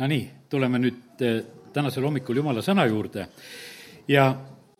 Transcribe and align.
Nonii, 0.00 0.30
tuleme 0.48 0.78
nüüd 0.80 1.20
eh, 1.20 1.42
tänasel 1.74 2.06
hommikul 2.06 2.38
Jumala 2.40 2.62
sõna 2.64 2.86
juurde 2.88 3.26
ja 4.08 4.30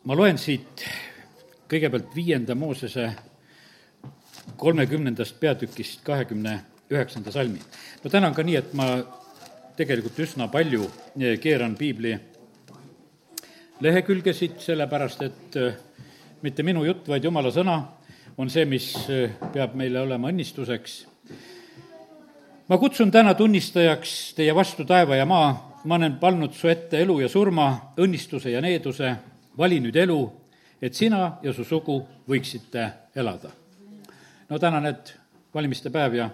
ma 0.09 0.15
loen 0.17 0.39
siit 0.41 0.81
kõigepealt 1.69 2.15
viienda 2.15 2.55
Moosese 2.57 3.05
kolmekümnendast 4.57 5.37
peatükist 5.39 6.01
kahekümne 6.07 6.55
üheksanda 6.89 7.31
salmi. 7.31 7.61
no 8.03 8.09
täna 8.09 8.31
on 8.31 8.33
ka 8.33 8.41
nii, 8.43 8.55
et 8.57 8.73
ma 8.73 8.87
tegelikult 9.77 10.17
üsna 10.25 10.49
palju 10.49 10.89
eh, 11.19 11.37
keeran 11.37 11.77
piibli 11.77 12.15
lehekülgesid, 13.85 14.57
sellepärast 14.65 15.21
et 15.21 15.61
eh, 15.61 15.77
mitte 16.41 16.65
minu 16.65 16.81
jutt, 16.87 17.05
vaid 17.13 17.29
Jumala 17.29 17.53
sõna 17.53 17.77
on 18.41 18.49
see, 18.49 18.65
mis 18.65 18.89
peab 19.53 19.77
meile 19.77 20.01
olema 20.01 20.33
õnnistuseks 20.33 21.03
ma 22.71 22.77
kutsun 22.79 23.09
täna 23.11 23.33
tunnistajaks 23.35 24.11
teie 24.37 24.53
vastu 24.55 24.85
taeva 24.87 25.17
ja 25.19 25.25
maa, 25.27 25.49
ma 25.83 25.95
olen 25.97 26.13
pannud 26.21 26.53
su 26.55 26.69
ette 26.71 27.01
elu 27.03 27.17
ja 27.19 27.27
surma, 27.27 27.65
õnnistuse 27.99 28.53
ja 28.53 28.61
needuse, 28.63 29.09
vali 29.59 29.81
nüüd 29.83 29.97
elu, 29.99 30.19
et 30.79 30.95
sina 30.95 31.33
ja 31.43 31.51
su 31.51 31.65
sugu 31.67 31.97
võiksite 32.31 32.85
elada. 33.15 33.51
no 34.49 34.59
täna 34.59 34.79
need 34.79 35.11
valimiste 35.53 35.91
päev 35.91 36.15
ja, 36.15 36.29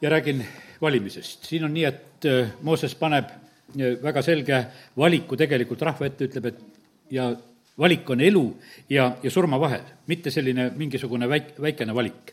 ja 0.00 0.10
räägin 0.10 0.40
valimisest. 0.80 1.44
siin 1.44 1.68
on 1.68 1.74
nii, 1.74 1.84
et 1.84 2.24
äh, 2.32 2.56
Mooses 2.62 2.94
paneb 2.94 3.28
äh, 3.28 4.00
väga 4.02 4.22
selge 4.22 4.64
valiku 4.96 5.36
tegelikult 5.36 5.82
rahva 5.82 6.08
ette, 6.08 6.32
ütleb, 6.32 6.48
et 6.48 6.64
ja 7.10 7.28
valik 7.78 8.08
on 8.10 8.20
elu 8.20 8.46
ja, 8.88 9.18
ja 9.22 9.30
surma 9.30 9.60
vahel, 9.60 9.84
mitte 10.06 10.30
selline 10.30 10.70
mingisugune 10.76 11.28
väik-, 11.28 11.58
väikene 11.60 11.94
valik 11.94 12.32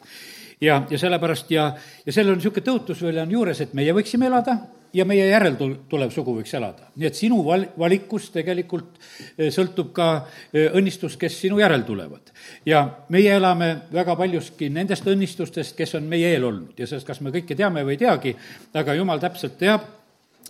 ja, 0.61 0.81
ja 0.89 0.99
sellepärast 0.99 1.51
ja, 1.51 1.71
ja 2.05 2.13
sellel 2.13 2.35
on 2.35 2.41
niisugune 2.41 2.65
tõotus 2.65 3.01
veel 3.03 3.21
on 3.23 3.31
juures, 3.31 3.61
et 3.61 3.73
meie 3.77 3.93
võiksime 3.95 4.29
elada 4.29 4.57
ja 4.93 5.05
meie 5.05 5.27
järeltulev 5.29 6.11
sugu 6.13 6.33
võiks 6.39 6.53
elada. 6.57 6.89
nii 6.95 7.07
et 7.07 7.17
sinu 7.17 7.43
val-, 7.45 7.67
valikust 7.77 8.33
tegelikult 8.33 8.97
eh, 9.37 9.49
sõltub 9.53 9.91
ka 9.93 10.09
eh, 10.53 10.71
õnnistus, 10.73 11.17
kes 11.19 11.37
sinu 11.45 11.59
järel 11.61 11.85
tulevad. 11.87 12.33
ja 12.65 12.85
meie 13.09 13.35
elame 13.35 13.75
väga 13.93 14.15
paljuski 14.15 14.69
nendest 14.73 15.07
õnnistustest, 15.07 15.75
kes 15.77 15.95
on 15.95 16.09
meie 16.09 16.33
eel 16.33 16.43
olnud 16.43 16.79
ja 16.79 16.87
sellest, 16.87 17.07
kas 17.07 17.21
me 17.21 17.33
kõike 17.35 17.55
teame 17.55 17.85
või 17.85 17.97
ei 17.97 18.03
teagi, 18.05 18.35
aga 18.73 18.97
jumal 18.97 19.21
täpselt 19.21 19.57
teab 19.57 19.87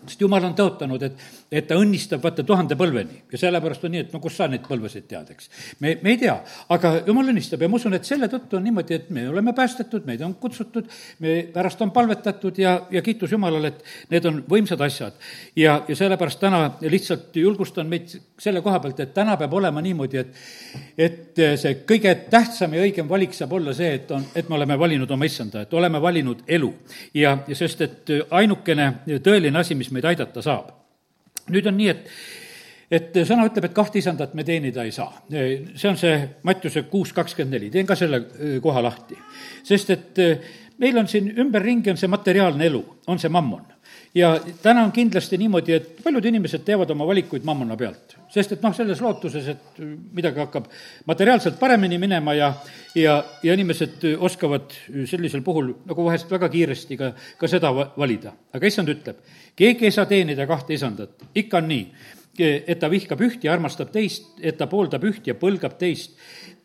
sest 0.05 0.21
jumal 0.21 0.45
on 0.47 0.55
tõotanud, 0.55 1.03
et, 1.03 1.23
et 1.51 1.67
ta 1.67 1.77
õnnistab 1.81 2.21
vaata 2.21 2.43
tuhande 2.45 2.77
põlveni 2.77 3.23
ja 3.31 3.39
sellepärast 3.41 3.85
on 3.87 3.93
nii, 3.95 4.03
et 4.05 4.13
no 4.13 4.21
kust 4.21 4.37
sa 4.37 4.47
neid 4.49 4.65
põlvesid 4.67 5.07
tead, 5.09 5.31
eks. 5.33 5.49
me, 5.81 5.95
me 6.03 6.13
ei 6.13 6.19
tea, 6.21 6.35
aga 6.75 6.91
jumal 7.07 7.31
õnnistab 7.33 7.63
ja 7.63 7.69
ma 7.71 7.79
usun, 7.79 7.97
et 7.97 8.05
selle 8.05 8.29
tõttu 8.29 8.59
on 8.59 8.65
niimoodi, 8.67 8.99
et 8.99 9.09
me 9.15 9.25
oleme 9.31 9.53
päästetud, 9.57 10.05
meid 10.05 10.21
on 10.25 10.35
kutsutud, 10.41 10.89
me 11.25 11.39
pärast 11.53 11.81
on 11.81 11.93
palvetatud 11.95 12.61
ja, 12.61 12.75
ja 12.93 13.01
kiitus 13.05 13.33
Jumalale, 13.33 13.73
et 13.73 14.13
need 14.13 14.29
on 14.29 14.41
võimsad 14.49 14.81
asjad. 14.85 15.17
ja, 15.55 15.79
ja 15.87 15.97
sellepärast 15.97 16.39
täna 16.39 16.61
lihtsalt 16.85 17.35
julgustan 17.41 17.89
meid 17.89 18.13
selle 18.39 18.61
koha 18.61 18.79
pealt, 18.83 18.99
et 19.01 19.13
täna 19.13 19.37
peab 19.37 19.53
olema 19.57 19.81
niimoodi, 19.81 20.21
et 20.21 20.35
et 20.99 21.39
see 21.57 21.77
kõige 21.87 22.11
tähtsam 22.29 22.73
ja 22.75 22.83
õigem 22.83 23.07
valik 23.09 23.33
saab 23.33 23.53
olla 23.57 23.73
see, 23.73 23.93
et 23.99 24.11
on, 24.11 24.25
et 24.35 24.49
me 24.49 24.57
oleme 24.59 24.77
valinud 24.79 25.11
oma 25.11 25.25
issanda, 25.25 25.63
et 25.65 25.73
oleme 25.73 26.01
valinud 26.01 26.43
elu. 26.47 26.73
ja, 27.13 27.37
ja 27.47 27.55
sest, 27.55 27.81
et 27.81 28.13
ainukene 28.29 28.91
tõeline 29.23 29.59
asi, 29.59 29.75
mis 29.75 29.91
meid 29.95 30.05
aidata 30.05 30.43
saab. 30.45 30.75
Nüüd 31.53 31.67
on 31.69 31.77
nii, 31.77 31.89
et 31.95 32.13
et 32.89 33.19
sõna 33.21 33.45
ütleb, 33.45 33.67
et 33.67 33.73
kahte 33.75 33.99
isandat 34.01 34.33
me 34.33 34.43
teenida 34.43 34.81
ei 34.81 34.91
saa. 34.91 35.11
see 35.29 35.89
on 35.89 35.97
see 35.97 36.15
Mattiuse 36.43 36.87
kuus 36.89 37.13
kakskümmend 37.13 37.53
neli, 37.53 37.69
teen 37.69 37.85
ka 37.85 37.95
selle 37.95 38.23
koha 38.61 38.81
lahti. 38.83 39.17
sest 39.63 39.89
et 39.89 40.23
meil 40.79 40.97
on 40.97 41.07
siin 41.07 41.29
ümberringi 41.37 41.91
on 41.91 41.97
see 41.97 42.09
materiaalne 42.09 42.65
elu, 42.65 42.83
on 43.07 43.19
see 43.19 43.29
mammon 43.29 43.65
ja 44.15 44.39
täna 44.61 44.83
on 44.83 44.91
kindlasti 44.91 45.37
niimoodi, 45.37 45.73
et 45.73 46.03
paljud 46.03 46.25
inimesed 46.25 46.63
teevad 46.65 46.89
oma 46.89 47.07
valikuid 47.07 47.45
mammona 47.45 47.77
pealt. 47.77 48.15
sest 48.29 48.51
et 48.53 48.61
noh, 48.61 48.73
selles 48.75 49.01
lootuses, 49.01 49.47
et 49.47 49.79
midagi 50.13 50.37
hakkab 50.37 50.67
materiaalselt 51.09 51.59
paremini 51.59 51.97
minema 51.97 52.33
ja, 52.33 52.51
ja, 52.95 53.23
ja 53.43 53.53
inimesed 53.53 54.05
oskavad 54.17 54.73
sellisel 55.09 55.41
puhul 55.41 55.73
nagu 55.89 56.05
vahest 56.05 56.31
väga 56.31 56.49
kiiresti 56.49 56.97
ka, 56.97 57.11
ka 57.37 57.47
seda 57.47 57.73
valida. 57.73 58.33
aga 58.53 58.67
issand 58.67 58.89
ütleb, 58.93 59.19
keegi 59.55 59.89
ei 59.89 59.91
saa 59.91 60.05
teenida 60.05 60.47
kahte 60.47 60.73
isandat, 60.73 61.29
ikka 61.35 61.57
on 61.57 61.69
nii, 61.73 61.83
et 62.39 62.79
ta 62.79 62.89
vihkab 62.89 63.21
üht 63.21 63.43
ja 63.43 63.53
armastab 63.53 63.91
teist, 63.91 64.37
et 64.41 64.57
ta 64.57 64.67
pooldab 64.67 65.03
üht 65.03 65.27
ja 65.27 65.35
põlgab 65.35 65.77
teist. 65.77 66.15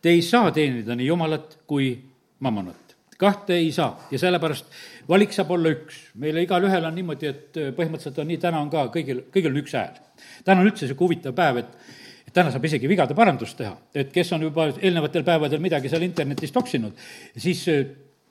Te 0.03 0.13
ei 0.13 0.23
saa 0.23 0.53
teenida 0.53 0.95
nii 0.95 1.07
Jumalat 1.09 1.59
kui 1.67 1.97
mammonat 2.45 2.84
kahte 3.19 3.57
ei 3.57 3.73
saa 3.73 4.07
ja 4.11 4.19
sellepärast 4.19 4.71
valik 5.09 5.33
saab 5.33 5.51
olla 5.55 5.73
üks. 5.75 6.01
meile 6.15 6.43
igalühel 6.45 6.85
on 6.85 6.95
niimoodi, 6.95 7.27
et 7.31 7.61
äh, 7.61 7.75
põhimõtteliselt 7.77 8.23
on 8.23 8.31
nii, 8.31 8.41
täna 8.43 8.63
on 8.63 8.71
ka 8.73 8.87
kõigil, 8.95 9.25
kõigil 9.35 9.53
on 9.53 9.61
üks 9.63 9.77
hääl. 9.77 10.01
täna 10.45 10.61
on 10.61 10.71
üldse 10.71 10.87
niisugune 10.87 11.09
huvitav 11.09 11.37
päev, 11.37 11.63
et 11.63 12.33
täna 12.35 12.51
saab 12.51 12.65
isegi 12.65 12.89
vigade 12.91 13.15
parandust 13.15 13.59
teha, 13.59 13.77
et 13.95 14.11
kes 14.13 14.33
on 14.37 14.49
juba 14.49 14.71
eelnevatel 14.75 15.27
päevadel 15.27 15.63
midagi 15.63 15.93
seal 15.93 16.03
internetis 16.07 16.53
toksinud, 16.53 16.99
siis 17.37 17.63
äh, 17.69 17.85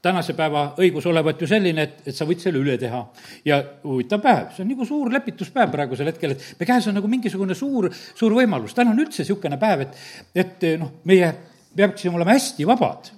tänase 0.04 0.36
päeva 0.36 0.66
õigus 0.84 1.08
olevat 1.08 1.42
ju 1.42 1.48
selline, 1.48 1.88
et, 1.88 2.04
et 2.12 2.16
sa 2.16 2.28
võid 2.28 2.44
selle 2.44 2.60
üle 2.60 2.76
teha. 2.78 3.06
ja 3.46 3.62
huvitav 3.86 4.22
päev, 4.22 4.52
see 4.56 4.66
on 4.66 4.72
nagu 4.74 4.86
suur 4.88 5.12
lepituspäev 5.14 5.72
praegusel 5.72 6.12
hetkel, 6.12 6.36
et 6.36 6.60
me 6.60 6.68
käes 6.68 6.88
on 6.92 7.00
nagu 7.00 7.08
mingisugune 7.08 7.56
suur, 7.56 7.90
suur 8.14 8.36
võimalus, 8.36 8.76
täna 8.76 8.92
on 8.92 9.00
üldse 9.00 9.24
niisugune 9.24 9.60
päev, 9.62 9.88
et, 9.88 10.00
et 10.44 10.72
noh, 10.82 10.98
meie 11.08 11.32
peaksime 11.76 12.20
olema 12.20 12.36
hästi 12.36 12.68
vabad 12.68 13.14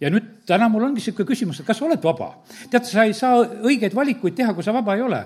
ja 0.00 0.10
nüüd 0.12 0.26
täna 0.48 0.68
mul 0.70 0.86
ongi 0.86 1.00
niisugune 1.00 1.26
küsimus, 1.28 1.60
et 1.60 1.66
kas 1.66 1.80
sa 1.80 1.86
oled 1.88 2.02
vaba? 2.04 2.30
tead, 2.70 2.86
sa 2.86 3.04
ei 3.08 3.14
saa 3.16 3.42
õigeid 3.42 3.94
valikuid 3.96 4.36
teha, 4.38 4.54
kui 4.54 4.66
sa 4.66 4.74
vaba 4.76 4.94
ei 4.96 5.04
ole. 5.04 5.20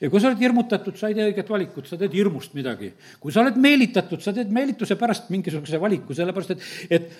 ja 0.00 0.10
kui 0.12 0.20
sa 0.20 0.30
oled 0.30 0.44
hirmutatud, 0.44 0.96
sa 1.00 1.10
ei 1.10 1.16
tee 1.18 1.30
õiget 1.32 1.52
valikut, 1.52 1.88
sa 1.88 1.98
teed 2.00 2.14
hirmust 2.16 2.54
midagi. 2.58 2.92
kui 3.20 3.32
sa 3.32 3.44
oled 3.44 3.58
meelitatud, 3.60 4.22
sa 4.24 4.34
teed 4.36 4.52
meelituse 4.52 4.98
pärast 5.00 5.30
mingisuguse 5.32 5.80
valiku, 5.80 6.16
sellepärast 6.16 6.56
et, 6.56 6.66
et 6.90 7.12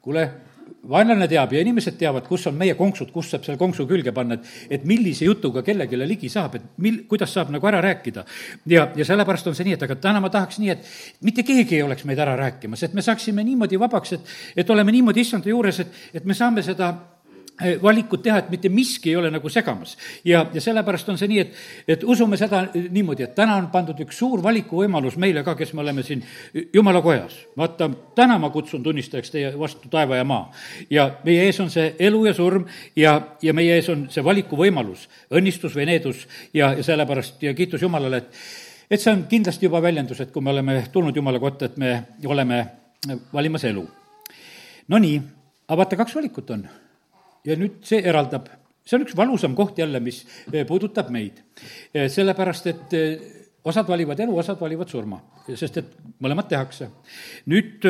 kuule, 0.00 0.26
vaenlane 0.88 1.28
teab 1.28 1.52
ja 1.52 1.60
inimesed 1.62 1.96
teavad, 1.98 2.26
kus 2.28 2.46
on 2.50 2.54
meie 2.58 2.74
konksud, 2.78 3.10
kus 3.14 3.30
saab 3.32 3.46
selle 3.46 3.58
konksu 3.60 3.86
külge 3.88 4.12
panna, 4.14 4.38
et 4.38 4.76
et 4.78 4.84
millise 4.88 5.26
jutuga 5.26 5.62
kellelegi 5.66 5.98
ligi 6.06 6.30
saab, 6.32 6.54
et 6.58 6.68
mil-, 6.82 7.02
kuidas 7.08 7.32
saab 7.34 7.50
nagu 7.54 7.66
ära 7.66 7.80
rääkida. 7.82 8.24
ja, 8.66 8.88
ja 8.96 9.04
sellepärast 9.04 9.46
on 9.46 9.54
see 9.54 9.66
nii, 9.68 9.76
et 9.78 9.82
aga 9.82 9.96
täna 9.96 10.20
ma 10.20 10.30
tahaks 10.30 10.58
nii, 10.62 10.70
et 10.70 10.86
mitte 11.22 11.42
keegi 11.42 11.76
ei 11.76 11.82
oleks 11.82 12.04
meid 12.04 12.18
ära 12.18 12.36
rääkimas, 12.36 12.82
et 12.82 12.94
me 12.94 13.02
saaksime 13.02 13.44
niimoodi 13.44 13.78
vabaks, 13.80 14.12
et 14.12 14.64
et 14.64 14.70
oleme 14.70 14.92
niimoodi 14.92 15.20
issanda 15.20 15.50
juures, 15.50 15.80
et, 15.80 16.00
et 16.14 16.24
me 16.24 16.34
saame 16.34 16.62
seda 16.62 16.94
valikut 17.82 18.22
teha, 18.22 18.38
et 18.38 18.50
mitte 18.52 18.68
miski 18.68 19.10
ei 19.10 19.16
ole 19.16 19.30
nagu 19.30 19.48
segamas. 19.48 19.96
ja, 20.24 20.46
ja 20.54 20.60
sellepärast 20.60 21.08
on 21.08 21.18
see 21.18 21.28
nii, 21.28 21.40
et, 21.40 21.54
et 21.88 22.04
usume 22.04 22.36
seda 22.36 22.66
niimoodi, 22.74 23.24
et 23.24 23.34
täna 23.34 23.56
on 23.56 23.70
pandud 23.72 24.00
üks 24.04 24.18
suur 24.20 24.42
valikuvõimalus 24.44 25.16
meile 25.16 25.42
ka, 25.44 25.54
kes 25.56 25.72
me 25.74 25.80
oleme 25.80 26.04
siin 26.06 26.24
jumala 26.74 27.02
kojas. 27.02 27.38
vaata, 27.56 27.88
täna 28.14 28.38
ma 28.38 28.50
kutsun 28.50 28.82
tunnistajaks 28.84 29.32
teie 29.32 29.54
vastu 29.58 29.88
taeva 29.92 30.20
ja 30.20 30.24
maa. 30.24 30.50
ja 30.90 31.10
meie 31.24 31.48
ees 31.48 31.60
on 31.60 31.72
see 31.72 31.94
elu 31.98 32.24
ja 32.26 32.34
surm 32.34 32.66
ja, 32.96 33.16
ja 33.42 33.56
meie 33.56 33.80
ees 33.80 33.88
on 33.88 34.06
see 34.12 34.24
valikuvõimalus, 34.24 35.08
õnnistus 35.32 35.76
või 35.76 35.88
needus 35.92 36.26
ja, 36.52 36.74
ja 36.76 36.84
sellepärast 36.84 37.42
ja 37.42 37.54
kiitus 37.54 37.82
Jumalale, 37.82 38.24
et 38.24 38.32
et 38.90 39.02
see 39.02 39.10
on 39.10 39.24
kindlasti 39.26 39.66
juba 39.66 39.80
väljendus, 39.82 40.20
et 40.20 40.30
kui 40.30 40.42
me 40.42 40.52
oleme 40.52 40.84
tulnud 40.92 41.16
Jumala 41.16 41.40
kotta, 41.42 41.66
et 41.66 41.76
me 41.76 42.02
oleme 42.24 42.66
valimas 43.32 43.64
elu. 43.64 43.82
Nonii, 44.88 45.16
aga 45.66 45.78
vaata, 45.80 45.96
kaks 45.98 46.14
valikut 46.14 46.50
on 46.54 46.68
ja 47.46 47.56
nüüd 47.58 47.82
see 47.86 48.02
eraldab, 48.02 48.48
see 48.86 48.98
on 48.98 49.06
üks 49.06 49.16
valusam 49.18 49.54
koht 49.58 49.78
jälle, 49.78 50.00
mis 50.02 50.22
eh, 50.52 50.64
puudutab 50.68 51.10
meid. 51.14 51.42
Eh, 51.94 52.08
sellepärast, 52.12 52.66
et 52.72 52.96
eh, 52.96 53.28
osad 53.66 53.88
valivad 53.90 54.20
elu, 54.22 54.34
osad 54.38 54.60
valivad 54.60 54.90
surma, 54.90 55.20
sest 55.48 55.80
et 55.82 55.94
mõlemat 56.22 56.50
tehakse. 56.50 56.90
nüüd 57.50 57.86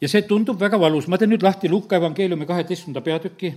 ja 0.00 0.08
see 0.10 0.24
tundub 0.28 0.60
väga 0.60 0.80
valus, 0.80 1.08
ma 1.08 1.18
teen 1.20 1.32
nüüd 1.32 1.44
lahti 1.44 1.68
Luuka 1.72 1.96
evangeeliumi 1.96 2.46
kaheteistkümnenda 2.48 3.04
peatüki 3.04 3.52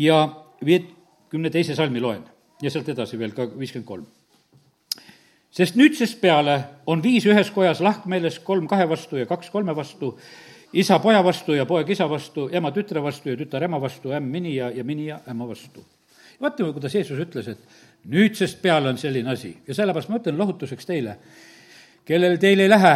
ja 0.00 0.22
viiekümne 0.64 1.50
teise 1.50 1.76
salmi 1.76 2.00
loen. 2.00 2.24
Ja 2.60 2.70
sealt 2.72 2.88
edasi 2.92 3.18
veel 3.18 3.32
ka 3.32 3.46
viiskümmend 3.48 3.88
kolm. 3.88 4.08
Sest 5.50 5.74
nüüdsest 5.74 6.20
peale 6.20 6.58
on 6.86 7.00
viis 7.02 7.24
ühes 7.26 7.48
kojas 7.50 7.80
lahkmeeles, 7.82 8.38
kolm 8.46 8.68
kahe 8.70 8.86
vastu 8.88 9.18
ja 9.18 9.26
kaks 9.26 9.50
kolme 9.50 9.74
vastu 9.76 10.12
isa 10.72 10.98
poja 10.98 11.22
vastu 11.24 11.54
ja 11.54 11.66
poeg 11.66 11.88
isa 11.90 12.06
vastu, 12.10 12.48
ema 12.52 12.70
tütre 12.74 13.02
vastu 13.02 13.32
ja 13.32 13.38
tütar 13.38 13.64
ema 13.66 13.80
vastu, 13.82 14.12
ämm 14.14 14.30
mini 14.30 14.54
ja, 14.56 14.70
ja 14.70 14.84
mini 14.84 15.08
ja 15.08 15.20
ämma 15.28 15.48
vastu. 15.48 15.84
vaatame, 16.40 16.72
kuidas 16.72 16.94
Jeesus 16.94 17.18
ütles, 17.18 17.48
et 17.48 17.58
nüüdsest 18.08 18.62
peale 18.62 18.88
on 18.88 18.98
selline 18.98 19.30
asi 19.30 19.56
ja 19.66 19.74
sellepärast 19.74 20.08
ma 20.08 20.20
ütlen 20.20 20.38
lohutuseks 20.38 20.86
teile, 20.86 21.16
kellel 22.04 22.38
teil 22.38 22.60
ei 22.60 22.70
lähe 22.70 22.94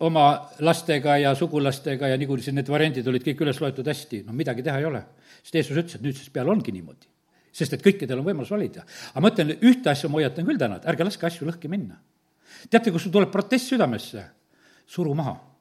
oma 0.00 0.50
lastega 0.60 1.16
ja 1.18 1.34
sugulastega 1.34 2.08
ja 2.08 2.18
nagu 2.18 2.36
siin 2.38 2.58
need 2.60 2.68
variandid 2.68 3.08
olid 3.08 3.24
kõik 3.24 3.42
üles 3.46 3.60
loetud 3.60 3.88
hästi, 3.88 4.24
no 4.26 4.36
midagi 4.36 4.62
teha 4.62 4.78
ei 4.78 4.84
ole. 4.84 5.02
sest 5.42 5.54
Jeesus 5.54 5.76
ütles, 5.76 5.96
et 5.96 6.02
nüüdsest 6.02 6.32
peale 6.32 6.50
ongi 6.50 6.72
niimoodi. 6.72 7.08
sest 7.52 7.72
et 7.72 7.82
kõikidel 7.82 8.18
on 8.18 8.26
võimalus 8.26 8.50
valida. 8.50 8.84
aga 9.14 9.20
ma 9.20 9.32
ütlen, 9.32 9.56
ühte 9.62 9.90
asja 9.90 10.08
ma 10.08 10.20
hoiatan 10.20 10.44
küll 10.44 10.58
täna, 10.58 10.76
et 10.76 10.86
ärge 10.86 11.04
laske 11.04 11.26
asju 11.26 11.48
lõhki 11.48 11.68
minna. 11.68 11.96
teate, 12.70 12.92
kus 12.92 13.02
sul 13.02 13.12
tuleb 13.12 13.32
protest 13.32 13.72
südamesse? 13.72 14.24
suru 14.86 15.14
maha 15.14 15.53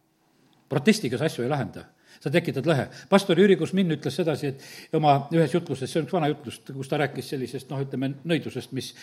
protestiga 0.74 1.20
sa 1.20 1.30
asju 1.30 1.46
ei 1.46 1.52
lahenda. 1.52 1.86
sa 2.24 2.31
tekitad 2.31 2.64
lõhe. 2.64 2.86
pastor 3.10 3.36
Jüri 3.36 3.58
Kusmin 3.60 3.90
ütles 3.92 4.16
sedasi, 4.16 4.54
et 4.54 4.96
oma 4.96 5.28
ühes 5.34 5.52
jutluses, 5.52 5.92
see 5.92 6.00
on 6.00 6.06
üks 6.06 6.14
vana 6.16 6.30
jutlus, 6.31 6.62
kus 6.70 6.88
ta 6.88 6.96
rääkis 7.02 7.34
sellisest 7.34 7.70
noh, 7.74 7.81
ütleme 7.84 8.14
nõidusest, 8.24 8.72
mis 8.72 8.94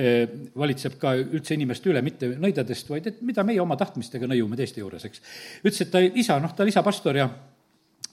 eh, 0.00 0.24
valitseb 0.56 0.96
ka 1.02 1.12
üldse 1.20 1.58
inimeste 1.58 1.92
üle, 1.92 2.00
mitte 2.00 2.30
nõidadest, 2.40 2.88
vaid 2.88 3.10
et 3.10 3.20
mida 3.20 3.44
meie 3.44 3.60
oma 3.60 3.76
tahtmistega 3.76 4.30
nõiume 4.30 4.56
teiste 4.56 4.80
juures, 4.80 5.04
eks. 5.04 5.20
ütles, 5.60 5.82
et 5.84 5.92
ta 5.92 6.00
isa, 6.00 6.38
noh, 6.40 6.56
ta 6.56 6.64
oli 6.64 6.72
isapastor 6.72 7.20
ja 7.20 7.28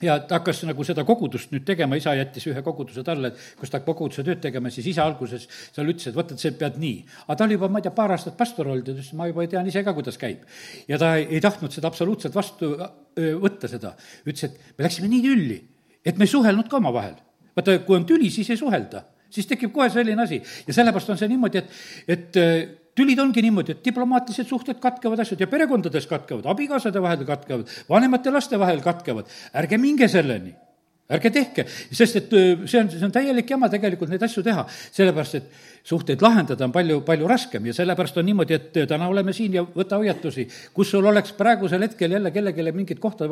ja 0.02 0.18
ta 0.22 0.38
hakkas 0.38 0.62
nagu 0.68 0.84
seda 0.86 1.02
kogudust 1.06 1.50
nüüd 1.52 1.64
tegema, 1.66 1.98
isa 1.98 2.14
jättis 2.18 2.46
ühe 2.50 2.62
koguduse 2.64 3.02
talle, 3.06 3.32
kus 3.58 3.72
ta 3.72 3.80
koguduse 3.84 4.22
tööd 4.26 4.40
tegema, 4.42 4.70
siis 4.70 4.86
isa 4.92 5.06
alguses 5.08 5.48
seal 5.50 5.90
ütles, 5.90 6.10
et 6.10 6.18
vot, 6.18 6.32
et 6.34 6.42
sa 6.42 6.52
pead 6.54 6.78
nii. 6.82 7.02
aga 7.26 7.38
ta 7.38 7.46
oli 7.48 7.58
juba, 7.58 7.70
ma 7.72 7.82
ei 7.82 7.88
tea, 7.88 7.94
paar 7.96 8.14
aastat 8.14 8.38
pastor 8.38 8.70
olnud 8.70 8.86
ja 8.86 8.94
ta 8.94 9.02
ütles, 9.02 9.10
ma 9.18 9.28
juba 9.30 9.46
tean 9.50 9.70
ise 9.70 9.82
ka, 9.86 9.94
kuidas 9.96 10.20
käib. 10.20 10.46
ja 10.88 11.00
ta 11.02 11.16
ei, 11.18 11.26
ei 11.34 11.42
tahtnud 11.42 11.74
seda 11.74 11.90
absoluutselt 11.90 12.34
vastu 12.38 12.72
võtta, 13.42 13.70
seda. 13.70 13.94
ütles, 14.24 14.46
et 14.46 14.78
me 14.78 14.86
läksime 14.86 15.10
nii 15.10 15.22
tülli, 15.26 15.60
et 16.06 16.18
me 16.18 16.28
ei 16.28 16.34
suhelnud 16.36 16.70
ka 16.70 16.78
omavahel. 16.78 17.16
vaata, 17.58 17.80
kui 17.86 17.98
on 17.98 18.06
tüli, 18.06 18.30
siis 18.30 18.50
ei 18.54 18.60
suhelda 18.60 19.04
siis 19.28 19.44
tekib 19.44 19.74
kohe 19.74 19.90
selline 19.92 20.22
asi 20.22 20.38
ja 20.40 20.72
sellepärast 20.72 21.10
on 21.12 21.18
see 21.20 21.28
niimoodi, 21.28 21.60
et, 21.60 21.74
et 22.14 22.38
tülid 22.98 23.18
ongi 23.22 23.42
niimoodi, 23.46 23.76
et 23.76 23.84
diplomaatilised 23.86 24.50
suhted 24.50 24.80
katkevad 24.82 25.22
asjad 25.24 25.44
ja 25.44 25.50
perekondades 25.50 26.08
katkevad, 26.10 26.48
abikaasade 26.50 27.02
vahel 27.02 27.26
katkevad, 27.28 27.76
vanemate 27.90 28.34
laste 28.34 28.58
vahel 28.58 28.82
katkevad. 28.84 29.28
ärge 29.54 29.78
minge 29.78 30.08
selleni 30.08 30.54
ärge 31.08 31.30
tehke, 31.32 31.64
sest 31.88 32.18
et 32.20 32.34
see 32.68 32.80
on, 32.82 32.90
see 32.92 33.04
on 33.06 33.12
täielik 33.12 33.48
jama 33.48 33.70
tegelikult 33.72 34.10
neid 34.12 34.22
asju 34.26 34.42
teha, 34.44 34.66
sellepärast 34.68 35.38
et 35.38 35.46
suhteid 35.88 36.20
lahendada 36.20 36.66
on 36.66 36.72
palju, 36.72 36.98
palju 37.06 37.28
raskem 37.30 37.64
ja 37.70 37.72
sellepärast 37.72 38.18
on 38.20 38.26
niimoodi, 38.28 38.56
et 38.58 38.76
täna 38.90 39.08
oleme 39.08 39.32
siin 39.32 39.56
ja 39.56 39.62
võta 39.64 39.96
hoiatusi. 39.96 40.44
kus 40.74 40.90
sul 40.90 41.06
oleks 41.08 41.32
praegusel 41.32 41.86
hetkel 41.86 42.12
jälle 42.12 42.30
kellelegi 42.30 42.72
mingit 42.76 43.00
kohta 43.00 43.24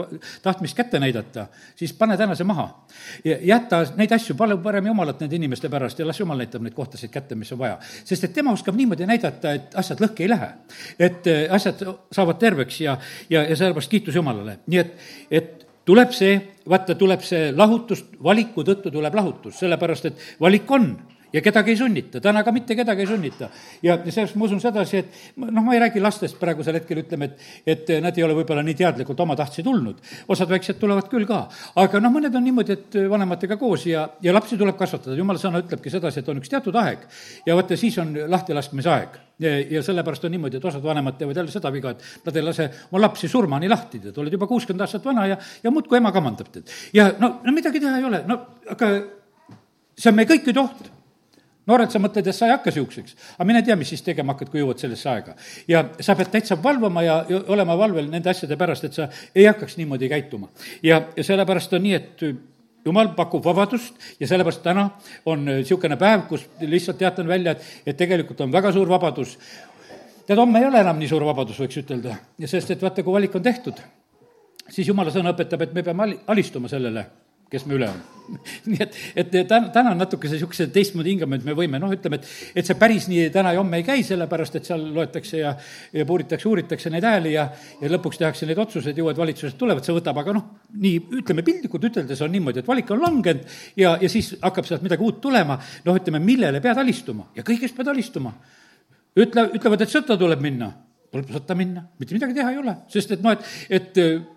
tahtmist 0.43 0.76
kätte 0.76 1.00
näidata, 1.02 1.46
siis 1.76 1.93
pane 1.93 2.17
täna 2.17 2.34
see 2.34 2.49
maha. 2.49 2.87
jäta 3.25 3.82
neid 3.96 4.12
asju 4.12 4.37
palju 4.37 4.58
parem 4.64 4.87
jumalat 4.87 5.20
nende 5.20 5.37
inimeste 5.37 5.69
pärast 5.69 5.99
ja 5.99 6.06
las 6.06 6.20
jumal 6.20 6.40
näitab 6.40 6.64
neid 6.64 6.75
kohtasid 6.75 7.12
kätte, 7.12 7.34
mis 7.34 7.52
on 7.52 7.58
vaja. 7.58 7.79
sest 8.05 8.25
et 8.25 8.32
tema 8.32 8.56
oskab 8.56 8.75
niimoodi 8.75 9.06
näidata, 9.06 9.52
et 9.52 9.76
asjad 9.76 10.00
lõhki 10.00 10.25
ei 10.25 10.32
lähe. 10.32 10.49
et 10.99 11.29
asjad 11.50 11.84
saavad 12.12 12.40
terveks 12.40 12.81
ja, 12.81 12.96
ja, 13.31 13.43
ja 13.43 13.56
sellepärast 13.56 13.90
kiitus 13.90 14.14
Jumalale, 14.14 14.58
nii 14.67 14.79
et, 14.81 14.99
et 15.31 15.66
tuleb 15.87 16.15
see, 16.15 16.38
vaata, 16.69 16.97
tuleb 16.99 17.23
see 17.25 17.50
lahutus, 17.55 18.05
valiku 18.23 18.65
tõttu 18.67 18.91
tuleb 18.93 19.15
lahutus, 19.15 19.59
sellepärast 19.61 20.11
et 20.11 20.25
valik 20.43 20.71
on 20.75 20.91
ja 21.37 21.43
kedagi 21.44 21.75
ei 21.75 21.77
sunnita, 21.77 22.21
täna 22.25 22.43
ka 22.44 22.53
mitte 22.55 22.75
kedagi 22.77 23.05
ei 23.05 23.09
sunnita. 23.11 23.49
ja 23.83 23.99
sellest 24.09 24.37
ma 24.41 24.47
usun 24.47 24.61
sedasi, 24.62 25.03
et 25.03 25.19
noh, 25.43 25.62
ma 25.62 25.75
ei 25.75 25.83
räägi 25.83 26.00
lastest 26.00 26.38
praegusel 26.41 26.79
hetkel, 26.79 27.03
ütleme, 27.05 27.29
et, 27.29 27.44
et 27.75 27.93
nad 28.05 28.17
ei 28.17 28.25
ole 28.25 28.37
võib-olla 28.38 28.65
nii 28.65 28.77
teadlikult 28.79 29.21
omatahtsi 29.21 29.65
tulnud. 29.67 30.00
osad 30.33 30.50
väiksed 30.50 30.81
tulevad 30.81 31.11
küll 31.12 31.29
ka, 31.29 31.43
aga 31.83 32.00
noh, 32.00 32.15
mõned 32.15 32.35
on 32.35 32.47
niimoodi, 32.47 32.77
et 32.77 32.99
vanematega 33.12 33.59
koos 33.61 33.85
ja, 33.91 34.06
ja 34.23 34.35
lapsi 34.35 34.56
tuleb 34.56 34.79
kasvatada, 34.79 35.17
jumala 35.19 35.43
sõna 35.43 35.61
ütlebki 35.65 35.93
sedasi, 35.93 36.23
et 36.23 36.33
on 36.33 36.41
üks 36.41 36.53
teatud 36.53 36.81
aeg. 36.81 37.05
Ja 37.47 37.59
vaata, 37.59 37.77
siis 37.77 37.99
on 38.03 38.15
lahtilaskmise 38.32 38.93
aeg. 38.93 39.21
Ja, 39.43 39.53
ja 39.77 39.82
sellepärast 39.85 40.25
on 40.25 40.32
niimoodi, 40.32 40.56
et 40.56 40.65
osad 40.65 40.81
vanemad 40.85 41.19
teevad 41.21 41.37
jälle 41.37 41.53
seda 41.53 41.69
viga, 41.73 41.93
et 41.93 42.25
nad 42.25 42.37
ei 42.41 42.44
lase 42.47 42.71
oma 42.89 43.03
lapsi 43.05 43.29
surmani 43.29 43.69
lahti, 43.69 44.00
tead, 44.00 44.17
oled 44.17 44.32
juba 44.32 44.49
kuuskümmend 44.49 44.87
aastat 44.87 45.05
vana 45.05 45.27
ja, 45.29 45.37
ja 45.62 45.73
muudkui 45.75 46.00
ema 46.00 46.12
kamandab, 46.15 46.49
tead. 46.55 46.73
ja 46.97 47.11
no, 47.21 47.35
no 47.44 47.53
midagi 47.53 47.82
teha 47.85 47.99
ei 48.00 48.09
ole, 48.09 48.23
no 48.25 48.39
aga 48.73 48.94
see 49.93 50.09
on 50.09 50.17
meie 50.17 50.31
kõikide 50.31 50.62
oht 50.65 50.95
noored, 51.71 51.91
sa 51.93 52.01
mõtled, 52.03 52.27
et 52.27 52.37
sa 52.37 52.49
ei 52.49 52.55
hakka 52.55 52.73
niisuguseks, 52.73 53.17
aga 53.37 53.47
mine 53.49 53.63
tea, 53.67 53.77
mis 53.79 53.91
siis 53.91 54.05
tegema 54.07 54.35
hakkad, 54.35 54.51
kui 54.53 54.63
jõuad 54.63 54.81
sellesse 54.83 55.09
aega. 55.11 55.35
ja 55.69 55.85
sa 56.01 56.17
pead 56.19 56.31
täitsa 56.35 56.59
valvama 56.63 57.03
ja, 57.03 57.17
olema 57.53 57.77
valvel 57.79 58.11
nende 58.11 58.31
asjade 58.31 58.59
pärast, 58.59 58.85
et 58.85 58.95
sa 58.95 59.09
ei 59.35 59.47
hakkaks 59.49 59.77
niimoodi 59.81 60.09
käituma. 60.09 60.49
ja, 60.83 61.03
ja 61.17 61.25
sellepärast 61.25 61.75
on 61.79 61.83
nii, 61.83 61.95
et 61.95 62.27
jumal 62.87 63.11
pakub 63.19 63.45
vabadust 63.45 63.99
ja 64.21 64.29
sellepärast 64.31 64.63
täna 64.63 64.89
on 65.27 65.45
niisugune 65.49 65.99
päev, 66.01 66.27
kus 66.31 66.47
lihtsalt 66.61 66.99
teatan 67.03 67.29
välja, 67.29 67.57
et, 67.57 67.67
et 67.87 67.99
tegelikult 67.99 68.41
on 68.41 68.53
väga 68.53 68.73
suur 68.73 68.89
vabadus. 68.89 69.37
tead, 70.27 70.39
homme 70.39 70.63
ei 70.63 70.71
ole 70.71 70.81
enam 70.81 70.99
nii 70.99 71.11
suur 71.11 71.27
vabadus, 71.27 71.59
võiks 71.61 71.83
ütelda, 71.83 72.17
sest 72.47 72.75
et 72.75 72.83
vaata, 72.83 73.03
kui 73.03 73.15
valik 73.15 73.35
on 73.35 73.43
tehtud, 73.43 73.83
siis 74.71 74.87
jumala 74.89 75.11
sõna 75.15 75.35
õpetab, 75.35 75.63
et 75.67 75.75
me 75.75 75.83
peame 75.83 76.13
alistuma 76.27 76.71
sellele 76.71 77.07
kes 77.50 77.66
me 77.66 77.78
üle 77.78 77.88
on. 77.90 78.04
nii 78.70 78.81
et, 78.82 78.96
et 79.22 79.34
täna, 79.46 79.69
täna 79.75 79.93
on 79.94 80.00
natukese 80.00 80.34
niisuguse 80.34 80.66
teistmoodi 80.75 81.12
hingamine, 81.12 81.38
et 81.40 81.46
me 81.46 81.54
võime 81.56 81.78
noh, 81.78 81.93
ütleme, 81.94 82.19
et, 82.19 82.31
et 82.58 82.66
see 82.66 82.76
päris 82.78 83.06
nii 83.10 83.28
täna 83.34 83.52
ja 83.54 83.60
homme 83.60 83.81
ei 83.81 83.87
käi, 83.87 84.02
sellepärast 84.06 84.58
et 84.58 84.69
seal 84.69 84.82
loetakse 84.96 85.40
ja, 85.40 85.52
ja 85.94 86.06
puuritakse, 86.08 86.48
uuritakse 86.50 86.90
neid 86.93 87.06
hääli 87.06 87.37
ja, 87.37 87.46
ja 87.81 87.93
lõpuks 87.93 88.20
tehakse 88.22 88.48
neid 88.48 88.60
otsuseid, 88.62 88.98
uued 89.02 89.20
valitsused 89.20 89.58
tulevad, 89.60 89.87
see 89.87 89.94
võtab, 89.96 90.20
aga 90.22 90.37
noh, 90.37 90.48
nii 90.82 91.20
ütleme 91.22 91.46
piltlikult 91.46 91.88
üteldes 91.90 92.22
on 92.26 92.34
niimoodi, 92.34 92.64
et 92.64 92.70
valik 92.70 92.90
on 92.94 93.04
langenud 93.06 93.58
ja, 93.78 93.94
ja 94.02 94.10
siis 94.12 94.34
hakkab 94.43 94.69
sealt 94.69 94.84
midagi 94.87 95.06
uut 95.06 95.22
tulema, 95.22 95.60
noh, 95.87 96.00
ütleme, 96.00 96.22
millele 96.22 96.62
pead 96.64 96.82
alistuma? 96.82 97.31
Ja 97.37 97.46
kõigest 97.46 97.78
pead 97.78 97.94
alistuma. 97.94 98.34
ütle, 99.16 99.50
ütlevad, 99.56 99.87
et 99.87 99.93
sõtta 99.93 100.19
tuleb 100.19 100.43
minna, 100.43 100.72
tuleb 101.14 101.31
sõtta 101.32 101.54
minna, 101.56 101.87
mitte 102.00 102.16
midagi 102.16 102.34
teha 102.37 102.50
ei 102.52 102.58
ole, 102.58 102.81
sest 102.93 103.14
et 103.14 103.22
noh, 103.22 103.38
et, 103.38 103.46
et 103.70 104.34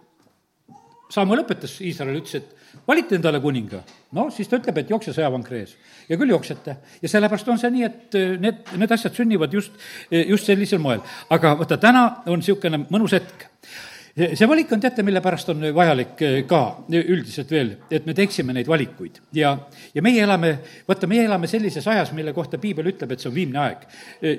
Samuel 1.10 1.42
õpetas, 1.42 1.80
Iisrael 1.82 2.20
ütles, 2.20 2.38
et 2.38 2.86
valite 2.88 3.18
endale 3.18 3.40
kuninga, 3.42 3.82
no 4.14 4.28
siis 4.34 4.50
ta 4.50 4.60
ütleb, 4.60 4.78
et 4.78 4.92
jookse 4.94 5.14
sõjavankri 5.16 5.64
ees. 5.64 5.76
ja 6.10 6.18
küll 6.18 6.30
jooksete. 6.30 6.76
ja 7.02 7.10
sellepärast 7.10 7.48
on 7.50 7.58
see 7.58 7.72
nii, 7.74 7.86
et 7.86 8.18
äh, 8.18 8.34
need, 8.38 8.60
need 8.78 8.92
asjad 8.92 9.16
sünnivad 9.18 9.54
just, 9.54 9.72
äh, 10.12 10.28
just 10.30 10.46
sellisel 10.46 10.80
moel. 10.80 11.02
aga 11.30 11.56
vaata, 11.58 11.78
täna 11.78 12.04
on 12.28 12.44
niisugune 12.44 12.84
mõnus 12.90 13.16
hetk 13.18 13.48
see 14.20 14.48
valik 14.50 14.72
on, 14.76 14.82
teate, 14.84 15.02
mille 15.06 15.22
pärast 15.24 15.50
on 15.50 15.66
vajalik 15.74 16.22
äh, 16.28 16.36
ka 16.50 16.60
üldiselt 16.94 17.50
veel, 17.56 17.72
et 17.90 18.06
me 18.06 18.14
teeksime 18.14 18.54
neid 18.54 18.70
valikuid 18.70 19.18
ja, 19.34 19.56
ja 19.96 20.04
meie 20.06 20.22
elame, 20.22 20.52
vaata, 20.88 21.10
meie 21.10 21.24
elame 21.26 21.50
sellises 21.50 21.88
ajas, 21.90 22.12
mille 22.14 22.36
kohta 22.38 22.60
piibel 22.62 22.92
ütleb, 22.92 23.16
et 23.16 23.24
see 23.24 23.32
on 23.32 23.38
viimne 23.38 23.64
aeg. 23.64 23.88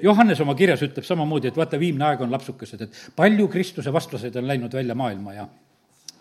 Johannes 0.04 0.38
oma 0.46 0.54
kirjas 0.54 0.86
ütleb 0.86 1.08
samamoodi, 1.08 1.50
et 1.50 1.58
vaata, 1.58 1.82
viimne 1.82 2.06
aeg 2.12 2.22
on 2.22 2.30
lapsukesed, 2.30 2.86
et 2.86 3.02
palju 3.18 3.48
Kristuse 3.50 3.90
vastaseid 3.90 4.38
on 4.38 4.46
läinud 4.46 4.78
välja 4.78 4.94
maailma 4.94 5.34
ja 5.34 5.48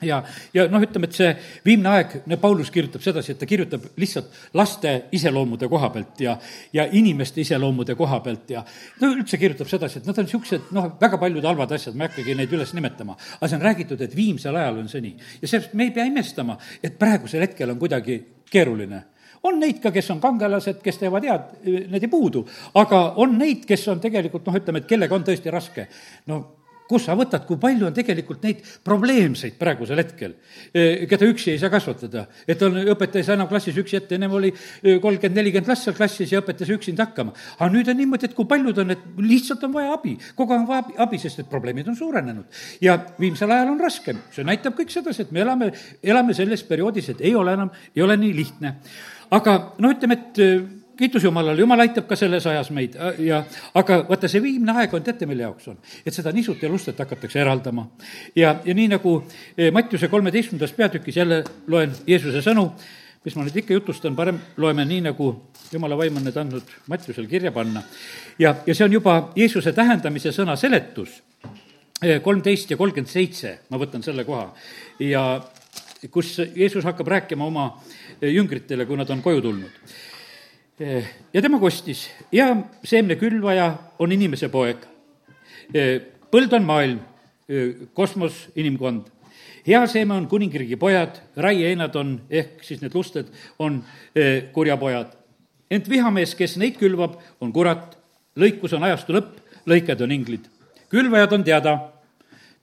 ja, 0.05 0.21
ja 0.53 0.65
noh, 0.71 0.83
ütleme, 0.83 1.09
et 1.09 1.17
see 1.17 1.29
viimne 1.65 1.91
aeg, 1.93 2.15
Paulus 2.41 2.71
kirjutab 2.73 3.03
sedasi, 3.03 3.33
et 3.33 3.41
ta 3.41 3.49
kirjutab 3.49 3.85
lihtsalt 3.99 4.55
laste 4.57 4.93
iseloomude 5.15 5.69
koha 5.71 5.91
pealt 5.93 6.23
ja, 6.23 6.37
ja 6.73 6.87
inimeste 6.91 7.43
iseloomude 7.43 7.95
koha 7.99 8.21
pealt 8.25 8.53
ja 8.55 8.63
no 9.01 9.11
üldse 9.13 9.39
kirjutab 9.41 9.69
sedasi, 9.71 9.99
et 9.99 10.09
nad 10.09 10.17
on 10.17 10.27
niisugused 10.27 10.73
noh, 10.75 10.91
väga 11.01 11.19
paljud 11.21 11.45
halvad 11.49 11.75
asjad, 11.77 11.97
ma 11.97 12.07
ei 12.07 12.13
hakkagi 12.13 12.37
neid 12.39 12.57
üles 12.57 12.73
nimetama, 12.77 13.17
aga 13.39 13.51
see 13.51 13.59
on 13.59 13.67
räägitud, 13.67 14.03
et 14.05 14.15
viimsel 14.15 14.59
ajal 14.59 14.83
on 14.83 14.91
see 14.91 15.03
nii. 15.05 15.31
ja 15.41 15.47
seepärast 15.47 15.77
me 15.79 15.89
ei 15.89 15.95
pea 15.95 16.09
imestama, 16.09 16.59
et 16.83 16.99
praegusel 16.99 17.47
hetkel 17.47 17.75
on 17.75 17.81
kuidagi 17.81 18.21
keeruline 18.49 19.05
on 19.43 19.59
neid 19.59 19.77
ka, 19.79 19.91
kes 19.95 20.09
on 20.11 20.19
kangelased, 20.19 20.81
kes 20.83 20.97
teevad 20.99 21.23
head, 21.23 21.51
need 21.63 22.03
ei 22.03 22.11
puudu, 22.11 22.43
aga 22.79 23.03
on 23.23 23.37
neid, 23.39 23.63
kes 23.67 23.85
on 23.91 24.01
tegelikult 24.03 24.47
noh, 24.49 24.57
ütleme, 24.59 24.81
et 24.83 24.89
kellega 24.89 25.15
on 25.15 25.23
tõesti 25.27 25.53
raske. 25.53 25.87
no 26.27 26.41
kus 26.89 27.05
sa 27.05 27.15
võtad, 27.17 27.45
kui 27.45 27.59
palju 27.61 27.87
on 27.89 27.95
tegelikult 27.95 28.41
neid 28.45 28.63
probleemseid 28.85 29.57
praegusel 29.59 30.01
hetkel, 30.01 30.33
e, 30.73 31.05
keda 31.09 31.27
üksi 31.29 31.53
ei 31.53 31.59
saa 31.61 31.69
kasvatada. 31.73 32.25
et 32.47 32.61
on, 32.65 32.79
õpetaja 32.95 33.21
ei 33.21 33.27
saa 33.27 33.37
enam 33.37 33.49
klassis 33.51 33.77
üksi 33.77 33.99
ette, 33.99 34.17
ennem 34.17 34.33
oli 34.33 34.49
e, 34.49 34.97
kolmkümmend, 35.03 35.37
nelikümmend 35.37 35.69
last 35.69 35.85
seal 35.85 35.97
klassis 35.97 36.33
ja 36.33 36.41
õpetaja 36.41 36.69
sai 36.71 36.79
üksinda 36.79 37.05
hakkama. 37.05 37.35
aga 37.59 37.69
nüüd 37.73 37.91
on 37.93 37.99
niimoodi, 38.01 38.29
et 38.29 38.35
kui 38.37 38.49
paljud 38.49 38.81
on, 38.81 38.95
et 38.95 39.05
lihtsalt 39.21 39.67
on 39.69 39.75
vaja 39.77 39.93
abi, 39.99 40.15
kogu 40.35 40.55
aeg 40.55 40.65
on 40.65 40.69
vaja 40.71 40.85
abi, 40.87 40.97
abi, 41.05 41.21
sest 41.21 41.43
need 41.43 41.51
probleemid 41.53 41.93
on 41.93 41.99
suurenenud. 41.99 42.59
ja 42.81 42.97
viimsel 43.19 43.53
ajal 43.53 43.75
on 43.75 43.79
raskem, 43.85 44.25
see 44.33 44.47
näitab 44.47 44.77
kõik 44.79 44.89
sedasi, 44.93 45.27
et 45.27 45.31
me 45.35 45.45
elame, 45.45 45.71
elame 46.01 46.33
selles 46.37 46.65
perioodis, 46.65 47.13
et 47.13 47.21
ei 47.21 47.35
ole 47.37 47.53
enam, 47.53 47.69
ei 47.95 48.05
ole 48.05 48.17
nii 48.17 48.35
lihtne. 48.41 48.75
aga 49.29 49.59
no 49.77 49.93
ütleme, 49.93 50.17
et 50.17 50.78
kiitus 50.99 51.23
Jumalale, 51.23 51.59
Jumal 51.61 51.79
aitab 51.85 52.07
ka 52.09 52.17
selles 52.19 52.45
ajas 52.49 52.69
meid 52.75 52.95
äh, 52.99 53.19
ja 53.29 53.39
aga 53.79 54.01
vaata, 54.09 54.29
see 54.31 54.41
viimne 54.43 54.75
aeg 54.81 54.93
on, 54.95 55.03
teate, 55.05 55.27
mille 55.29 55.45
jaoks 55.45 55.69
on? 55.71 55.77
et 56.03 56.15
seda 56.15 56.33
nisut 56.35 56.61
ja 56.63 56.69
lustet 56.71 56.99
hakatakse 56.99 57.39
eraldama. 57.39 57.87
ja, 58.35 58.57
ja 58.65 58.75
nii 58.75 58.89
nagu 58.95 59.15
eh, 59.57 59.69
Mattiuse 59.75 60.09
kolmeteistkümnendas 60.11 60.75
peatükis 60.75 61.19
jälle 61.21 61.43
loen 61.67 61.93
Jeesuse 62.07 62.43
sõnu, 62.43 62.65
mis 63.25 63.37
ma 63.37 63.45
nüüd 63.45 63.61
ikka 63.61 63.77
jutustan, 63.77 64.15
parem 64.15 64.41
loeme 64.57 64.85
nii, 64.89 65.05
nagu 65.09 65.31
Jumala 65.71 65.97
vaim 65.97 66.19
on 66.19 66.27
need 66.27 66.37
andnud 66.41 66.75
Mattiusel 66.91 67.29
kirja 67.31 67.53
panna. 67.55 67.83
ja, 68.39 68.55
ja 68.65 68.75
see 68.75 68.89
on 68.89 68.99
juba 68.99 69.17
Jeesuse 69.39 69.73
tähendamise 69.77 70.35
sõna 70.35 70.57
seletus, 70.59 71.21
eh, 72.03 72.19
kolmteist 72.25 72.75
ja 72.75 72.77
kolmkümmend 72.77 73.11
seitse, 73.11 73.59
ma 73.69 73.79
võtan 73.79 74.03
selle 74.03 74.27
koha, 74.27 74.49
ja 74.99 75.25
kus 76.11 76.35
Jeesus 76.43 76.83
hakkab 76.83 77.07
rääkima 77.15 77.47
oma 77.47 77.71
eh, 78.19 78.33
jüngritele, 78.33 78.85
kui 78.85 78.99
nad 78.99 79.15
on 79.15 79.23
koju 79.23 79.47
tulnud 79.47 79.97
ja 80.79 81.41
tema 81.41 81.59
kostis 81.59 82.09
ja 82.31 82.55
seemnekülvaja 82.83 83.73
on 83.99 84.11
inimese 84.15 84.49
poeg. 84.49 84.85
Eh, 85.73 86.01
põld 86.31 86.53
on 86.55 86.65
maailm, 86.65 86.99
eh, 87.49 87.87
kosmos, 87.93 88.47
inimkond. 88.55 89.07
hea 89.67 89.87
seeme 89.87 90.13
on 90.13 90.27
kuningriigi 90.27 90.75
pojad, 90.75 91.19
raieinad 91.35 91.95
on, 91.95 92.21
ehk 92.29 92.63
siis 92.63 92.81
need 92.81 92.95
lusted 92.95 93.27
on 93.59 93.83
kurjapojad. 94.53 95.15
ent 95.71 95.89
vihamees, 95.89 96.35
kes 96.35 96.57
neid 96.57 96.77
külvab, 96.77 97.19
on 97.41 97.51
kurat, 97.53 97.97
lõikus 98.35 98.73
on 98.73 98.83
ajastu 98.83 99.13
lõpp, 99.13 99.37
lõiked 99.67 100.01
on 100.01 100.11
inglid. 100.11 100.47
külvajad 100.89 101.33
on 101.33 101.43
teada, 101.43 101.91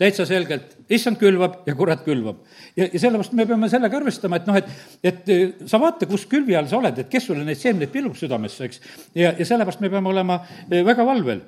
täitsa 0.01 0.27
selgelt, 0.29 0.77
issand 0.93 1.19
külvab 1.21 1.63
ja 1.67 1.75
kurat 1.77 2.03
külvab. 2.05 2.43
ja, 2.77 2.85
ja 2.85 3.01
sellepärast 3.01 3.33
me 3.37 3.47
peame 3.49 3.69
sellega 3.73 3.97
arvestama, 3.97 4.41
et 4.41 4.49
noh, 4.49 4.59
et, 4.61 4.71
et 5.03 5.31
eh, 5.33 5.45
sa 5.69 5.81
vaata, 5.81 6.09
kus 6.09 6.27
külvi 6.31 6.57
all 6.57 6.69
sa 6.69 6.79
oled, 6.79 6.99
et 7.01 7.11
kes 7.13 7.29
sulle 7.31 7.45
neid 7.45 7.61
seemneid 7.61 7.93
pilub 7.93 8.17
südamesse, 8.19 8.69
eks. 8.69 8.81
ja, 9.17 9.33
ja 9.33 9.49
sellepärast 9.49 9.81
me 9.85 9.91
peame 9.93 10.13
olema 10.13 10.41
eh, 10.69 10.83
väga 10.85 11.07
valvel 11.07 11.41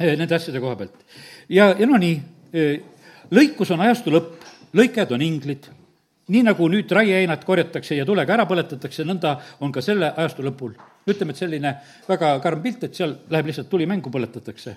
eh, 0.00 0.16
nende 0.16 0.34
asjade 0.34 0.62
koha 0.62 0.78
pealt. 0.82 1.04
ja, 1.48 1.70
ja 1.78 1.86
no 1.86 2.00
nii, 2.00 2.16
lõikus 3.30 3.70
on 3.70 3.84
ajastu 3.86 4.14
lõpp, 4.16 4.48
lõikajad 4.74 5.14
on 5.14 5.22
inglid, 5.22 5.70
nii 6.30 6.42
nagu 6.46 6.66
nüüd 6.70 6.90
raieheinad 6.94 7.44
korjatakse 7.46 7.94
ja 7.94 8.06
tulega 8.06 8.34
ära 8.34 8.48
põletatakse, 8.50 9.06
nõnda 9.06 9.36
on 9.62 9.70
ka 9.74 9.82
selle 9.82 10.10
ajastu 10.16 10.42
lõpul. 10.46 10.74
ütleme, 11.10 11.32
et 11.32 11.38
selline 11.38 11.76
väga 12.08 12.34
karm 12.42 12.62
pilt, 12.62 12.82
et 12.84 12.98
seal 12.98 13.14
läheb 13.30 13.46
lihtsalt 13.46 13.70
tuli 13.70 13.86
mängu, 13.86 14.10
põletatakse 14.10 14.74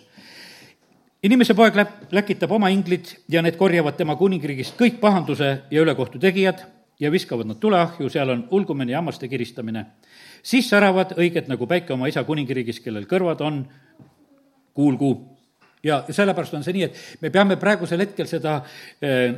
inimese 1.24 1.56
poeg 1.56 1.78
läb, 1.78 1.92
läkitab 2.14 2.52
oma 2.52 2.70
inglid 2.74 3.14
ja 3.32 3.42
need 3.44 3.58
korjavad 3.60 3.96
tema 4.00 4.16
kuningriigist 4.20 4.76
kõik 4.80 5.00
pahanduse 5.02 5.52
ja 5.72 5.84
ülekohtu 5.84 6.20
tegijad 6.22 6.66
ja 7.00 7.12
viskavad 7.12 7.48
nad 7.50 7.60
tuleahju, 7.64 8.10
seal 8.12 8.30
on 8.30 8.44
ulgumine 8.52 8.92
ja 8.92 9.00
hammaste 9.00 9.28
kiristamine. 9.28 9.86
siis 10.44 10.70
säravad 10.70 11.16
õiged 11.18 11.48
nagu 11.48 11.68
päike 11.68 11.94
oma 11.94 12.08
isa 12.08 12.24
kuningriigis, 12.24 12.80
kellel 12.80 13.08
kõrvad 13.08 13.42
on, 13.42 13.64
kuulgu. 14.74 15.30
ja 15.84 16.04
sellepärast 16.10 16.54
on 16.54 16.64
see 16.64 16.74
nii, 16.74 16.84
et 16.84 17.22
me 17.22 17.30
peame 17.30 17.58
praegusel 17.58 18.00
hetkel 18.00 18.28
seda 18.28 18.62
äh, 19.04 19.36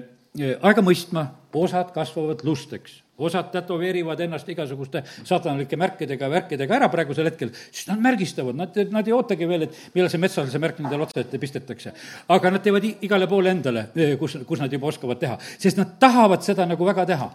aega 0.61 0.81
mõistma, 0.81 1.27
osad 1.53 1.93
kasvavad 1.93 2.43
lusteks 2.43 3.04
osad 3.17 3.51
tätoveerivad 3.53 4.19
ennast 4.25 4.49
igasuguste 4.51 5.03
saatanalike 5.23 5.77
märkidega, 5.79 6.29
värkidega 6.31 6.77
ära 6.79 6.89
praegusel 6.91 7.29
hetkel, 7.29 7.51
siis 7.71 7.87
nad 7.87 8.01
märgistavad, 8.03 8.57
nad, 8.59 8.79
nad 8.91 9.07
ei 9.07 9.15
ootagi 9.15 9.47
veel, 9.47 9.67
et 9.67 9.77
millal 9.95 10.11
see 10.11 10.21
metsalise 10.21 10.59
märk 10.61 10.81
nendele 10.83 11.07
otsa 11.07 11.23
ette 11.23 11.39
pistetakse. 11.39 11.93
aga 12.35 12.51
nad 12.51 12.63
teevad 12.65 12.87
igale 12.91 13.27
poole 13.31 13.53
endale, 13.55 13.87
kus, 14.19 14.37
kus 14.47 14.63
nad 14.63 14.73
juba 14.73 14.91
oskavad 14.91 15.21
teha, 15.21 15.37
sest 15.55 15.79
nad 15.79 15.95
tahavad 15.99 16.43
seda 16.43 16.67
nagu 16.67 16.87
väga 16.87 17.07
teha 17.13 17.31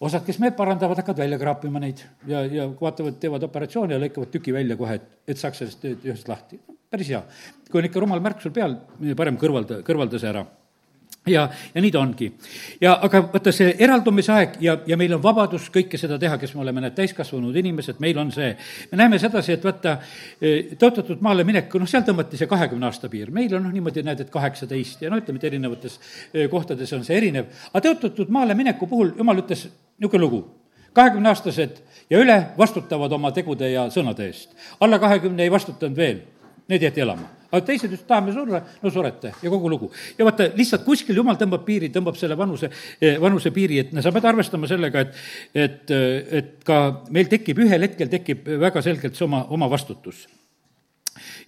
osad, 0.00 0.24
kes 0.26 0.38
meelt 0.40 0.56
parandavad, 0.56 1.00
hakkavad 1.00 1.24
välja 1.24 1.40
kraapima 1.40 1.80
neid 1.80 2.04
ja, 2.28 2.44
ja 2.44 2.68
vaatavad, 2.68 3.16
teevad 3.20 3.44
operatsiooni 3.48 3.96
ja 3.96 4.00
lõikavad 4.04 4.32
tüki 4.32 4.52
välja 4.52 4.76
kohe, 4.80 5.00
et, 5.00 5.10
et 5.28 5.40
saaks 5.40 5.64
sellest 5.64 5.84
ühest 5.90 6.28
lahti. 6.28 6.60
päris 6.90 7.12
hea. 7.12 7.22
kui 7.70 7.80
on 7.80 7.88
ikka 7.88 8.00
rumal 8.02 8.20
märk 8.20 8.40
sul 8.42 8.52
peal, 8.52 8.76
parem 9.16 9.40
kõrvalda, 9.40 9.80
kõrvalda 9.86 10.20
see 10.20 10.32
ära 10.32 10.44
ja, 11.26 11.48
ja 11.74 11.80
nii 11.80 11.90
ta 11.90 12.00
ongi. 12.00 12.32
ja 12.80 12.94
aga 13.02 13.22
vaata, 13.32 13.52
see 13.52 13.74
eraldumise 13.78 14.32
aeg 14.32 14.54
ja, 14.64 14.76
ja 14.86 14.96
meil 14.96 15.12
on 15.14 15.22
vabadus 15.22 15.68
kõike 15.72 15.98
seda 16.00 16.18
teha, 16.18 16.38
kes 16.40 16.54
me 16.54 16.62
oleme 16.64 16.80
need 16.84 16.94
täiskasvanud 16.96 17.56
inimesed, 17.56 17.98
meil 18.00 18.18
on 18.18 18.30
see. 18.32 18.54
me 18.92 19.00
näeme 19.02 19.18
sedasi, 19.20 19.52
et 19.58 19.64
vaata, 19.64 19.98
e, 20.40 20.54
tõotatud 20.80 21.20
maale 21.24 21.44
minek, 21.44 21.74
noh, 21.80 21.90
seal 21.90 22.06
tõmmati 22.06 22.40
see 22.40 22.48
kahekümne 22.50 22.88
aasta 22.88 23.10
piir, 23.12 23.32
meil 23.34 23.52
on 23.56 23.66
noh, 23.68 23.74
niimoodi 23.74 24.04
näed, 24.06 24.24
et 24.24 24.32
kaheksateist 24.32 25.04
ja 25.04 25.10
no 25.12 25.20
ütleme, 25.20 25.42
et 25.42 25.48
erinevates 25.50 25.98
e, 26.32 26.46
kohtades 26.52 26.92
on 26.96 27.04
see 27.04 27.18
erinev. 27.20 27.50
aga 27.72 27.84
tõotatud 27.90 28.32
maale 28.32 28.56
mineku 28.56 28.88
puhul 28.88 29.12
jumal 29.18 29.42
ütles 29.44 29.66
niisugune 30.00 30.24
lugu, 30.24 30.44
kahekümneaastased 30.96 31.82
ja 32.10 32.22
üle 32.22 32.38
vastutavad 32.58 33.12
oma 33.12 33.34
tegude 33.36 33.68
ja 33.70 33.90
sõnade 33.92 34.24
eest. 34.30 34.56
alla 34.80 34.98
kahekümne 34.98 35.44
ei 35.44 35.52
vastutanud 35.52 35.96
veel 35.96 36.24
need 36.70 36.88
jäeti 36.88 37.04
elama. 37.04 37.28
Aga 37.50 37.62
teised 37.66 37.88
ütlesid, 37.90 38.06
tahame 38.08 38.34
surra, 38.34 38.62
no 38.82 38.92
surete 38.94 39.32
ja 39.42 39.52
kogu 39.52 39.70
lugu. 39.70 39.90
ja 40.18 40.26
vaata, 40.26 40.50
lihtsalt 40.56 40.84
kuskil 40.86 41.18
jumal 41.18 41.38
tõmbab 41.40 41.64
piiri, 41.66 41.90
tõmbab 41.94 42.18
selle 42.18 42.38
vanuse, 42.38 42.70
eh, 43.00 43.18
vanuse 43.20 43.52
piiri, 43.54 43.80
et 43.82 43.94
sa 44.02 44.12
pead 44.14 44.28
arvestama 44.30 44.70
sellega, 44.70 45.06
et, 45.06 45.22
et, 45.54 45.94
et 46.40 46.52
ka 46.66 46.80
meil 47.10 47.30
tekib, 47.30 47.62
ühel 47.66 47.88
hetkel 47.88 48.12
tekib 48.12 48.46
väga 48.60 48.82
selgelt 48.84 49.18
see 49.18 49.26
oma, 49.26 49.44
oma 49.50 49.70
vastutus 49.70 50.26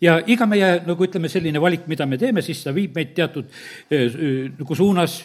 ja 0.02 0.18
iga 0.26 0.46
meie, 0.50 0.74
nagu 0.86 1.06
ütleme, 1.06 1.30
selline 1.30 1.62
valik, 1.62 1.86
mida 1.90 2.06
me 2.06 2.18
teeme, 2.20 2.42
siis 2.42 2.62
ta 2.64 2.74
viib 2.74 2.96
meid 2.98 3.14
teatud 3.16 3.50
eh, 3.90 4.08
nagu 4.58 4.78
suunas 4.78 5.22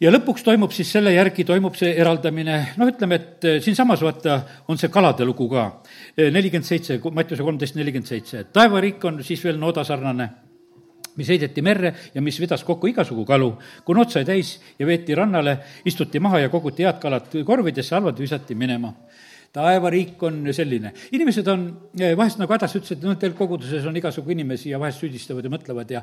ja 0.00 0.12
lõpuks 0.12 0.44
toimub 0.46 0.72
siis 0.74 0.90
selle 0.94 1.12
järgi, 1.14 1.44
toimub 1.46 1.76
see 1.78 1.92
eraldamine, 1.98 2.58
noh, 2.78 2.90
ütleme, 2.90 3.18
et 3.18 3.46
eh, 3.48 3.60
siinsamas 3.64 4.02
vaata, 4.04 4.40
on 4.70 4.80
see 4.80 4.92
kalade 4.94 5.26
lugu 5.26 5.48
ka, 5.50 5.68
eh, 6.16 6.28
nelikümmend 6.34 6.68
seitse, 6.68 7.00
Mattiuse 7.14 7.46
kolmteist 7.46 7.78
nelikümmend 7.78 8.10
seitse, 8.10 8.44
taevariik 8.54 9.04
on 9.10 9.22
siis 9.26 9.42
veel 9.44 9.58
noodasarnane, 9.60 10.28
mis 11.18 11.30
heideti 11.32 11.64
merre 11.66 11.92
ja 12.14 12.22
mis 12.22 12.36
vedas 12.38 12.62
kokku 12.64 12.86
igasugu 12.92 13.24
kalu. 13.26 13.50
kui 13.84 13.94
nood 13.94 14.10
sai 14.10 14.24
täis 14.24 14.60
ja 14.78 14.86
veeti 14.86 15.14
rannale, 15.18 15.58
istuti 15.84 16.20
maha 16.20 16.44
ja 16.44 16.48
koguti 16.48 16.86
head 16.86 17.00
kalad 17.02 17.32
korvidesse, 17.44 17.94
halvad 17.94 18.18
visati 18.18 18.54
minema 18.54 18.94
taevariik 19.52 20.22
on 20.22 20.52
selline. 20.52 20.92
inimesed 21.12 21.46
on 21.48 21.64
eh, 21.98 22.14
vahest 22.16 22.38
nagu 22.38 22.52
hädas, 22.52 22.76
ütlesid, 22.76 23.02
noh, 23.02 23.16
teil 23.18 23.32
koguduses 23.34 23.86
on 23.88 23.96
igasugu 23.96 24.30
inimesi 24.30 24.70
ja 24.70 24.78
vahest 24.78 25.00
süüdistavad 25.02 25.44
ja 25.44 25.50
mõtlevad 25.50 25.90
ja 25.90 26.02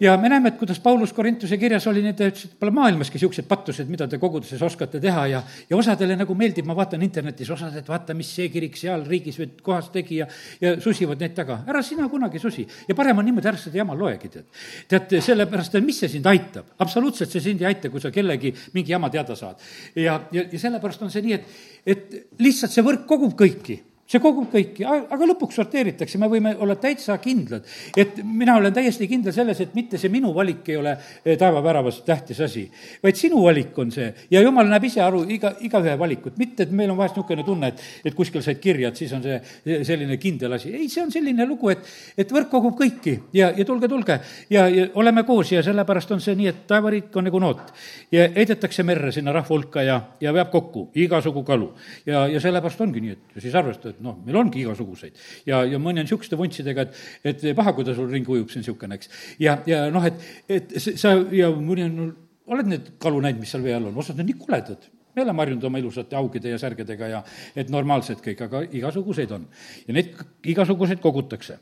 ja 0.00 0.16
me 0.16 0.28
näeme, 0.28 0.48
et 0.48 0.56
kuidas 0.58 0.80
Paulus 0.80 1.12
Korintuse 1.12 1.56
kirjas 1.60 1.86
oli, 1.90 2.02
nii 2.04 2.14
ta 2.16 2.28
ütles, 2.30 2.46
et 2.48 2.54
pole 2.60 2.72
maailmaski 2.74 3.18
niisugused 3.18 3.46
pattused, 3.48 3.88
mida 3.92 4.06
te 4.08 4.18
koguduses 4.22 4.62
oskate 4.64 5.00
teha 5.00 5.26
ja 5.28 5.42
ja 5.70 5.76
osadele 5.76 6.16
nagu 6.16 6.34
meeldib, 6.34 6.66
ma 6.68 6.76
vaatan 6.76 7.02
internetis, 7.04 7.50
osad, 7.52 7.76
et 7.76 7.88
vaata, 7.88 8.14
mis 8.16 8.30
see 8.36 8.48
kirik 8.52 8.78
seal 8.80 9.04
riigis 9.08 9.38
või 9.40 9.50
kohas 9.62 9.90
tegi 9.92 10.22
ja 10.22 10.28
ja 10.60 10.74
susivad 10.80 11.20
neid 11.20 11.34
taga. 11.36 11.60
ära 11.68 11.82
sina 11.82 12.08
kunagi 12.08 12.38
susi. 12.38 12.66
ja 12.88 12.94
parem 12.94 13.18
on 13.18 13.28
niimoodi, 13.28 13.48
ära 13.52 13.60
seda 13.60 13.82
jama 13.82 13.94
loegi, 13.94 14.28
tead. 14.28 14.48
tead, 14.88 15.18
sellepärast, 15.22 15.74
et 15.74 15.84
mis 15.84 16.00
see 16.00 16.08
sind 16.08 16.26
aitab? 16.26 16.72
absoluutselt 16.78 17.30
see 17.30 17.40
sind 17.40 17.60
ei 17.60 17.70
aita, 17.74 17.90
kui 17.90 18.00
sa 18.00 18.10
kellegi 18.10 18.54
mingi 18.72 18.92
jama 18.92 19.10
teada 19.10 19.36
saad. 19.36 19.60
ja, 19.94 20.20
ja, 20.32 20.48
ja 20.50 20.58
sellepärast 20.58 21.02
on 21.02 21.12
see 21.12 21.22
nii, 21.28 21.38
et, 21.38 21.62
et 21.86 22.20
lihtsalt 22.40 22.72
see 22.72 22.84
võrk 22.86 23.06
kogub 23.06 23.36
kõiki 23.36 23.80
see 24.10 24.22
kogub 24.22 24.48
kõiki, 24.50 24.84
aga 24.86 25.28
lõpuks 25.30 25.60
sorteeritakse, 25.60 26.18
me 26.18 26.26
võime 26.30 26.56
olla 26.58 26.74
täitsa 26.80 27.14
kindlad, 27.22 27.66
et 27.98 28.18
mina 28.26 28.56
olen 28.58 28.74
täiesti 28.74 29.06
kindel 29.10 29.34
selles, 29.34 29.60
et 29.62 29.74
mitte 29.78 30.00
see 30.00 30.10
minu 30.10 30.32
valik 30.34 30.66
ei 30.72 30.78
ole 30.80 30.96
eh, 30.96 31.36
taevaväravas 31.38 32.00
tähtis 32.06 32.40
asi, 32.42 32.64
vaid 33.02 33.18
sinu 33.18 33.44
valik 33.44 33.78
on 33.78 33.92
see. 33.94 34.08
Ja 34.32 34.42
jumal 34.42 34.66
näeb 34.70 34.88
ise 34.88 35.02
aru 35.04 35.22
iga, 35.30 35.52
igaühe 35.62 35.94
valikut, 36.00 36.38
mitte 36.40 36.66
et 36.66 36.74
meil 36.74 36.90
on 36.90 36.98
vahest 36.98 37.18
niisugune 37.20 37.46
tunne, 37.46 37.70
et, 37.70 37.84
et 38.10 38.16
kuskil 38.16 38.42
said 38.42 38.58
kirja, 38.62 38.90
et 38.90 38.98
siis 38.98 39.14
on 39.14 39.22
see 39.22 39.38
selline 39.86 40.18
kindel 40.20 40.58
asi, 40.58 40.72
ei, 40.74 40.88
see 40.90 41.04
on 41.04 41.14
selline 41.14 41.46
lugu, 41.46 41.70
et, 41.70 41.86
et 42.18 42.34
võrk 42.34 42.50
kogub 42.50 42.74
kõiki. 42.80 43.16
Ja, 43.36 43.50
ja 43.56 43.66
tulge, 43.68 43.88
tulge. 43.90 44.18
Ja, 44.50 44.66
ja 44.72 44.88
oleme 44.98 45.22
koos 45.28 45.52
ja 45.54 45.62
sellepärast 45.62 46.10
on 46.16 46.22
see 46.24 46.34
nii, 46.38 46.50
et 46.50 46.66
taevariik 46.70 47.14
on 47.16 47.28
nagu 47.28 47.42
noot. 47.42 47.70
Ja 48.12 48.26
heidetakse 48.34 48.82
merre 48.86 49.12
sinna 49.14 49.34
rahva 49.36 49.54
hulka 49.54 49.84
ja, 49.86 50.00
ja 50.20 50.34
veab 50.34 50.50
kokku 50.50 50.88
igasugu 50.98 51.44
kalu. 51.46 51.70
Ja, 52.08 52.26
ja 52.30 52.42
sellepärast 52.42 52.82
ongi 52.82 53.04
nii, 53.04 53.16
et 53.16 53.42
siis 53.44 53.54
arvestada, 53.54 53.99
noh, 54.04 54.18
meil 54.26 54.40
ongi 54.40 54.62
igasuguseid. 54.64 55.18
ja, 55.48 55.62
ja 55.68 55.80
mõni 55.82 56.02
on 56.02 56.08
niisuguste 56.08 56.38
vuntsidega, 56.40 56.86
et, 56.88 57.02
et 57.32 57.46
paha, 57.56 57.74
kui 57.76 57.86
ta 57.86 57.94
sul 57.96 58.10
ringi 58.12 58.32
ujub, 58.32 58.50
see 58.50 58.60
on 58.60 58.66
niisugune, 58.66 59.00
eks. 59.00 59.12
ja, 59.42 59.58
ja 59.70 59.84
noh, 59.92 60.06
et, 60.06 60.24
et 60.48 60.78
sa 60.80 61.16
ja 61.36 61.50
mõni 61.56 61.86
on, 61.88 62.14
oled 62.50 62.72
need 62.72 62.94
kalu 63.02 63.22
näinud, 63.24 63.42
mis 63.42 63.52
seal 63.54 63.64
vee 63.64 63.76
all 63.76 63.90
on, 63.90 64.00
osad 64.02 64.18
on 64.20 64.28
nii 64.30 64.40
koledad 64.40 64.88
me 65.14 65.22
oleme 65.22 65.42
harjunud 65.42 65.64
oma 65.66 65.78
ilusate 65.80 66.16
haugide 66.16 66.52
ja 66.52 66.58
särgedega 66.58 67.08
ja 67.10 67.20
et 67.58 67.70
normaalsed 67.72 68.20
kõik, 68.24 68.42
aga 68.46 68.62
igasuguseid 68.66 69.32
on. 69.34 69.46
ja 69.86 69.94
neid 69.94 70.14
igasuguseid 70.52 71.00
kogutakse. 71.02 71.58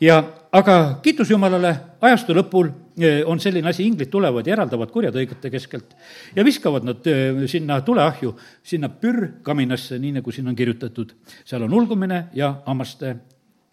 ja 0.00 0.18
aga 0.52 0.76
kiitus 1.02 1.30
Jumalale, 1.30 1.74
ajastu 2.00 2.36
lõpul 2.36 2.70
eh, 3.00 3.22
on 3.26 3.40
selline 3.40 3.68
asi, 3.68 3.86
inglid 3.86 4.10
tulevad 4.10 4.46
ja 4.46 4.54
eraldavad 4.56 4.90
kurjad 4.94 5.18
õigete 5.18 5.50
keskelt 5.50 5.96
ja 6.36 6.44
viskavad 6.44 6.86
nad 6.86 7.06
eh, 7.10 7.44
sinna 7.50 7.80
tuleahju, 7.80 8.34
sinna 8.62 8.88
pürrkaminasse, 8.88 9.98
nii 9.98 10.18
nagu 10.20 10.32
siin 10.32 10.48
on 10.48 10.56
kirjutatud. 10.56 11.14
seal 11.44 11.66
on 11.66 11.74
ulgumine 11.74 12.26
ja 12.34 12.54
hammaste 12.66 13.16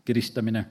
kiristamine. 0.06 0.66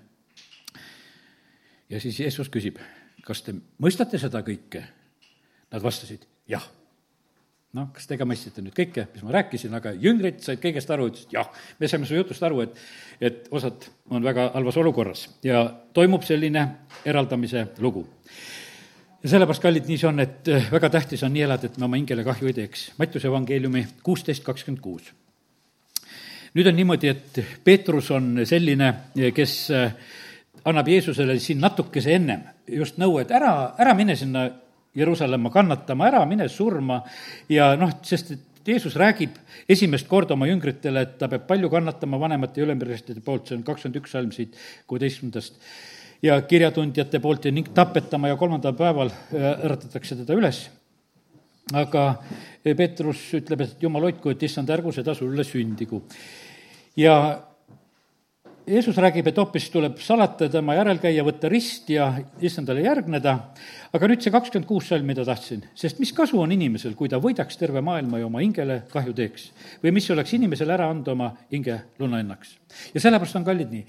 ja 1.91 2.01
siis 2.01 2.21
Jeesus 2.21 2.51
küsib, 2.51 2.83
kas 3.23 3.43
te 3.43 3.55
mõistate 3.79 4.19
seda 4.19 4.43
kõike? 4.43 4.83
Nad 5.69 5.83
vastasid, 5.85 6.23
jah 6.49 6.65
noh, 7.79 7.89
kas 7.95 8.09
te 8.09 8.19
ka 8.19 8.27
mõistsite 8.29 8.63
nüüd 8.65 8.75
kõike, 8.77 9.07
mis 9.15 9.25
ma 9.27 9.35
rääkisin, 9.39 9.75
aga 9.79 9.93
jüngrid 10.03 10.41
said 10.45 10.61
kõigest 10.63 10.91
aru, 10.95 11.09
ütlesid 11.13 11.35
jah, 11.37 11.49
me 11.79 11.91
saime 11.91 12.09
su 12.09 12.19
jutust 12.19 12.45
aru, 12.47 12.65
et, 12.67 12.83
et 13.23 13.49
osad 13.55 13.89
on 14.15 14.25
väga 14.25 14.51
halvas 14.57 14.79
olukorras 14.83 15.25
ja 15.47 15.65
toimub 15.97 16.27
selline 16.27 16.65
eraldamise 17.09 17.69
lugu. 17.85 18.07
ja 19.23 19.33
sellepärast, 19.35 19.63
kallid, 19.63 19.89
nii 19.89 20.01
see 20.01 20.11
on, 20.11 20.23
et 20.25 20.53
eh, 20.53 20.69
väga 20.73 20.91
tähtis 20.99 21.25
on 21.27 21.35
nii 21.35 21.47
elada, 21.47 21.71
et 21.71 21.79
me 21.79 21.89
oma 21.89 21.99
hingele 21.99 22.25
kahju 22.27 22.51
ei 22.51 22.57
teeks. 22.61 22.85
Mattiuse 22.99 23.31
evangeeliumi 23.31 23.87
kuusteist 24.03 24.45
kakskümmend 24.47 24.83
kuus. 24.83 25.13
nüüd 26.55 26.67
on 26.67 26.77
niimoodi, 26.77 27.09
et 27.09 27.43
Peetrus 27.65 28.11
on 28.11 28.41
selline, 28.49 28.95
kes 29.35 29.59
eh, 29.71 29.93
annab 30.65 30.89
Jeesusele 30.89 31.39
siin 31.39 31.61
natukese 31.63 32.15
ennem 32.15 32.47
just 32.69 32.99
nõu, 33.01 33.19
et 33.23 33.31
ära, 33.35 33.75
ära 33.79 33.95
mine 33.97 34.17
sinna 34.17 34.49
Jeruusalemma 34.99 35.51
kannatama, 35.55 36.09
ära 36.11 36.25
mine 36.29 36.49
surma 36.53 37.03
ja 37.53 37.73
noh, 37.79 37.93
sest 38.07 38.35
et 38.35 38.45
Jeesus 38.69 38.97
räägib 39.01 39.37
esimest 39.71 40.09
korda 40.11 40.35
oma 40.35 40.49
jüngritele, 40.49 41.05
et 41.07 41.15
ta 41.21 41.29
peab 41.31 41.47
palju 41.49 41.71
kannatama 41.73 42.19
vanemate 42.21 42.61
ja 42.61 42.67
ülemprestide 42.67 43.23
poolt, 43.25 43.47
see 43.49 43.57
on 43.57 43.63
kakskümmend 43.65 44.01
üks 44.03 44.13
salm 44.13 44.33
siit 44.35 44.59
kuueteistkümnendast, 44.91 45.57
ja 46.23 46.41
kirjatundjate 46.43 47.21
poolt 47.25 47.49
ja 47.49 47.55
ning 47.55 47.71
tapetama 47.75 48.29
ja 48.29 48.37
kolmandal 48.37 48.75
päeval 48.77 49.13
äh, 49.13 49.49
äratatakse 49.69 50.19
teda 50.21 50.37
üles. 50.37 50.67
aga 51.73 52.03
Peetrus 52.65 53.21
ütleb, 53.37 53.61
et 53.61 53.83
jumal 53.83 54.07
hoidku, 54.09 54.31
et 54.33 54.43
issand, 54.43 54.71
ärgu 54.73 54.93
seda 54.93 55.15
sulle 55.15 55.45
sündigu. 55.45 56.03
ja 56.97 57.15
Jeesus 58.69 58.97
räägib, 59.01 59.27
et 59.31 59.39
hoopis 59.41 59.71
tuleb 59.73 59.97
salata 60.05 60.49
tema 60.53 60.75
järel 60.77 60.99
käia, 61.01 61.23
võtta 61.25 61.49
rist 61.49 61.89
ja 61.89 62.11
issandale 62.45 62.83
järgneda, 62.85 63.33
aga 63.97 64.11
nüüd 64.11 64.21
see 64.21 64.33
kakskümmend 64.35 64.69
kuus 64.69 64.91
salm, 64.91 65.07
mida 65.09 65.25
tahtsin, 65.25 65.63
sest 65.79 66.03
mis 66.03 66.13
kasu 66.13 66.41
on 66.43 66.53
inimesel, 66.53 66.93
kui 66.99 67.09
ta 67.09 67.21
võidaks 67.23 67.57
terve 67.57 67.81
maailma 67.85 68.21
ja 68.21 68.27
oma 68.29 68.43
hingele 68.45 68.83
kahju 68.93 69.15
teeks? 69.17 69.49
või 69.83 69.95
mis 69.97 70.11
oleks 70.13 70.35
inimesel 70.37 70.75
ära 70.75 70.91
anda 70.93 71.15
oma 71.15 71.31
hinge 71.53 71.79
lunnahinnaks? 71.99 72.59
ja 72.93 73.01
sellepärast 73.01 73.41
on 73.41 73.49
kallid 73.49 73.73
nii 73.73 73.87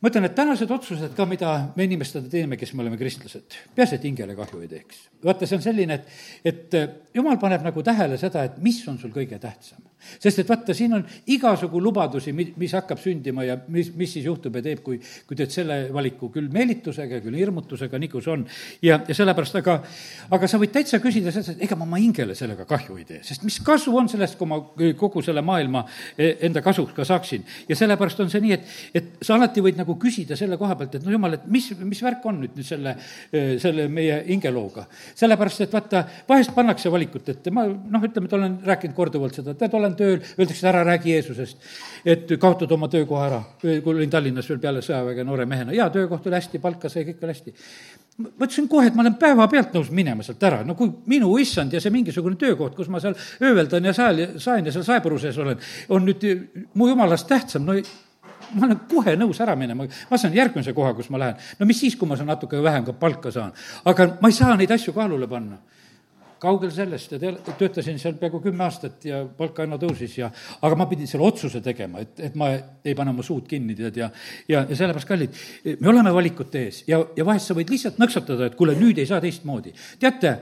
ma 0.00 0.10
ütlen, 0.10 0.26
et 0.26 0.34
tänased 0.34 0.70
otsused 0.74 1.14
ka, 1.14 1.28
mida 1.28 1.52
me 1.76 1.86
inimestena 1.86 2.28
teeme, 2.32 2.58
kes 2.58 2.74
me 2.74 2.84
oleme 2.86 2.98
kristlased, 2.98 3.60
peaasi, 3.76 4.00
et 4.00 4.08
hingele 4.08 4.34
kahju 4.38 4.64
ei 4.64 4.72
teeks. 4.74 5.06
vaata, 5.24 5.46
see 5.46 5.60
on 5.60 5.64
selline, 5.64 6.00
et, 6.00 6.74
et 6.74 7.14
jumal 7.14 7.38
paneb 7.38 7.62
nagu 7.68 7.84
tähele 7.86 8.18
seda, 8.18 8.48
et 8.48 8.58
mis 8.64 8.80
on 8.90 8.98
sul 8.98 9.14
kõige 9.14 9.38
tähtsam. 9.38 9.84
Sest 10.20 10.42
et 10.42 10.48
vaata, 10.48 10.74
siin 10.76 10.94
on 10.98 11.04
igasugu 11.34 11.80
lubadusi, 11.82 12.32
mi-, 12.36 12.50
mis 12.60 12.74
hakkab 12.76 13.00
sündima 13.02 13.44
ja 13.46 13.56
mis, 13.68 13.92
mis 13.96 14.12
siis 14.16 14.28
juhtub 14.28 14.56
ja 14.58 14.64
teeb, 14.64 14.82
kui, 14.86 15.00
kui 15.26 15.38
teed 15.38 15.52
selle 15.54 15.80
valiku 15.94 16.30
küll 16.34 16.50
meelitusega, 16.52 17.20
küll 17.24 17.38
hirmutusega, 17.40 17.98
nii 18.00 18.12
kui 18.12 18.24
see 18.24 18.34
on. 18.34 18.46
ja, 18.84 19.00
ja 19.08 19.16
sellepärast, 19.16 19.58
aga, 19.62 19.80
aga 20.30 20.50
sa 20.50 20.60
võid 20.60 20.74
täitsa 20.74 21.00
küsida 21.02 21.34
seda, 21.34 21.56
et 21.56 21.66
ega 21.66 21.78
ma 21.78 21.88
oma 21.88 22.00
hingele 22.02 22.36
sellega 22.38 22.68
kahju 22.68 23.00
ei 23.00 23.08
tee, 23.08 23.22
sest 23.26 23.44
mis 23.46 23.58
kasu 23.66 23.96
on 23.96 24.10
sellest, 24.12 24.38
kui 24.38 24.50
ma 24.50 24.60
kogu 25.00 25.24
selle 25.24 25.42
maailma 25.46 25.84
e, 26.16 26.36
enda 26.46 26.62
kasuks 26.64 26.94
ka 26.96 27.08
saaksin. 27.08 27.44
ja 27.68 27.78
sellepärast 27.78 28.22
on 28.22 28.30
see 28.32 28.44
nii, 28.44 28.56
et, 28.56 28.78
et 28.94 29.12
sa 29.26 29.36
alati 29.36 29.64
võid 29.64 29.80
nagu 29.80 29.96
küsida 30.00 30.38
selle 30.38 30.60
koha 30.60 30.76
pealt, 30.78 31.00
et 31.00 31.06
no 31.06 31.14
jumal, 31.14 31.38
et 31.38 31.46
mis, 31.50 31.70
mis 31.82 32.02
värk 32.04 32.24
on 32.30 32.42
nüüd 32.44 32.60
nüüd 32.60 32.66
selle, 32.66 32.94
selle 33.62 33.86
meie 33.88 34.20
hingelooga. 34.28 34.86
sellepärast, 35.14 35.64
et 35.64 35.72
vaata, 35.72 36.04
vahest 36.28 36.54
pannakse 36.54 36.92
valikut 36.92 37.28
ette, 37.32 37.52
ma 37.54 37.66
noh, 37.66 38.04
ütleme, 38.06 38.28
et 38.28 38.36
olen 38.36 38.56
rääkinud 38.66 38.96
korduvalt 38.96 39.38
seda, 39.38 39.54
tead, 39.58 39.74
olen 39.76 39.89
tööl, 39.98 40.18
öeldakse, 40.38 40.66
ära 40.68 40.82
räägi 40.86 41.14
Jeesusest. 41.14 41.70
et 42.04 42.30
kaotad 42.40 42.70
oma 42.72 42.88
töökoha 42.88 43.26
ära, 43.26 43.40
kui 43.60 43.80
olin 43.92 44.10
Tallinnas 44.10 44.48
veel 44.48 44.60
peale 44.60 44.80
sõjaväge 44.80 45.24
noore 45.24 45.44
mehena, 45.46 45.72
hea 45.72 45.88
töökoht 45.92 46.26
oli 46.26 46.38
hästi, 46.38 46.58
palka 46.58 46.88
sai, 46.88 47.04
kõik 47.04 47.24
oli 47.24 47.34
hästi. 47.34 47.54
Ma 48.20 48.46
ütlesin 48.46 48.68
kohe, 48.68 48.86
et 48.88 48.96
ma 48.96 49.04
olen 49.04 49.16
päevapealt 49.20 49.74
nõus 49.76 49.90
minema 49.92 50.24
sealt 50.24 50.42
ära, 50.44 50.62
no 50.64 50.74
kui 50.76 50.90
minu 51.12 51.32
issand 51.40 51.72
ja 51.72 51.80
see 51.80 51.92
mingisugune 51.92 52.36
töökoht, 52.40 52.74
kus 52.76 52.88
ma 52.88 53.00
seal 53.00 53.16
ööveldan 53.42 53.84
ja 53.84 53.92
saal, 53.96 54.22
saen 54.40 54.68
ja 54.68 54.72
seal 54.72 54.84
saepuru 54.84 55.18
sees 55.20 55.38
olen, 55.40 55.60
on 55.88 56.08
nüüd 56.08 56.26
mu 56.74 56.88
jumalast 56.88 57.28
tähtsam, 57.28 57.68
no 57.68 57.76
ma 58.56 58.66
olen 58.66 58.80
kohe 58.90 59.14
nõus 59.20 59.40
ära 59.44 59.54
minema, 59.58 59.86
ma 59.86 60.20
saan 60.20 60.36
järgmise 60.36 60.72
koha, 60.76 60.94
kus 60.96 61.10
ma 61.12 61.20
lähen. 61.20 61.36
no 61.58 61.68
mis 61.68 61.80
siis, 61.80 61.96
kui 61.96 62.08
ma 62.08 62.16
saan 62.16 62.30
natuke 62.32 62.62
vähem 62.62 62.84
ka 62.88 62.96
palka 62.96 63.32
saan, 63.34 63.52
aga 63.84 64.14
ma 64.20 64.32
ei 64.32 64.36
saa 64.36 64.56
neid 64.56 64.72
asju 64.74 64.96
kaalule 64.96 65.28
panna 65.30 65.60
kaugel 66.40 66.72
sellest 66.74 67.14
ja 67.14 67.20
te-, 67.22 67.34
töötasin 67.60 67.98
seal 68.00 68.16
peaaegu 68.20 68.40
kümme 68.44 68.64
aastat 68.66 69.04
ja 69.08 69.22
palk 69.36 69.60
aina 69.62 69.78
tõusis 69.80 70.16
ja 70.18 70.30
aga 70.60 70.78
ma 70.78 70.88
pidin 70.90 71.10
selle 71.10 71.26
otsuse 71.26 71.62
tegema, 71.64 72.02
et, 72.04 72.18
et 72.30 72.36
ma 72.38 72.52
ei 72.56 72.96
pane 72.98 73.14
oma 73.14 73.24
suud 73.26 73.46
kinni, 73.50 73.76
tead, 73.78 74.00
ja 74.00 74.10
ja, 74.48 74.64
ja 74.64 74.76
sellepärast, 74.76 75.08
kallid, 75.08 75.40
me 75.80 75.92
oleme 75.92 76.12
valikute 76.14 76.66
ees 76.66 76.82
ja, 76.90 77.00
ja 77.16 77.26
vahest 77.26 77.50
sa 77.50 77.56
võid 77.58 77.72
lihtsalt 77.72 78.00
nõksatada, 78.02 78.50
et 78.50 78.58
kuule, 78.58 78.76
nüüd 78.78 78.98
ei 78.98 79.08
saa 79.08 79.20
teistmoodi. 79.22 79.74
teate, 80.00 80.36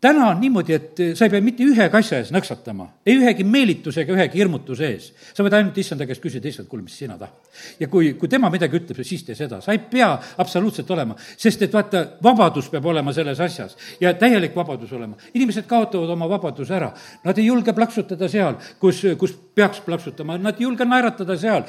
täna 0.00 0.28
on 0.30 0.40
niimoodi, 0.40 0.74
et 0.74 1.00
sa 1.18 1.26
ei 1.26 1.32
pea 1.32 1.42
mitte 1.42 1.66
ühegi 1.66 1.98
asja 1.98 2.20
ees 2.22 2.30
nõksatama, 2.34 2.86
ei 3.06 3.16
ühegi 3.18 3.44
meelituse 3.46 4.04
ega 4.04 4.14
ühegi 4.14 4.38
hirmutuse 4.38 4.86
ees. 4.86 5.08
sa 5.34 5.42
võid 5.42 5.56
ainult 5.58 5.78
issanda 5.82 6.06
käest 6.06 6.22
küsida, 6.22 6.46
issand, 6.48 6.68
kuule, 6.70 6.84
mis 6.86 6.94
sina 6.98 7.16
tahad. 7.18 7.34
ja 7.80 7.88
kui, 7.90 8.12
kui 8.14 8.30
tema 8.30 8.50
midagi 8.50 8.78
ütleb, 8.78 9.02
siis 9.02 9.24
tee 9.26 9.34
seda, 9.34 9.60
sa 9.60 9.74
ei 9.74 9.80
pea 9.82 10.12
absoluutselt 10.38 10.90
olema, 10.94 11.16
sest 11.36 11.62
et 11.66 11.74
vaata, 11.74 12.04
vabadus 12.22 12.68
peab 12.70 12.86
olema 12.86 13.12
selles 13.12 13.40
asjas 13.42 13.74
ja 14.00 14.14
täielik 14.14 14.54
vabadus 14.56 14.92
olema. 14.92 15.18
inimesed 15.34 15.66
kaotavad 15.66 16.14
oma 16.14 16.30
vabaduse 16.30 16.74
ära, 16.78 16.92
nad 17.24 17.38
ei 17.38 17.48
julge 17.50 17.74
plaksutada 17.74 18.28
seal, 18.30 18.54
kus, 18.78 19.02
kus 19.18 19.34
peaks 19.58 19.82
plaksutama, 19.82 20.38
nad 20.38 20.60
ei 20.60 20.68
julge 20.68 20.86
naeratada 20.86 21.34
seal, 21.38 21.66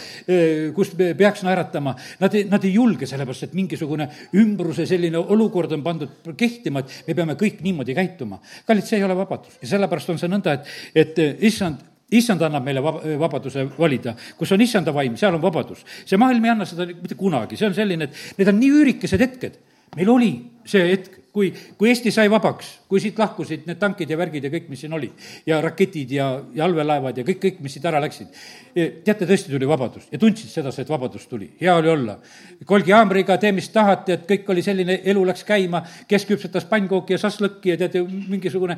kus 0.75 0.93
peaks 1.17 1.41
naeratama, 1.47 1.95
nad 2.21 2.37
ei, 2.37 2.45
nad 2.45 2.63
ei 2.63 2.75
julge, 2.77 3.09
sellepärast 3.09 3.49
et 3.49 3.57
mingisugune 3.57 4.05
ümbruse 4.37 4.85
selline 4.85 5.17
olukord 5.17 5.73
on 5.73 5.83
pandud 5.83 6.33
kehtima, 6.37 6.85
et 6.85 7.09
me 7.09 7.17
peame 7.17 7.37
kõik 7.39 7.63
niimoodi 7.65 7.97
käituma 7.97 8.18
käituma. 8.19 8.39
kallid, 8.65 8.85
see 8.85 8.97
ei 8.99 9.03
ole 9.03 9.15
vabadus 9.15 9.59
ja 9.61 9.67
sellepärast 9.75 10.09
on 10.09 10.19
see 10.19 10.29
nõnda, 10.31 10.57
et, 10.57 10.73
et 10.95 11.19
eh, 11.19 11.37
issand, 11.47 11.81
issand 12.11 12.41
annab 12.41 12.65
meile 12.65 12.83
vab-, 12.83 13.01
vabaduse 13.19 13.65
valida, 13.77 14.15
kus 14.37 14.51
on 14.51 14.61
issanda 14.61 14.93
vaim, 14.93 15.15
seal 15.17 15.35
on 15.35 15.41
vabadus. 15.41 15.85
see 16.05 16.17
maailm 16.17 16.45
ei 16.45 16.53
anna 16.55 16.65
seda 16.65 16.87
mitte 16.89 17.15
kunagi, 17.15 17.57
see 17.57 17.69
on 17.69 17.77
selline, 17.77 18.09
et 18.09 18.39
need 18.39 18.51
on 18.51 18.59
nii 18.59 18.71
üürikesed 18.81 19.25
hetked. 19.25 19.59
meil 19.95 20.09
oli 20.09 20.33
see 20.65 20.91
hetk, 20.91 21.19
kui, 21.39 21.51
kui 21.79 21.89
Eesti 21.91 22.11
sai 22.13 22.27
vabaks, 22.31 22.71
kui 22.89 22.99
siit 23.01 23.19
lahkusid 23.19 23.67
need 23.69 23.79
tankid 23.79 24.09
ja 24.11 24.17
värgid 24.19 24.45
ja 24.47 24.51
kõik, 24.51 24.67
mis 24.71 24.81
siin 24.83 24.95
olid, 24.95 25.27
ja 25.47 25.59
raketid 25.63 26.11
ja, 26.11 26.27
ja 26.55 26.65
allveelaevad 26.65 27.21
ja 27.21 27.25
kõik, 27.27 27.39
kõik, 27.43 27.59
mis 27.63 27.75
siit 27.75 27.85
ära 27.87 28.01
läksid, 28.03 28.31
teate, 28.75 29.27
tõesti 29.29 29.53
tuli 29.53 29.67
vabadus 29.69 30.07
ja 30.11 30.19
tundsid 30.21 30.51
sedasi, 30.51 30.83
et 30.83 30.91
vabadus 30.91 31.27
tuli, 31.29 31.51
hea 31.61 31.75
oli 31.79 31.91
olla. 31.93 32.17
kolgi 32.65 32.93
haamriga, 32.95 33.37
tee, 33.39 33.51
mis 33.55 33.69
tahad, 33.73 34.09
et 34.11 34.25
kõik 34.29 34.49
oli 34.53 34.63
selline, 34.65 34.99
elu 35.13 35.23
läks 35.29 35.45
käima, 35.47 35.81
kes 36.09 36.25
küpsetas 36.29 36.67
pannkooki 36.69 37.15
ja 37.15 37.21
šašlõkki 37.21 37.73
ja 37.73 37.77
tead, 37.83 37.99
mingisugune, 38.29 38.77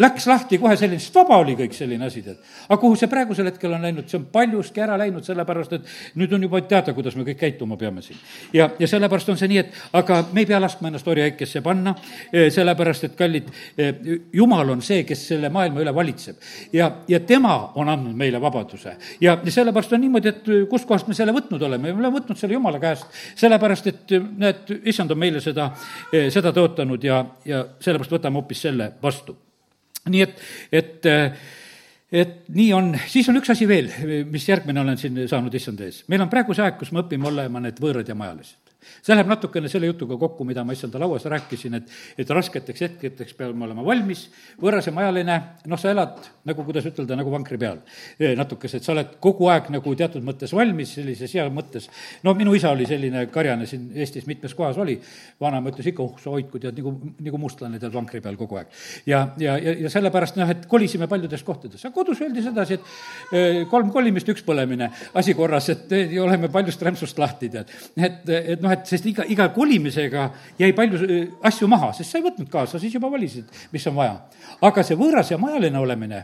läks 0.00 0.26
lahti 0.30 0.60
kohe 0.60 0.76
selline, 0.80 1.00
sest 1.00 1.16
vaba 1.20 1.40
oli 1.40 1.56
kõik 1.58 1.76
selline 1.76 2.06
asi, 2.10 2.24
tead. 2.26 2.40
aga 2.68 2.80
kuhu 2.80 2.98
see 2.98 3.10
praegusel 3.10 3.48
hetkel 3.50 3.76
on 3.76 3.86
läinud, 3.88 4.08
see 4.10 4.20
on 4.20 4.26
paljuski 4.32 4.84
ära 4.84 4.98
läinud, 5.00 5.24
sellepärast 5.26 5.78
et 5.78 5.94
nüüd 6.20 6.34
on 6.36 6.48
juba 6.48 6.62
teada, 6.66 6.94
kuidas 6.96 7.16
me 7.16 7.26
kõik 7.28 7.40
käituma 7.40 7.78
peame 7.80 8.04
siin. 8.04 8.18
ja, 8.56 8.70
ja 8.78 8.90
sellepärast 8.90 9.32
on 9.32 9.40
see 9.40 9.50
nii, 9.54 9.64
et 9.64 9.80
aga 9.96 10.22
me 10.32 10.44
ei 10.44 10.50
pea 10.50 10.60
laskma 10.62 10.90
ennast 10.90 11.08
orjaäikesse 11.08 11.62
panna, 11.70 11.94
sellepärast 12.32 13.08
et 13.08 13.16
kallid, 13.18 13.50
Jumal 14.36 14.74
on 14.74 14.82
see, 14.84 15.04
kes 15.08 15.26
selle 15.32 15.50
maailma 15.52 15.82
üle 15.84 15.94
valitseb. 15.94 16.40
ja, 16.76 16.90
ja 17.08 17.20
tema 17.26 17.54
on 17.80 17.88
andnud 17.88 18.16
meile 18.16 18.40
vabaduse. 18.42 18.96
ja, 19.20 19.38
ja 19.44 19.52
sellepärast 19.52 19.94
on 19.96 20.04
niimoodi, 20.04 20.34
et 20.34 20.50
kustkohast 20.70 21.08
me 21.08 21.16
selle 21.18 21.34
võtnud 21.36 21.62
oleme, 21.66 21.92
me 21.92 22.02
oleme 22.02 22.18
võtnud 22.18 22.40
selle 22.40 22.58
Jumala 22.58 22.80
käest, 22.82 23.06
sellepärast 23.38 23.86
et 23.92 24.16
näed, 24.16 24.74
issand 24.90 25.14
on 25.14 25.20
meile 25.20 25.42
seda, 25.44 25.70
seda 26.10 26.54
tõotanud 26.56 27.06
ja, 27.06 27.22
ja 27.48 27.64
sellepärast 27.78 28.18
võtame 28.18 28.40
hoopis 28.40 28.66
selle 28.68 28.92
vastu. 29.02 29.36
nii 30.10 30.22
et, 30.26 30.44
et 30.72 31.10
et 32.10 32.48
nii 32.50 32.72
on, 32.74 32.94
siis 33.06 33.28
on 33.30 33.38
üks 33.38 33.52
asi 33.52 33.68
veel, 33.70 33.86
mis 34.30 34.48
järgmine 34.48 34.82
olen 34.82 34.98
siin 34.98 35.20
saanud 35.30 35.54
issanda 35.54 35.86
ees. 35.86 36.02
meil 36.10 36.24
on 36.24 36.32
praegu 36.32 36.56
see 36.56 36.64
aeg, 36.66 36.78
kus 36.80 36.90
me 36.92 37.04
õpime 37.04 37.30
olema 37.30 37.62
need 37.62 37.78
võõrad 37.82 38.08
ja 38.08 38.18
majalised 38.18 38.69
see 39.02 39.14
läheb 39.14 39.28
natukene 39.30 39.68
selle 39.70 39.90
jutuga 39.90 40.16
kokku, 40.20 40.44
mida 40.48 40.64
ma 40.64 40.74
issanda 40.76 41.00
lauas 41.00 41.26
rääkisin, 41.30 41.76
et, 41.80 41.90
et 42.18 42.30
rasketeks 42.30 42.84
hetkedeks 42.86 43.36
peame 43.38 43.64
olema 43.66 43.84
valmis, 43.84 44.26
võõras 44.60 44.88
ja 44.88 44.94
majaline, 44.94 45.36
noh, 45.70 45.80
sa 45.80 45.92
elad 45.92 46.18
nagu, 46.48 46.64
kuidas 46.66 46.86
ütelda, 46.88 47.18
nagu 47.18 47.32
vankri 47.32 47.58
peal. 47.60 47.80
natukese, 48.36 48.80
et 48.80 48.86
sa 48.86 48.92
oled 48.94 49.16
kogu 49.22 49.48
aeg 49.52 49.70
nagu 49.74 49.94
teatud 49.96 50.24
mõttes 50.24 50.52
valmis, 50.56 50.94
sellises 50.96 51.34
hea 51.36 51.46
mõttes. 51.52 51.88
no 52.22 52.34
minu 52.34 52.54
isa 52.54 52.70
oli 52.70 52.86
selline 52.88 53.26
karjane 53.32 53.66
siin 53.66 53.90
Eestis 53.94 54.26
mitmes 54.26 54.54
kohas 54.54 54.78
oli, 54.78 54.98
vanaema 55.40 55.70
ütles 55.72 55.90
ikka, 55.90 56.02
oh 56.02 56.18
sa 56.20 56.30
hoidku, 56.30 56.60
tead, 56.62 56.78
nagu, 56.78 56.94
nagu 57.20 57.40
mustlane 57.40 57.78
tead 57.78 57.92
vankri 57.94 58.20
peal 58.24 58.36
kogu 58.40 58.60
aeg. 58.60 58.68
ja, 59.06 59.22
ja, 59.38 59.56
ja, 59.58 59.76
ja 59.84 59.92
sellepärast 59.92 60.38
noh, 60.40 60.50
et 60.50 60.66
kolisime 60.70 61.08
paljudes 61.10 61.44
kohtades, 61.46 61.84
aga 61.84 61.94
kodus 61.94 62.20
öeldi 62.24 62.44
sedasi, 62.44 62.78
et 62.78 63.36
eh, 63.36 63.62
kolm 63.70 63.90
kolimist, 63.94 64.28
üks 64.32 64.44
põlemine, 64.46 64.90
asi 65.14 65.34
korras, 65.38 65.68
et 65.74 65.92
oleme 66.22 66.50
paljust 66.52 66.82
rämpsust 66.86 67.18
lahti, 67.20 67.50
tead. 67.52 67.70
et, 67.96 68.28
et 68.56 68.62
noh, 68.62 68.69
et 68.76 68.90
sest 68.90 69.06
iga, 69.10 69.24
iga 69.30 69.48
kolimisega 69.54 70.28
jäi 70.60 70.70
palju 70.76 71.00
äh, 71.06 71.24
asju 71.50 71.68
maha, 71.70 71.92
sest 71.96 72.12
sa 72.12 72.20
ei 72.20 72.26
võtnud 72.26 72.50
kaasa, 72.52 72.80
siis 72.82 72.94
juba 72.96 73.10
valisid, 73.12 73.48
mis 73.72 73.86
on 73.90 73.96
vaja. 73.98 74.20
aga 74.66 74.84
see 74.86 74.98
võõras 74.98 75.32
ja 75.32 75.38
majaline 75.40 75.80
olemine, 75.80 76.22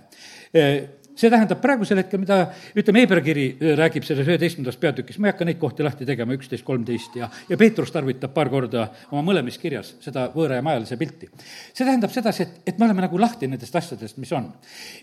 äh, 0.56 0.70
see 1.16 1.32
tähendab 1.32 1.62
praegusel 1.62 2.02
hetkel, 2.02 2.20
mida 2.20 2.38
ütleme, 2.76 3.04
Hebra 3.04 3.22
kiri 3.24 3.46
äh, 3.54 3.72
räägib 3.78 4.04
selles 4.08 4.28
üheteistkümnendas 4.28 4.78
peatükis, 4.82 5.18
ma 5.18 5.30
ei 5.30 5.34
hakka 5.34 5.48
neid 5.48 5.60
kohti 5.62 5.86
lahti 5.86 6.08
tegema, 6.08 6.36
üksteist, 6.36 6.66
kolmteist 6.66 7.18
ja, 7.20 7.30
ja 7.48 7.58
Peetrus 7.60 7.94
tarvitab 7.94 8.34
paar 8.36 8.52
korda 8.52 8.88
oma 9.10 9.24
mõlemas 9.30 9.58
kirjas 9.62 9.94
seda 10.04 10.28
võõra 10.34 10.60
ja 10.60 10.66
majalise 10.66 11.00
pilti. 11.00 11.30
see 11.72 11.84
tähendab 11.84 12.14
sedasi, 12.14 12.46
et, 12.46 12.62
et 12.72 12.78
me 12.78 12.88
oleme 12.90 13.06
nagu 13.08 13.20
lahti 13.20 13.48
nendest 13.50 13.76
asjadest, 13.76 14.20
mis 14.22 14.32
on. 14.36 14.52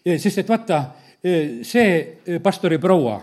sest 0.06 0.44
et 0.44 0.50
vaata, 0.50 0.84
see 1.64 2.40
pastori 2.44 2.78
proua 2.84 3.22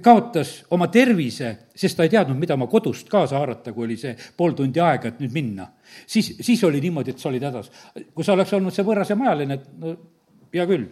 kaotas 0.00 0.54
oma 0.72 0.88
tervise, 0.88 1.52
sest 1.76 1.98
ta 1.98 2.06
ei 2.06 2.12
teadnud, 2.12 2.38
mida 2.40 2.54
oma 2.54 2.66
kodust 2.70 3.10
kaasa 3.12 3.36
haarata, 3.36 3.74
kui 3.76 3.84
oli 3.84 3.96
see 4.00 4.14
pool 4.36 4.54
tundi 4.56 4.80
aega, 4.80 5.12
et 5.12 5.20
nüüd 5.20 5.34
minna. 5.34 5.68
siis, 6.06 6.34
siis 6.40 6.64
oli 6.64 6.80
niimoodi, 6.80 7.10
et 7.10 7.18
sa 7.18 7.28
olid 7.28 7.42
hädas. 7.42 7.70
kui 8.14 8.24
sa 8.24 8.32
oleks 8.32 8.52
olnud 8.52 8.72
see 8.72 8.84
võõras 8.84 9.10
ja 9.10 9.16
majaline, 9.16 9.54
et 9.54 9.66
no 9.78 9.96
hea 10.54 10.66
küll, 10.66 10.86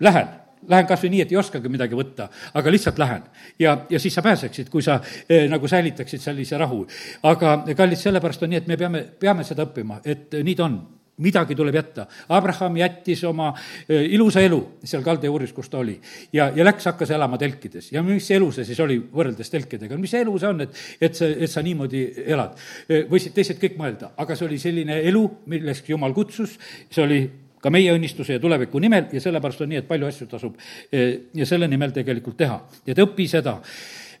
lähen 0.00 0.34
lähen 0.68 0.86
kas 0.86 1.02
või 1.04 1.12
nii, 1.14 1.20
et 1.22 1.32
ei 1.32 1.38
oskagi 1.38 1.70
midagi 1.70 1.94
võtta, 1.94 2.28
aga 2.54 2.70
lihtsalt 2.72 2.98
lähen. 2.98 3.22
ja, 3.58 3.76
ja 3.90 4.00
siis 4.00 4.14
sa 4.14 4.22
pääseksid, 4.22 4.68
kui 4.72 4.82
sa 4.82 4.98
eh, 5.28 5.48
nagu 5.50 5.68
säilitaksid 5.68 6.20
sellise 6.20 6.58
rahu. 6.58 6.86
aga 7.22 7.58
kallid, 7.76 7.98
sellepärast 8.00 8.42
on 8.42 8.50
nii, 8.50 8.62
et 8.64 8.66
me 8.66 8.76
peame, 8.76 9.02
peame 9.20 9.44
seda 9.44 9.66
õppima, 9.68 10.00
et 10.04 10.32
nii 10.42 10.54
ta 10.54 10.64
on 10.64 10.80
midagi 11.22 11.56
tuleb 11.56 11.74
jätta. 11.74 12.06
Abraham 12.28 12.76
jättis 12.76 13.24
oma 13.24 13.48
äh, 13.54 14.04
ilusa 14.12 14.42
elu 14.44 14.60
seal 14.84 15.04
kaldejuuris, 15.06 15.52
kus 15.56 15.70
ta 15.72 15.78
oli. 15.78 15.96
ja, 16.32 16.50
ja 16.54 16.64
läks, 16.64 16.84
hakkas 16.90 17.10
elama 17.16 17.38
telkides. 17.38 17.92
ja 17.92 18.02
mis 18.02 18.30
elu 18.30 18.50
see 18.52 18.64
siis 18.68 18.80
oli 18.80 18.98
võrreldes 19.00 19.50
telkidega, 19.50 19.96
mis 20.00 20.14
elu 20.14 20.36
see 20.38 20.52
on, 20.52 20.60
et, 20.66 20.84
et 21.00 21.16
sa, 21.16 21.28
et 21.28 21.50
sa 21.50 21.64
niimoodi 21.64 22.04
elad? 22.26 22.58
Äh, 22.90 23.06
võisid 23.10 23.34
teised 23.36 23.60
kõik 23.62 23.80
mõelda, 23.80 24.12
aga 24.16 24.36
see 24.36 24.48
oli 24.48 24.60
selline 24.60 25.00
elu, 25.08 25.24
milleks 25.52 25.84
Jumal 25.88 26.14
kutsus, 26.16 26.58
see 26.90 27.04
oli 27.04 27.20
ka 27.62 27.72
meie 27.72 27.92
õnnistuse 27.96 28.36
ja 28.36 28.42
tuleviku 28.42 28.80
nimel 28.82 29.08
ja 29.12 29.20
sellepärast 29.22 29.64
on 29.64 29.72
nii, 29.72 29.82
et 29.82 29.88
palju 29.88 30.08
asju 30.10 30.28
tasub 30.30 30.58
äh, 30.58 31.14
ja 31.34 31.48
selle 31.48 31.68
nimel 31.70 31.94
tegelikult 31.96 32.36
teha. 32.38 32.60
et 32.86 33.00
õpi 33.02 33.28
seda 33.30 33.60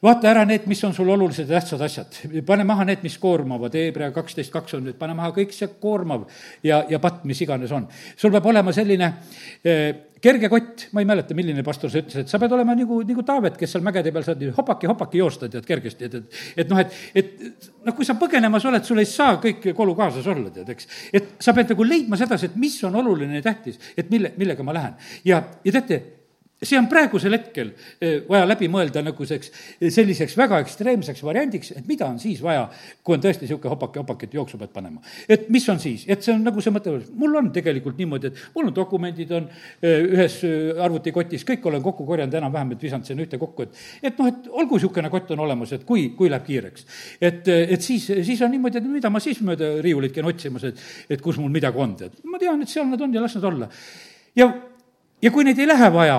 vaata 0.06 0.30
ära 0.30 0.44
need, 0.48 0.66
mis 0.70 0.82
on 0.86 0.94
sul 0.96 1.10
olulised 1.12 1.48
ja 1.50 1.58
tähtsad 1.58 1.82
asjad, 1.86 2.18
pane 2.46 2.64
maha 2.68 2.86
need, 2.88 3.04
mis 3.06 3.18
koormavad, 3.22 3.74
Hebra 3.76 4.10
kaksteist 4.14 4.54
kaks 4.54 4.78
on, 4.78 4.90
et 4.92 4.98
pane 4.98 5.14
maha 5.18 5.32
kõik 5.36 5.54
see 5.54 5.68
koormav 5.82 6.26
ja, 6.66 6.84
ja 6.90 7.00
patt, 7.02 7.24
mis 7.28 7.40
iganes 7.42 7.72
on. 7.74 7.88
sul 8.16 8.34
peab 8.34 8.46
olema 8.52 8.74
selline 8.76 9.12
eh, 9.64 9.88
kerge 10.22 10.48
kott, 10.50 10.86
ma 10.96 11.02
ei 11.02 11.08
mäleta, 11.08 11.36
milline 11.36 11.62
pastor 11.66 11.90
see 11.92 12.02
ütles, 12.04 12.24
et 12.24 12.32
sa 12.32 12.40
pead 12.42 12.54
olema 12.56 12.74
nagu, 12.78 13.00
nagu 13.06 13.24
Taavet, 13.26 13.58
kes 13.60 13.76
seal 13.76 13.84
mägede 13.86 14.12
peal 14.14 14.24
saad 14.26 14.42
hopaki, 14.56 14.88
hopaki 14.90 15.20
joosta, 15.20 15.50
tead, 15.52 15.66
kergesti, 15.68 16.08
et, 16.08 16.18
et, 16.18 16.42
et 16.64 16.72
noh, 16.72 16.80
et, 16.82 16.98
et 17.22 17.70
noh, 17.86 17.94
kui 17.96 18.08
sa 18.08 18.16
põgenemas 18.18 18.66
oled, 18.68 18.84
sul 18.86 19.02
ei 19.02 19.08
saa 19.10 19.36
kõik 19.42 19.70
kolu 19.76 19.96
kaasas 19.98 20.26
olla, 20.32 20.50
tead, 20.54 20.70
eks. 20.72 20.90
et 21.16 21.34
sa 21.42 21.54
pead 21.56 21.74
nagu 21.74 21.86
leidma 21.86 22.18
sedasi, 22.20 22.50
et 22.50 22.60
mis 22.60 22.78
on 22.88 22.96
oluline 23.02 23.40
ja 23.40 23.48
tähtis, 23.50 23.80
et 23.96 24.10
mille, 24.12 24.32
millega 24.40 24.66
ma 24.66 24.76
lähen. 24.76 24.96
ja, 25.28 25.42
ja 25.64 25.76
teate, 25.78 26.02
see 26.62 26.78
on 26.78 26.86
praegusel 26.88 27.34
hetkel 27.36 27.72
eh, 28.00 28.22
vaja 28.24 28.46
läbi 28.48 28.68
mõelda 28.72 29.02
nagu 29.04 29.26
selleks, 29.28 29.50
selliseks 29.92 30.36
väga 30.38 30.62
ekstreemseks 30.64 31.20
variandiks, 31.26 31.74
et 31.76 31.88
mida 31.88 32.06
on 32.08 32.16
siis 32.20 32.40
vaja, 32.40 32.62
kui 33.04 33.16
on 33.16 33.24
tõesti 33.24 33.44
niisugune 33.44 33.74
hopake-hopake, 33.74 34.24
et 34.28 34.36
jooksu 34.38 34.56
pead 34.60 34.72
panema. 34.72 35.02
et 35.28 35.50
mis 35.52 35.66
on 35.68 35.80
siis, 35.82 36.06
et 36.08 36.22
see 36.24 36.32
on 36.32 36.40
nagu 36.46 36.64
see 36.64 36.72
mõte, 36.72 36.94
mul 37.20 37.36
on 37.42 37.50
tegelikult 37.52 38.00
niimoodi, 38.00 38.30
et 38.32 38.40
mul 38.54 38.70
on 38.70 38.76
dokumendid 38.78 39.34
on 39.36 39.50
eh, 39.82 40.06
ühes 40.06 40.38
eh, 40.48 40.80
arvutikotis, 40.86 41.44
kõik 41.44 41.66
olen 41.68 41.84
kokku 41.84 42.06
korjanud 42.08 42.38
enam-vähem, 42.40 42.72
et 42.72 42.88
visanud 42.88 43.10
sinna 43.10 43.26
ühte 43.26 43.40
kokku, 43.42 43.68
et 43.68 44.08
et 44.12 44.16
noh, 44.22 44.32
et 44.32 44.48
olgu 44.48 44.80
niisugune 44.80 45.12
kott 45.12 45.34
on 45.36 45.44
olemas, 45.44 45.76
et 45.76 45.84
kui, 45.84 46.08
kui 46.16 46.32
läheb 46.32 46.48
kiireks. 46.48 46.88
et, 47.20 47.52
et 47.52 47.84
siis, 47.84 48.08
siis 48.24 48.40
on 48.40 48.50
niimoodi, 48.54 48.80
et 48.80 48.88
mida 48.88 49.12
ma 49.12 49.20
siis 49.20 49.44
mööda 49.44 49.74
riiulit 49.84 50.16
käin 50.16 50.32
otsimas, 50.32 50.64
et, 50.72 50.80
et 51.10 51.20
kus 51.20 51.36
mul 51.36 51.52
midagi 51.52 51.84
on, 51.84 51.92
tead. 52.00 52.16
ma 52.24 52.40
tean, 52.40 52.64
et 52.64 52.72
seal 52.72 52.88
nad 52.88 53.04
on 53.04 53.12
ja 53.12 53.20
las 53.20 53.36
nad 53.36 53.44
olla. 53.44 53.68
ja, 54.36 54.48
ja 55.20 55.36
kui 55.36 55.44
neid 55.44 55.60
ei 55.60 55.68
lähe 55.68 55.92
vaja 55.92 56.18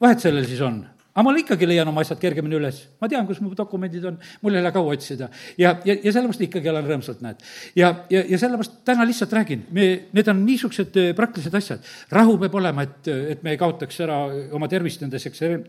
vahet 0.00 0.22
sellel 0.22 0.46
siis 0.48 0.60
on? 0.64 0.84
aga 1.16 1.24
ma 1.24 1.32
ikkagi 1.40 1.68
leian 1.68 1.88
oma 1.88 2.02
asjad 2.04 2.18
kergemini 2.20 2.58
üles, 2.58 2.82
ma 3.00 3.08
tean, 3.08 3.24
kus 3.28 3.38
mu 3.40 3.54
dokumendid 3.56 4.04
on, 4.10 4.18
mul 4.42 4.56
ei 4.58 4.64
lähe 4.64 4.74
kaua 4.74 4.92
otsida. 4.92 5.30
ja, 5.56 5.72
ja, 5.88 5.96
ja 5.96 6.12
sellepärast 6.12 6.44
ikkagi 6.44 6.68
elan 6.68 6.84
rõõmsalt, 6.84 7.22
näed. 7.24 7.40
ja, 7.78 7.92
ja, 8.12 8.22
ja 8.28 8.40
sellepärast 8.42 8.82
täna 8.84 9.06
lihtsalt 9.08 9.32
räägin, 9.32 9.64
me, 9.72 9.88
need 10.16 10.28
on 10.28 10.44
niisugused 10.44 11.00
äh, 11.00 11.14
praktilised 11.16 11.56
asjad. 11.56 11.88
rahu 12.12 12.36
peab 12.42 12.60
olema, 12.60 12.84
et, 12.84 13.08
et 13.36 13.46
me 13.46 13.54
ei 13.54 13.60
kaotaks 13.60 14.00
ära 14.04 14.18
oma 14.58 14.68
tervist 14.68 15.00
nendes 15.00 15.24
ekstreem, 15.30 15.64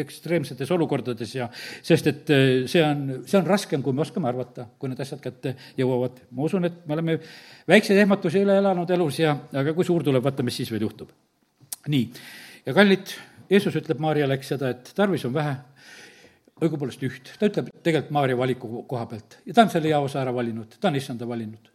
ekstreemsetes 0.00 0.70
olukordades 0.70 1.32
ja 1.34 1.48
sest 1.56 2.12
et 2.12 2.34
äh, 2.36 2.44
see 2.70 2.84
on, 2.84 3.24
see 3.24 3.40
on 3.40 3.48
raskem, 3.48 3.80
kui 3.86 3.96
me 3.96 4.04
oskame 4.04 4.28
arvata, 4.28 4.68
kui 4.76 4.92
need 4.92 5.00
asjad 5.00 5.24
kätte 5.24 5.54
jõuavad. 5.80 6.20
ma 6.36 6.44
usun, 6.44 6.68
et 6.68 6.84
me 6.84 6.98
oleme 6.98 7.16
väikseid 7.72 8.04
ehmatusi 8.04 8.44
üle 8.44 8.60
elanud 8.60 8.92
elus 9.00 9.24
ja, 9.24 9.32
aga 9.64 9.72
kui 9.72 9.88
suur 9.88 10.04
tuleb, 10.04 10.28
vaata, 10.28 10.44
mis 10.44 10.60
siis 10.60 10.76
veel 10.76 10.84
juhtub. 10.90 11.16
nii, 11.88 12.04
ja 12.68 12.76
kallid 12.76 13.16
Jeesus 13.50 13.76
ütleb 13.80 14.00
Maarjale, 14.02 14.36
eks 14.38 14.52
seda, 14.54 14.70
et 14.70 14.92
tarvis 14.94 15.24
on 15.26 15.34
vähe, 15.34 15.56
õigupoolest 16.60 17.02
üht. 17.06 17.32
ta 17.38 17.48
ütleb 17.48 17.70
tegelikult 17.82 18.14
Maarja 18.14 18.38
valiku 18.38 18.84
koha 18.88 19.06
pealt 19.10 19.38
ja 19.46 19.56
ta 19.56 19.64
on 19.64 19.72
selle 19.72 19.90
hea 19.90 20.00
osa 20.00 20.20
ära 20.22 20.34
valinud, 20.34 20.76
ta 20.80 20.88
on 20.88 20.98
issanda 21.00 21.28
valinud. 21.28 21.70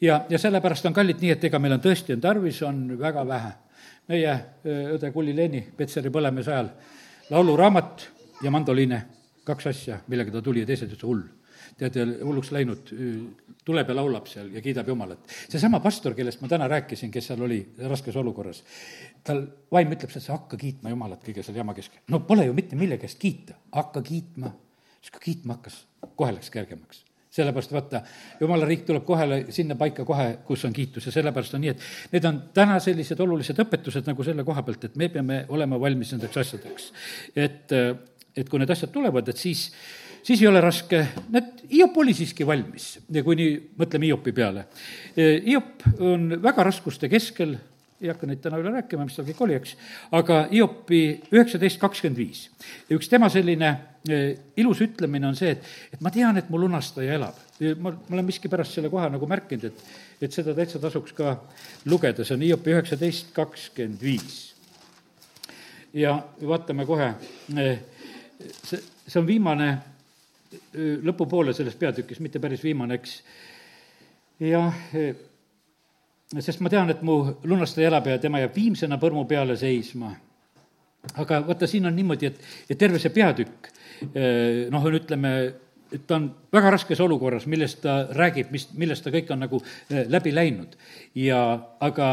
ja, 0.00 0.24
ja 0.28 0.38
sellepärast 0.38 0.86
on 0.90 0.96
kallid 0.96 1.20
nii, 1.22 1.34
et 1.36 1.44
ega 1.50 1.58
meil 1.58 1.76
on 1.76 1.82
tõesti, 1.84 2.16
on 2.16 2.24
tarvis, 2.24 2.62
on 2.66 2.86
väga 2.98 3.26
vähe. 3.26 3.52
meie 4.10 4.38
õde 4.96 5.12
Kulli 5.12 5.36
Leeni 5.36 5.60
Petseri 5.76 6.10
põlemise 6.10 6.50
ajal 6.50 6.70
lauluraamat 7.30 8.08
ja 8.42 8.50
mandoliine, 8.50 9.04
kaks 9.44 9.66
asja, 9.66 10.00
millega 10.08 10.32
ta 10.32 10.42
tuli 10.42 10.64
ja 10.64 10.66
teised 10.66 10.88
ütlesid 10.88 11.06
hull 11.06 11.28
tead, 11.80 11.96
hulluks 12.24 12.50
läinud, 12.54 12.90
tuleb 13.70 13.92
ja 13.92 13.96
laulab 13.96 14.28
seal 14.30 14.50
ja 14.54 14.62
kiidab 14.64 14.88
Jumalat. 14.90 15.26
seesama 15.48 15.80
pastor, 15.80 16.14
kellest 16.18 16.42
ma 16.42 16.50
täna 16.50 16.68
rääkisin, 16.70 17.10
kes 17.14 17.30
seal 17.30 17.44
oli 17.46 17.60
raskes 17.90 18.16
olukorras, 18.20 18.64
tal 19.24 19.44
vaim 19.72 19.92
ütleb, 19.96 20.12
sa 20.16 20.34
hakka 20.34 20.58
kiitma 20.60 20.94
Jumalat 20.94 21.22
kõige 21.26 21.46
selle 21.46 21.62
jama 21.62 21.76
keskel. 21.76 22.02
no 22.10 22.24
pole 22.26 22.48
ju 22.48 22.56
mitte 22.56 22.78
millegi 22.80 23.08
eest 23.08 23.20
kiita, 23.22 23.58
hakka 23.76 24.02
kiitma. 24.02 24.52
siis 25.00 25.14
kui 25.14 25.30
kiitma 25.30 25.58
hakkas, 25.60 25.84
kohe 26.16 26.34
läks 26.36 26.50
kergemaks 26.50 27.04
sellepärast 27.30 27.72
vaata, 27.72 28.00
jumala 28.40 28.66
riik 28.66 28.82
tuleb 28.88 29.04
kohe 29.06 29.44
sinna 29.54 29.76
paika 29.78 30.04
kohe, 30.04 30.40
kus 30.46 30.64
on 30.66 30.72
kiitus 30.74 31.06
ja 31.06 31.12
sellepärast 31.14 31.54
on 31.54 31.62
nii, 31.62 31.74
et 31.74 32.14
need 32.14 32.26
on 32.26 32.40
täna 32.56 32.80
sellised 32.82 33.22
olulised 33.22 33.60
õpetused 33.62 34.08
nagu 34.10 34.26
selle 34.26 34.44
koha 34.46 34.64
pealt, 34.66 34.88
et 34.88 34.96
me 34.98 35.08
peame 35.14 35.44
olema 35.54 35.78
valmis 35.80 36.10
nendeks 36.16 36.40
asjadeks. 36.42 36.88
et, 37.36 37.76
et 38.34 38.50
kui 38.50 38.58
need 38.58 38.74
asjad 38.74 38.90
tulevad, 38.90 39.30
et 39.30 39.38
siis 39.38 39.68
siis 40.22 40.42
ei 40.42 40.48
ole 40.48 40.60
raske, 40.60 41.04
näed, 41.30 41.56
Hiop 41.70 41.96
oli 42.02 42.14
siiski 42.16 42.46
valmis, 42.46 42.96
kui 43.24 43.36
nii 43.38 43.50
mõtleme 43.78 44.08
Hiopi 44.08 44.32
peale. 44.34 44.64
Hiop 45.16 45.84
on 46.02 46.32
väga 46.42 46.64
raskuste 46.66 47.08
keskel, 47.12 47.54
ei 48.00 48.08
hakka 48.08 48.26
neid 48.28 48.40
täna 48.40 48.58
üle 48.60 48.72
rääkima, 48.72 49.04
mis 49.04 49.16
tal 49.16 49.26
kõik 49.28 49.42
oli, 49.44 49.56
eks, 49.60 49.74
aga 50.16 50.40
Hiopi 50.50 51.00
üheksateist 51.34 51.80
kakskümmend 51.82 52.18
viis. 52.18 52.46
üks 52.90 53.10
tema 53.12 53.28
selline 53.30 53.68
eh, 54.08 54.38
ilus 54.56 54.80
ütlemine 54.86 55.28
on 55.28 55.36
see, 55.36 55.52
et, 55.52 55.68
et 55.92 56.00
ma 56.00 56.12
tean, 56.14 56.38
et 56.40 56.48
mu 56.50 56.58
lunastaja 56.62 57.18
elab. 57.18 57.36
ma, 57.76 57.92
ma 57.92 58.16
olen 58.16 58.26
miskipärast 58.30 58.78
selle 58.78 58.90
koha 58.90 59.10
nagu 59.12 59.28
märkinud, 59.28 59.68
et, 59.68 59.84
et 60.24 60.32
seda 60.32 60.56
täitsa 60.56 60.80
tasuks 60.80 61.12
ka 61.16 61.36
lugeda, 61.92 62.24
see 62.24 62.38
on 62.38 62.46
Hiopi 62.48 62.72
üheksateist 62.72 63.34
kakskümmend 63.36 64.00
viis. 64.00 64.40
ja 65.92 66.16
vaatame 66.40 66.86
kohe, 66.88 67.12
see, 67.52 68.80
see 68.80 69.20
on 69.20 69.28
viimane 69.28 69.70
lõpupoole 71.06 71.54
selles 71.54 71.76
peatükis, 71.78 72.20
mitte 72.20 72.40
päris 72.42 72.62
viimane, 72.64 72.98
eks. 72.98 73.16
jah, 74.42 74.74
sest 76.38 76.62
ma 76.64 76.72
tean, 76.72 76.90
et 76.90 77.02
mu 77.06 77.22
lunastaja 77.44 77.90
elab 77.90 78.08
ja 78.10 78.18
tema 78.22 78.40
jääb 78.42 78.56
viimsena 78.56 78.98
põrmu 79.02 79.26
peale 79.30 79.56
seisma. 79.56 80.12
aga 81.16 81.40
vaata, 81.46 81.66
siin 81.66 81.86
on 81.86 81.96
niimoodi, 81.96 82.26
et, 82.26 82.40
et 82.70 82.78
terve 82.78 82.98
see 83.00 83.12
peatükk, 83.14 83.70
noh, 84.70 84.84
on 84.84 84.96
ütleme, 84.98 85.30
et 85.92 86.02
ta 86.06 86.18
on 86.18 86.28
väga 86.52 86.74
raskes 86.76 87.00
olukorras, 87.00 87.46
millest 87.50 87.80
ta 87.82 88.02
räägib, 88.14 88.50
mis, 88.54 88.68
millest 88.78 89.04
ta 89.04 89.12
kõik 89.14 89.30
on 89.32 89.40
nagu 89.46 89.62
läbi 89.88 90.34
läinud. 90.34 90.76
ja 91.14 91.40
aga 91.80 92.10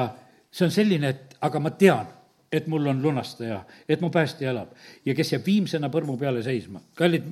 see 0.52 0.66
on 0.66 0.72
selline, 0.72 1.10
et 1.10 1.36
aga 1.42 1.60
ma 1.60 1.74
tean, 1.74 2.14
et 2.52 2.68
mul 2.72 2.88
on 2.88 3.02
lunastaja, 3.04 3.60
et 3.90 4.02
mu 4.02 4.10
päästja 4.10 4.54
elab 4.54 4.72
ja 5.06 5.14
kes 5.14 5.34
jääb 5.34 5.46
viimsena 5.46 5.90
põrmu 5.92 6.18
peale 6.18 6.44
seisma. 6.44 6.82
kallid 6.96 7.28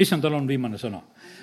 issandal 0.00 0.34
on 0.38 0.46
viimane 0.48 0.78
sõna. 0.80 1.00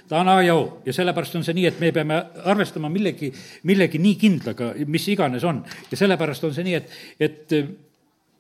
ta 0.10 0.22
on 0.22 0.30
A 0.32 0.42
ja 0.42 0.56
O 0.56 0.82
ja 0.86 0.94
sellepärast 0.94 1.36
on 1.36 1.44
see 1.44 1.56
nii, 1.58 1.66
et 1.70 1.80
me 1.80 1.92
peame 1.92 2.18
arvestama 2.46 2.90
millegi, 2.90 3.32
millegi 3.64 4.00
nii 4.02 4.16
kindlaga, 4.16 4.74
mis 4.88 5.08
iganes 5.14 5.44
on. 5.44 5.64
ja 5.92 5.98
sellepärast 5.98 6.44
on 6.44 6.54
see 6.54 6.64
nii, 6.68 6.74
et, 6.74 6.98
et 7.20 7.58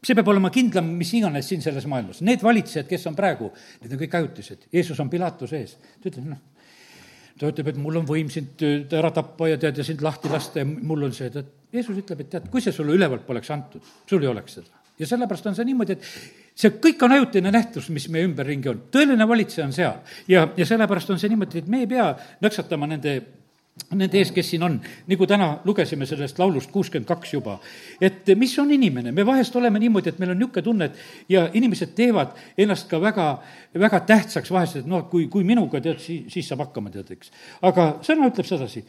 see 0.04 0.16
peab 0.18 0.30
olema 0.32 0.52
kindlam, 0.54 0.90
mis 1.00 1.12
iganes 1.18 1.50
siin 1.50 1.64
selles 1.64 1.88
maailmas. 1.90 2.22
Need 2.26 2.44
valitsejad, 2.46 2.88
kes 2.90 3.08
on 3.10 3.18
praegu, 3.18 3.50
need 3.82 3.96
on 3.96 4.02
kõik 4.04 4.16
ajutised. 4.22 4.70
Jeesus 4.74 5.00
on 5.04 5.10
Pilatuse 5.12 5.60
ees. 5.60 5.76
ta 6.02 6.12
ütleb, 6.12 6.30
noh, 6.32 6.42
ta 7.38 7.52
ütleb, 7.52 7.72
et 7.74 7.82
mul 7.82 8.02
on 8.02 8.08
võim 8.10 8.32
sind 8.34 8.64
ära 8.98 9.12
tappa 9.16 9.52
ja 9.52 9.60
tead, 9.62 9.82
ja 9.82 9.86
sind 9.88 10.04
lahti 10.06 10.32
lasta 10.32 10.64
ja 10.64 10.68
mul 10.68 11.10
on 11.10 11.16
see, 11.18 11.32
tead. 11.34 11.54
Jeesus 11.74 12.00
ütleb, 12.00 12.24
et 12.24 12.30
tead, 12.32 12.50
kui 12.52 12.64
see 12.64 12.72
sulle 12.76 12.96
ülevalt 12.96 13.26
poleks 13.28 13.52
antud, 13.52 13.84
sul 14.08 14.24
ei 14.24 14.32
oleks 14.32 14.60
seda. 14.62 14.77
Ja 15.00 15.08
sellepärast 15.08 15.48
on 15.48 15.56
see 15.56 15.68
niimoodi, 15.70 15.98
et 15.98 16.06
see 16.58 16.76
kõik 16.84 17.04
on 17.06 17.18
ajutine 17.18 17.52
nähtus, 17.54 17.90
mis 17.94 18.08
meie 18.14 18.28
ümberringi 18.28 18.72
on. 18.72 18.84
tõeline 18.92 19.28
valitseja 19.30 19.68
on 19.68 19.74
seal 19.76 20.22
ja, 20.28 20.48
ja 20.58 20.66
sellepärast 20.66 21.14
on 21.14 21.20
see 21.22 21.30
niimoodi, 21.34 21.64
et 21.64 21.68
me 21.72 21.84
ei 21.84 21.92
pea 21.92 22.12
nõksatama 22.44 22.90
nende 22.90 23.20
nende 23.94 24.18
ees, 24.20 24.32
kes 24.34 24.50
siin 24.52 24.64
on, 24.66 24.76
nagu 25.08 25.28
täna 25.30 25.48
lugesime 25.68 26.08
sellest 26.10 26.40
laulust 26.42 26.72
kuuskümmend 26.74 27.08
kaks 27.08 27.34
juba. 27.34 27.58
et 28.02 28.28
mis 28.36 28.56
on 28.60 28.72
inimene, 28.72 29.12
me 29.12 29.26
vahest 29.26 29.56
oleme 29.56 29.80
niimoodi, 29.80 30.10
et 30.10 30.20
meil 30.20 30.34
on 30.34 30.40
niisugune 30.40 30.64
tunne, 30.64 30.86
et 30.86 31.30
ja 31.30 31.46
inimesed 31.54 31.94
teevad 31.96 32.34
ennast 32.58 32.90
ka 32.90 33.00
väga, 33.02 33.28
väga 33.78 34.00
tähtsaks 34.10 34.52
vahest, 34.52 34.82
et 34.82 34.90
noh, 34.90 35.06
kui, 35.12 35.28
kui 35.32 35.46
minuga 35.48 35.82
tead, 35.82 36.02
siis, 36.04 36.26
siis 36.34 36.50
saab 36.50 36.66
hakkama, 36.66 36.92
tead, 36.92 37.14
eks. 37.16 37.32
aga 37.70 37.88
sõna 38.06 38.32
ütleb 38.32 38.50
sedasi, 38.50 38.84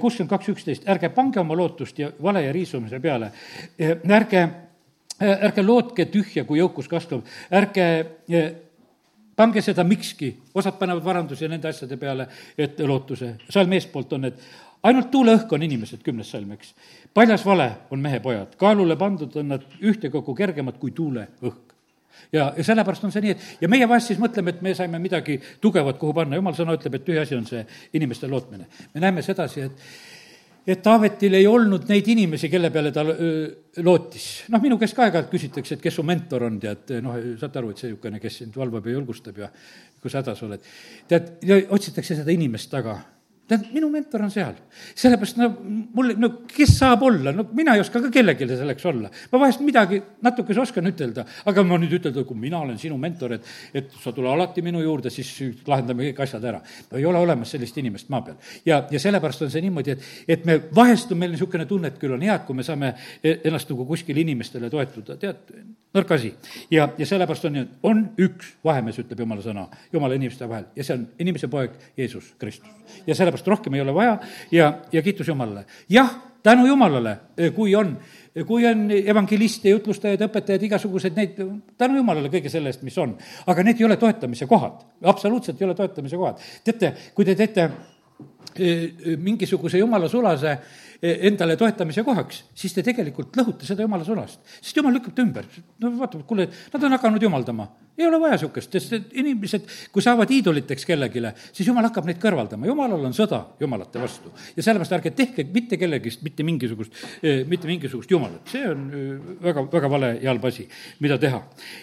kuuskümmend 0.00 0.32
kaks 0.32 0.50
üksteist, 0.54 0.88
ärge 0.88 1.12
pange 1.14 1.40
oma 1.44 1.58
lootust 1.58 1.98
ja 2.00 2.10
vale 2.22 2.46
ja 2.46 2.56
riisumise 2.56 3.00
peale, 3.00 3.32
ärge 3.78 4.48
ärge 5.20 5.62
lootke 5.62 6.06
tühja, 6.12 6.44
kui 6.48 6.60
jõukus 6.60 6.88
kasvab, 6.88 7.26
ärge 7.52 7.86
eh, 8.28 8.50
pange 9.36 9.62
seda 9.64 9.84
mikski, 9.84 10.32
osad 10.54 10.76
panevad 10.80 11.04
varanduse 11.04 11.48
nende 11.48 11.70
asjade 11.70 11.96
peale, 12.00 12.26
et 12.58 12.80
lootuse. 12.80 13.34
salm 13.48 13.72
eespoolt 13.72 14.12
on, 14.16 14.28
et 14.28 14.44
ainult 14.88 15.10
tuuleõhk 15.12 15.52
on 15.52 15.64
inimesed, 15.64 16.02
kümnes 16.04 16.30
salm, 16.30 16.52
eks. 16.56 16.74
paljas 17.14 17.44
vale 17.46 17.70
on 17.90 18.00
mehepojad, 18.00 18.56
kaalule 18.60 18.96
pandud 18.96 19.36
on 19.36 19.52
nad 19.56 19.66
ühtekokku 19.80 20.34
kergemad 20.34 20.78
kui 20.80 20.92
tuuleõhk 20.96 21.76
ja, 22.32 22.52
ja 22.56 22.64
sellepärast 22.64 23.04
on 23.04 23.12
see 23.12 23.24
nii, 23.24 23.34
et 23.36 23.64
ja 23.64 23.68
meie 23.68 23.88
vahest 23.88 24.12
siis 24.12 24.20
mõtleme, 24.22 24.54
et 24.54 24.62
me 24.64 24.74
saime 24.76 25.00
midagi 25.02 25.38
tugevat, 25.60 25.98
kuhu 26.00 26.14
panna, 26.16 26.38
jumal 26.38 26.56
sõna 26.56 26.76
ütleb, 26.76 26.96
et 26.96 27.06
tühi 27.06 27.20
asi 27.22 27.36
on 27.36 27.46
see 27.48 27.64
inimeste 27.96 28.28
lootmine. 28.28 28.66
me 28.94 29.04
näeme 29.04 29.22
sedasi, 29.22 29.68
et 29.68 29.84
et 30.66 30.82
Taavetil 30.82 31.34
ei 31.38 31.46
olnud 31.48 31.86
neid 31.88 32.08
inimesi, 32.12 32.50
kelle 32.52 32.70
peale 32.70 32.92
ta 32.92 33.04
lootis. 33.84 34.26
noh, 34.52 34.62
minu 34.62 34.78
käest 34.80 34.96
ka 34.96 35.06
aeg-ajalt 35.06 35.30
küsitakse, 35.32 35.78
et 35.78 35.84
kes 35.84 35.96
su 36.00 36.04
mentor 36.06 36.48
on, 36.48 36.58
tead, 36.60 36.96
noh, 37.04 37.16
saate 37.40 37.60
aru, 37.60 37.72
et 37.72 37.80
see 37.80 37.90
niisugune, 37.92 38.20
kes 38.22 38.42
sind 38.42 38.58
valvab 38.60 38.86
ja 38.86 38.98
julgustab 38.98 39.40
ja 39.44 39.50
kus 40.02 40.18
hädas 40.18 40.42
oled. 40.46 40.68
tead, 41.08 41.32
otsitakse 41.70 42.20
seda 42.20 42.34
inimest 42.34 42.70
taga 42.72 42.98
tead, 43.50 43.66
minu 43.74 43.90
mentor 43.92 44.24
on 44.24 44.32
seal. 44.32 44.54
sellepärast 44.98 45.38
no 45.40 45.48
mul, 45.96 46.14
no 46.20 46.30
kes 46.50 46.76
saab 46.78 47.02
olla, 47.06 47.32
no 47.34 47.46
mina 47.56 47.74
ei 47.76 47.82
oska 47.82 48.02
ka 48.04 48.10
kellelegi 48.14 48.48
selleks 48.50 48.86
olla. 48.90 49.10
ma 49.32 49.40
vahest 49.42 49.64
midagi 49.66 50.00
natukese 50.22 50.62
oskan 50.62 50.90
ütelda, 50.90 51.24
aga 51.50 51.64
ma 51.66 51.78
nüüd 51.80 51.98
ütelda, 51.98 52.24
kui 52.26 52.38
mina 52.38 52.60
olen 52.62 52.78
sinu 52.80 52.98
mentor, 53.00 53.36
et, 53.38 53.50
et 53.74 53.90
sa 54.02 54.14
tule 54.16 54.30
alati 54.30 54.62
minu 54.66 54.82
juurde, 54.84 55.12
siis 55.12 55.32
lahendame 55.66 56.10
kõik 56.10 56.22
asjad 56.26 56.46
ära. 56.52 56.62
no 56.90 57.00
ei 57.00 57.08
ole 57.10 57.22
olemas 57.22 57.52
sellist 57.56 57.78
inimest 57.82 58.10
maa 58.12 58.24
peal. 58.26 58.38
ja, 58.66 58.84
ja 58.90 59.02
sellepärast 59.02 59.46
on 59.46 59.52
see 59.52 59.64
niimoodi, 59.66 59.96
et, 59.96 60.08
et 60.36 60.48
me 60.48 60.60
vahest 60.76 61.12
on 61.12 61.20
meil 61.20 61.34
niisugune 61.34 61.66
tunne, 61.66 61.90
et 61.90 62.00
küll 62.00 62.14
on 62.14 62.24
hea, 62.24 62.38
et 62.40 62.46
kui 62.48 62.56
me 62.56 62.66
saame 62.66 62.94
e-, 63.22 63.40
ennast 63.44 63.70
nagu 63.70 63.86
kuskil 63.88 64.18
inimestele 64.22 64.70
toetuda, 64.72 65.18
tead, 65.20 65.54
nõrk 65.96 66.14
asi. 66.14 66.32
ja, 66.70 66.88
ja 66.98 67.06
sellepärast 67.06 67.48
on 67.48 67.56
nii, 67.56 67.66
et 67.66 67.88
on 67.90 68.04
üks 68.26 68.54
vahemees, 68.64 69.00
ütleb 69.02 69.24
jumala 69.24 69.42
sõna, 69.44 69.66
jumala 69.92 70.18
inimeste 70.18 70.48
vahel 70.48 70.68
ja 70.76 70.86
see 70.86 70.96
on 70.98 71.06
inimese 71.22 71.50
poeg 71.50 71.74
Jeesus 71.98 72.34
Kristus. 72.38 72.70
ja 73.06 73.14
sellepärast 73.14 73.39
rohkem 73.46 73.74
ei 73.74 73.84
ole 73.84 73.94
vaja 73.94 74.18
ja, 74.52 74.72
ja 74.92 75.02
kiitus 75.02 75.28
Jumalale. 75.28 75.64
jah, 75.88 76.10
tänu 76.42 76.66
Jumalale, 76.66 77.18
kui 77.54 77.74
on 77.76 77.96
kui 78.46 78.66
on 78.66 78.84
evangeliste, 78.94 79.72
jutlustajaid, 79.72 80.20
õpetajaid, 80.22 80.62
igasuguseid 80.68 81.16
neid, 81.18 81.40
tänu 81.78 81.98
jumalale 81.98 82.30
kõige 82.30 82.52
selle 82.52 82.70
eest, 82.70 82.84
mis 82.86 82.98
on. 83.02 83.16
aga 83.50 83.64
need 83.66 83.80
ei 83.80 83.86
ole 83.88 83.96
toetamise 83.98 84.46
kohad, 84.46 84.84
absoluutselt 85.02 85.60
ei 85.60 85.66
ole 85.66 85.74
toetamise 85.74 86.16
kohad. 86.16 86.44
teate, 86.64 86.92
kui 87.14 87.26
te 87.26 87.34
teete 87.34 87.66
eh, 88.54 89.16
mingisuguse 89.18 89.82
jumala 89.82 90.08
sulase 90.08 90.54
Eh, 90.54 90.89
endale 91.02 91.56
toetamise 91.56 92.02
kohaks, 92.04 92.42
siis 92.54 92.74
te 92.76 92.82
tegelikult 92.84 93.36
lõhute 93.40 93.64
seda 93.64 93.84
jumala 93.86 94.04
sulast. 94.04 94.40
sest 94.60 94.76
jumal 94.76 94.92
lükkab 94.92 95.14
ta 95.16 95.22
ümber. 95.24 95.46
no 95.80 95.92
vaatab, 95.96 96.26
kuule, 96.28 96.48
nad 96.72 96.82
on 96.84 96.92
hakanud 96.92 97.22
jumaldama. 97.22 97.68
ei 97.98 98.06
ole 98.06 98.20
vaja 98.20 98.36
niisugust, 98.36 98.72
sest 98.72 99.14
inimesed, 99.16 99.64
kui 99.92 100.02
saavad 100.02 100.30
iidoliteks 100.30 100.84
kellelegi, 100.88 101.22
siis 101.52 101.68
jumal 101.68 101.86
hakkab 101.88 102.04
neid 102.04 102.20
kõrvaldama. 102.20 102.68
jumalal 102.68 103.06
on 103.08 103.16
sõda 103.16 103.40
jumalate 103.60 104.00
vastu. 104.00 104.32
ja 104.56 104.62
sellepärast 104.62 104.92
ärge 104.98 105.12
tehke 105.16 105.46
mitte 105.54 105.78
kellegist 105.80 106.22
mitte 106.22 106.44
mingisugust, 106.44 106.92
eh, 107.22 107.46
mitte 107.48 107.66
mingisugust 107.66 108.10
jumalat. 108.10 108.42
see 108.52 108.68
on 108.68 108.90
eh, 108.92 109.30
väga, 109.42 109.64
väga 109.72 109.90
vale 109.90 110.10
ja 110.20 110.30
halb 110.34 110.44
asi, 110.44 110.68
mida 111.00 111.18
teha. 111.18 111.40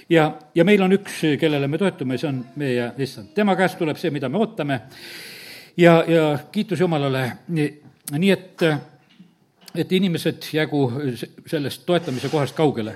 ja, 0.10 0.28
ja 0.56 0.64
meil 0.64 0.82
on 0.82 0.94
üks, 0.94 1.24
kellele 1.40 1.68
me 1.68 1.78
toetume, 1.78 2.18
see 2.18 2.30
on 2.30 2.44
meie 2.56 2.92
issand. 2.98 3.34
tema 3.34 3.56
käest 3.56 3.80
tuleb 3.80 3.98
see, 3.98 4.12
mida 4.14 4.30
me 4.30 4.38
ootame 4.38 4.82
ja, 5.78 6.04
ja 6.08 6.38
kiitus 6.52 6.80
Jumalale, 6.80 7.32
nii 7.48 8.32
et 8.32 8.68
et 9.76 9.92
inimesed 9.92 10.50
jäägu 10.54 10.82
sellest 11.48 11.86
toetamise 11.86 12.30
kohast 12.30 12.56
kaugele. 12.56 12.96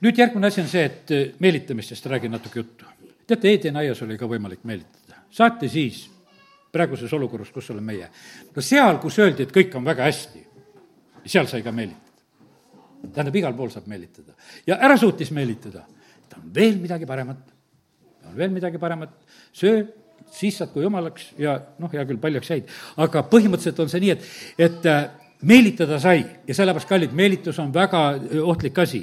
nüüd 0.00 0.18
järgmine 0.18 0.46
asi 0.46 0.60
on 0.60 0.68
see, 0.68 0.84
et 0.84 1.40
meelitamistest 1.40 2.06
räägin 2.06 2.30
natuke 2.30 2.58
juttu. 2.58 2.84
teate, 3.26 3.48
Eedeni 3.48 3.78
aias 3.78 4.02
oli 4.02 4.18
ka 4.18 4.26
võimalik 4.26 4.64
meelitada. 4.64 5.22
saate 5.30 5.68
siis, 5.68 6.10
praeguses 6.72 7.12
olukorras, 7.12 7.50
kus 7.50 7.70
oleme 7.70 7.92
meie, 7.92 8.08
no 8.56 8.62
seal, 8.62 8.98
kus 8.98 9.18
öeldi, 9.18 9.42
et 9.42 9.52
kõik 9.52 9.74
on 9.76 9.84
väga 9.84 10.04
hästi, 10.04 10.46
seal 11.26 11.46
sai 11.46 11.62
ka 11.62 11.72
meelitada. 11.72 12.02
tähendab, 13.12 13.36
igal 13.36 13.54
pool 13.54 13.70
saab 13.70 13.86
meelitada. 13.86 14.32
ja 14.66 14.76
ära 14.76 14.96
suutis 14.96 15.30
meelitada, 15.30 15.86
et 16.24 16.38
on 16.38 16.50
veel 16.54 16.78
midagi 16.80 17.06
paremat, 17.06 17.38
on 18.26 18.36
veel 18.36 18.50
midagi 18.50 18.78
paremat, 18.78 19.10
söö, 19.52 19.84
siis 20.30 20.56
saad 20.58 20.72
kui 20.72 20.82
jumalaks 20.82 21.32
ja 21.38 21.58
noh, 21.78 21.92
hea 21.92 22.04
küll, 22.04 22.20
paljaks 22.20 22.50
jäid, 22.50 22.72
aga 22.96 23.22
põhimõtteliselt 23.30 23.80
on 23.80 23.88
see 23.88 24.00
nii, 24.00 24.10
et, 24.10 24.26
et 24.58 24.88
meelitada 25.42 25.98
sai 26.00 26.22
ja 26.46 26.54
sellepärast, 26.54 26.88
kallid, 26.88 27.12
meelitus 27.16 27.58
on 27.60 27.72
väga 27.74 28.02
ohtlik 28.42 28.78
asi. 28.78 29.02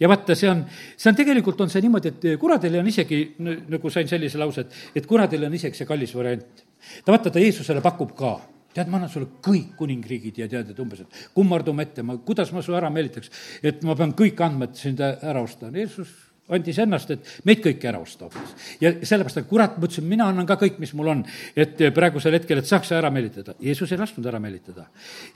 ja 0.00 0.08
vaata, 0.08 0.34
see 0.34 0.50
on, 0.50 0.64
see 0.96 1.10
on 1.10 1.18
tegelikult, 1.18 1.60
on 1.60 1.70
see 1.70 1.84
niimoodi, 1.84 2.14
et 2.14 2.26
kuradil 2.40 2.80
on 2.80 2.88
isegi, 2.88 3.20
nagu 3.44 3.90
sain 3.92 4.08
sellise 4.08 4.40
lause, 4.40 4.64
et, 4.64 4.80
et 4.96 5.06
kuradil 5.06 5.44
on 5.44 5.54
isegi 5.54 5.76
see 5.76 5.88
kallis 5.88 6.14
variant. 6.16 6.64
ta 7.04 7.12
vaata, 7.12 7.30
ta 7.30 7.42
Jeesusele 7.42 7.84
pakub 7.84 8.16
ka 8.16 8.34
tead, 8.74 8.90
ma 8.90 8.98
annan 8.98 9.10
sulle 9.12 9.28
kõik 9.44 9.76
kuningriigid 9.78 10.40
ja 10.42 10.48
tead, 10.50 10.72
et 10.72 10.78
umbes, 10.82 11.04
et 11.04 11.26
kummardume 11.34 11.84
ette, 11.86 12.02
ma, 12.02 12.16
kuidas 12.18 12.50
ma 12.52 12.62
su 12.64 12.74
ära 12.74 12.90
meelitaks, 12.90 13.30
et 13.62 13.84
ma 13.86 13.94
pean 13.98 14.16
kõik 14.18 14.40
andmed 14.42 14.74
sind 14.78 15.02
ära 15.04 15.42
osta. 15.42 15.70
Jeesus 15.74 16.10
andis 16.52 16.78
ennast, 16.82 17.10
et 17.14 17.28
meid 17.48 17.62
kõiki 17.64 17.88
ära 17.88 18.00
osta 18.02 18.26
hoopis. 18.26 18.54
ja 18.80 18.92
sellepärast, 19.00 19.40
et 19.40 19.48
kurat, 19.48 19.78
ma 19.78 19.88
ütlesin, 19.88 20.08
mina 20.08 20.28
annan 20.28 20.46
ka 20.48 20.58
kõik, 20.60 20.78
mis 20.82 20.92
mul 20.96 21.12
on, 21.14 21.24
et 21.56 21.80
praegusel 21.96 22.36
hetkel, 22.36 22.60
et 22.60 22.68
saaks 22.68 22.92
ära 22.92 23.10
meelitada. 23.10 23.56
Jeesus 23.60 23.92
ei 23.92 24.00
lasknud 24.00 24.26
ära 24.28 24.40
meelitada. 24.42 24.88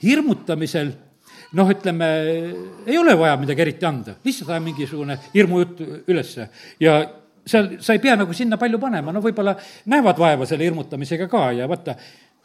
hirmutamisel 0.03 0.93
noh, 1.57 1.71
ütleme, 1.71 2.09
ei 2.85 2.97
ole 2.97 3.15
vaja 3.17 3.37
midagi 3.41 3.65
eriti 3.65 3.87
anda, 3.89 4.15
lihtsalt 4.25 4.51
aja 4.53 4.61
mingisugune 4.63 5.17
hirmujutt 5.33 5.81
ülesse 6.07 6.49
ja 6.79 6.99
seal 7.49 7.71
sa 7.81 7.95
ei 7.95 8.01
pea 8.03 8.15
nagu 8.19 8.33
sinna 8.35 8.59
palju 8.61 8.79
panema, 8.81 9.13
no 9.13 9.21
võib-olla 9.23 9.55
näevad 9.89 10.19
vaeva 10.21 10.47
selle 10.49 10.67
hirmutamisega 10.67 11.29
ka 11.31 11.49
ja 11.57 11.67
vaata, 11.69 11.95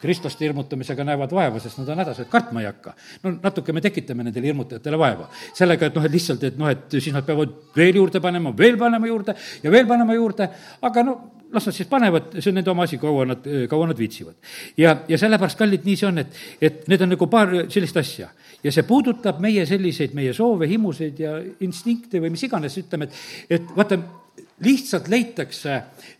kristlaste 0.01 0.45
hirmutamisega 0.45 1.05
näevad 1.07 1.31
vaeva, 1.31 1.59
sest 1.59 1.79
nad 1.79 1.89
on 1.93 2.01
hädas, 2.03 2.19
et 2.19 2.31
kartma 2.31 2.61
ei 2.61 2.67
hakka. 2.69 2.95
no 3.23 3.35
natuke 3.43 3.73
me 3.73 3.81
tekitame 3.81 4.25
nendele 4.27 4.51
hirmutajatele 4.51 4.99
vaeva. 4.99 5.29
sellega, 5.53 5.87
et 5.87 5.95
noh, 5.95 6.05
et 6.05 6.11
lihtsalt, 6.11 6.43
et 6.43 6.57
noh, 6.57 6.69
et 6.69 6.97
siis 6.99 7.13
nad 7.13 7.25
peavad 7.25 7.55
veel 7.75 8.01
juurde 8.01 8.21
panema, 8.21 8.53
veel 8.57 8.77
panema 8.77 9.07
juurde 9.07 9.35
ja 9.63 9.71
veel 9.71 9.87
panema 9.87 10.13
juurde, 10.13 10.49
aga 10.81 11.03
no 11.03 11.15
las 11.55 11.65
nad 11.69 11.75
siis 11.75 11.87
panevad, 11.87 12.33
see 12.39 12.51
on 12.51 12.59
nende 12.59 12.71
oma 12.71 12.83
asi, 12.83 12.97
kaua 12.99 13.25
nad, 13.29 13.47
kaua 13.69 13.87
nad 13.87 13.99
viitsivad. 13.99 14.35
ja, 14.77 14.97
ja 15.07 15.17
sellepärast, 15.17 15.57
kallid, 15.59 15.85
nii 15.87 15.95
see 15.99 16.09
on, 16.09 16.19
et, 16.23 16.41
et 16.61 16.83
need 16.91 17.05
on 17.05 17.13
nagu 17.15 17.29
paar 17.31 17.53
sellist 17.71 17.97
asja. 18.01 18.29
ja 18.63 18.73
see 18.73 18.83
puudutab 18.87 19.39
meie 19.43 19.65
selliseid, 19.69 20.13
meie 20.17 20.33
soove, 20.33 20.67
himuseid 20.67 21.19
ja 21.19 21.37
instinkte 21.63 22.19
või 22.23 22.33
mis 22.35 22.43
iganes, 22.47 22.77
ütleme, 22.81 23.07
et, 23.07 23.59
et 23.59 23.75
vaata, 23.77 23.99
lihtsalt 24.63 25.07
leitakse 25.11 25.79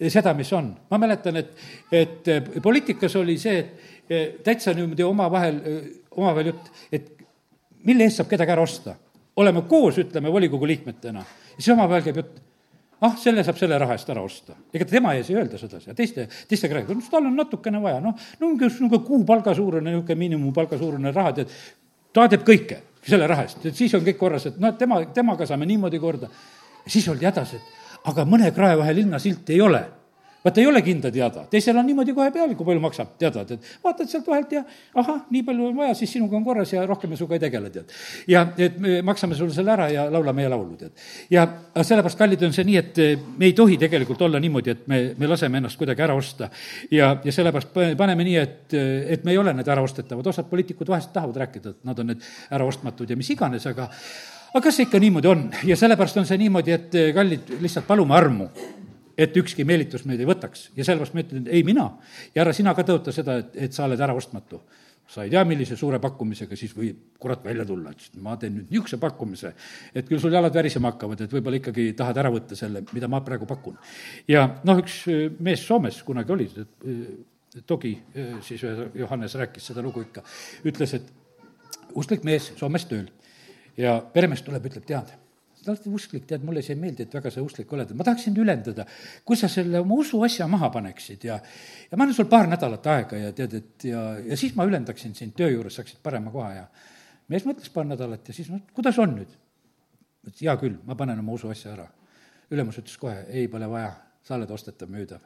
seda, 0.10 0.34
mis 0.34 0.52
on. 0.54 0.74
ma 0.90 1.00
mäletan, 1.00 1.38
et, 1.40 1.52
et 1.92 2.32
poliitikas 2.64 3.16
oli 3.16 3.38
see, 3.40 3.60
et 3.60 4.12
eh, 4.12 4.26
täitsa 4.44 4.74
niimoodi 4.76 5.06
omavahel, 5.08 5.62
eh, 5.64 5.86
omavahel 6.12 6.52
jutt, 6.52 6.72
et 6.92 7.12
mille 7.88 8.08
eest 8.08 8.20
saab 8.22 8.32
kedagi 8.32 8.56
ära 8.56 8.66
osta. 8.66 8.96
oleme 9.36 9.62
koos, 9.68 9.98
ütleme, 10.00 10.32
volikogu 10.32 10.68
liikmetena. 10.68 11.24
siis 11.58 11.70
omavahel 11.70 12.04
käib 12.04 12.20
jutt, 12.20 12.42
ah, 13.02 13.16
selle 13.20 13.44
saab 13.44 13.58
selle 13.60 13.78
raha 13.80 13.96
eest 13.96 14.10
ära 14.10 14.22
osta. 14.22 14.56
ega 14.74 14.86
tema 14.90 15.14
ees 15.16 15.30
ei 15.30 15.40
öelda 15.40 15.58
sedasi 15.58 15.90
ja 15.90 15.96
teiste, 15.96 16.28
teistega 16.50 16.80
räägib, 16.80 17.00
no 17.00 17.12
tal 17.12 17.32
on 17.32 17.40
natukene 17.40 17.82
vaja, 17.82 18.02
noh, 18.04 18.20
no 18.40 18.52
niisugune 18.52 19.00
kuupalga 19.06 19.56
suurune, 19.56 19.92
niisugune 19.92 20.20
miinimumpalga 20.26 20.78
suurune 20.82 21.16
raha, 21.16 21.34
tead, 21.40 21.56
ta 22.14 22.28
teeb 22.28 22.44
kõike 22.48 22.82
selle 23.06 23.28
raha 23.32 23.48
eest, 23.48 23.64
et 23.66 23.76
siis 23.76 23.94
on 23.96 24.04
kõik 24.04 24.20
korras, 24.20 24.50
et 24.50 24.60
noh, 24.60 24.74
et 24.74 24.78
tema, 24.82 25.00
temaga 25.14 25.48
saame 25.48 25.68
niimoodi 25.70 26.00
korda. 26.04 26.30
ja 26.86 26.92
siis 26.92 27.08
oldi 27.08 27.26
hädas, 27.26 27.54
et 27.54 27.85
aga 28.12 28.26
mõne 28.30 28.52
krae 28.56 28.78
vahel 28.80 29.02
linnasilti 29.02 29.54
ei 29.58 29.62
ole 29.62 29.84
vaata, 30.46 30.62
ei 30.62 30.68
ole 30.68 30.82
kindla 30.86 31.10
teada, 31.12 31.46
teisel 31.50 31.78
on 31.80 31.88
niimoodi 31.90 32.14
kohe 32.14 32.30
peal, 32.34 32.52
kui 32.58 32.68
palju 32.68 32.82
maksab, 32.84 33.16
teadad, 33.22 33.56
et 33.56 33.70
vaatad 33.84 34.10
sealt 34.10 34.28
vahelt 34.30 34.52
ja 34.54 34.62
ahah, 35.02 35.24
nii 35.34 35.42
palju 35.48 35.70
on 35.72 35.80
vaja, 35.80 35.96
siis 35.98 36.14
sinuga 36.14 36.38
on 36.38 36.46
korras 36.46 36.74
ja 36.76 36.84
rohkem 36.86 37.10
me 37.12 37.18
sinuga 37.18 37.38
ei 37.40 37.44
tegele, 37.48 37.72
tead. 37.74 37.96
ja 38.30 38.46
et 38.62 38.78
me 38.82 39.00
maksame 39.06 39.38
sulle 39.38 39.56
selle 39.56 39.74
ära 39.74 39.88
ja 39.90 40.06
laulame 40.14 40.44
meie 40.44 40.52
laulu, 40.54 40.78
tead. 40.78 40.94
ja 41.34 41.48
sellepärast, 41.82 42.20
kallid, 42.20 42.46
on 42.46 42.54
see 42.54 42.68
nii, 42.68 42.78
et 42.84 43.02
me 43.40 43.50
ei 43.50 43.58
tohi 43.58 43.80
tegelikult 43.82 44.22
olla 44.28 44.42
niimoodi, 44.44 44.76
et 44.76 44.86
me, 44.92 45.02
me 45.18 45.32
laseme 45.32 45.62
ennast 45.62 45.82
kuidagi 45.82 46.06
ära 46.06 46.18
osta. 46.18 46.52
ja, 46.92 47.16
ja 47.24 47.34
sellepärast 47.34 47.74
paneme 47.98 48.28
nii, 48.30 48.38
et, 48.44 48.78
et 49.18 49.26
me 49.26 49.34
ei 49.34 49.42
ole 49.42 49.56
need 49.58 49.74
äraostetavad, 49.74 50.30
osad 50.30 50.50
poliitikud 50.52 50.94
vahest 50.94 51.14
tahavad 51.16 51.42
rääkida, 51.46 51.74
et 51.74 51.90
nad 51.90 52.00
on 52.00 52.14
nüüd 52.14 52.32
äraostmatud 52.54 53.10
ja 53.10 53.18
mis 53.18 53.34
iganes, 53.34 53.66
aga 53.72 53.90
aga 54.54 54.64
kas 54.64 54.80
see 54.80 54.88
ikka 54.88 55.02
niimoodi 55.04 55.32
on? 55.32 55.46
Ja 55.70 55.78
sellepärast 55.80 56.18
on 56.22 56.30
see 56.30 56.40
niimoodi, 56.42 56.76
et 56.76 56.98
kallid, 57.16 57.56
lihtsalt 57.62 57.88
palume 57.88 58.18
armu 58.18 58.50
et 59.18 59.38
ükski 59.40 59.66
meelitus 59.68 60.06
meid 60.08 60.22
ei 60.22 60.28
võtaks. 60.28 60.70
Ja 60.76 60.86
sellepärast 60.88 61.16
ma 61.16 61.24
ütlen, 61.24 61.46
ei 61.52 61.64
mina. 61.68 61.86
Ja 62.36 62.44
ära 62.44 62.54
sina 62.56 62.76
ka 62.76 62.84
tõota 62.88 63.14
seda, 63.16 63.40
et, 63.42 63.56
et 63.68 63.76
sa 63.76 63.88
oled 63.88 64.02
äraostmatu. 64.02 64.62
sa 65.06 65.22
ei 65.22 65.30
tea, 65.30 65.44
millise 65.46 65.76
suure 65.78 66.00
pakkumisega 66.02 66.58
siis 66.58 66.72
võib 66.74 67.20
kurat 67.22 67.44
välja 67.46 67.62
tulla, 67.66 67.92
et 67.92 68.16
ma 68.26 68.34
teen 68.42 68.56
nüüd 68.58 68.72
niisuguse 68.72 68.98
pakkumise, 68.98 69.52
et 69.94 70.08
küll 70.10 70.18
sul 70.18 70.34
jalad 70.34 70.54
värisema 70.54 70.90
hakkavad, 70.90 71.22
et 71.22 71.36
võib-olla 71.36 71.60
ikkagi 71.60 71.92
tahad 71.94 72.18
ära 72.18 72.32
võtta 72.34 72.58
selle, 72.58 72.82
mida 72.90 73.06
ma 73.08 73.20
praegu 73.22 73.46
pakun. 73.46 73.78
ja 74.28 74.48
noh, 74.66 74.82
üks 74.82 75.04
mees 75.46 75.62
Soomes 75.62 76.02
kunagi 76.08 76.34
oli, 76.34 76.50
Togi 77.70 77.94
siis 78.42 78.66
Johannes 78.98 79.38
rääkis 79.38 79.70
seda 79.70 79.86
lugu 79.86 80.02
ikka, 80.02 80.26
ütles, 80.66 80.98
et 80.98 81.94
usklik 81.94 82.26
mees 82.26 82.50
Soomes 82.58 82.90
tööl 82.90 83.06
ja 83.78 84.00
peremees 84.14 84.44
tuleb, 84.46 84.66
ütleb, 84.70 84.86
tead, 84.88 85.14
sa 85.66 85.74
oled 85.74 85.88
usklik, 85.98 86.26
tead, 86.30 86.44
mulle 86.46 86.62
see 86.66 86.76
ei 86.76 86.82
meeldi, 86.82 87.08
et 87.08 87.16
väga 87.16 87.32
sa 87.34 87.44
usklik 87.44 87.72
oled, 87.74 87.94
ma 87.98 88.06
tahaks 88.06 88.28
sind 88.28 88.38
ülendada, 88.42 88.86
kui 89.26 89.38
sa 89.40 89.50
selle 89.52 89.82
oma 89.82 89.98
usuasja 90.02 90.48
maha 90.52 90.70
paneksid 90.74 91.26
ja 91.26 91.40
ja 91.40 91.98
ma 91.98 92.06
annan 92.06 92.18
sulle 92.18 92.30
paar 92.30 92.50
nädalat 92.52 92.86
aega 92.94 93.22
ja 93.22 93.32
tead, 93.36 93.56
et 93.62 93.88
ja, 93.90 94.04
ja 94.22 94.38
siis 94.38 94.54
ma 94.58 94.68
ülendaksin 94.70 95.16
sind 95.18 95.34
töö 95.38 95.50
juures, 95.50 95.78
saaksid 95.80 96.04
parema 96.06 96.34
koha 96.34 96.52
ja 96.54 96.68
mees 97.34 97.48
mõtles 97.48 97.72
paar 97.74 97.88
nädalat 97.90 98.30
ja 98.30 98.38
siis 98.38 98.52
no 98.54 98.62
kuidas 98.78 99.00
on 99.02 99.18
nüüd? 99.18 99.34
ütles 100.26 100.42
hea 100.42 100.56
küll, 100.62 100.78
ma 100.86 100.98
panen 100.98 101.22
oma 101.22 101.34
usuasja 101.38 101.74
ära. 101.74 101.88
ülemus 102.54 102.78
ütles 102.82 102.98
kohe, 103.02 103.26
ei, 103.30 103.48
pole 103.50 103.70
vaja, 103.70 103.92
sa 104.26 104.38
oled 104.38 104.52
ostetav, 104.52 104.90
müüdav, 104.90 105.22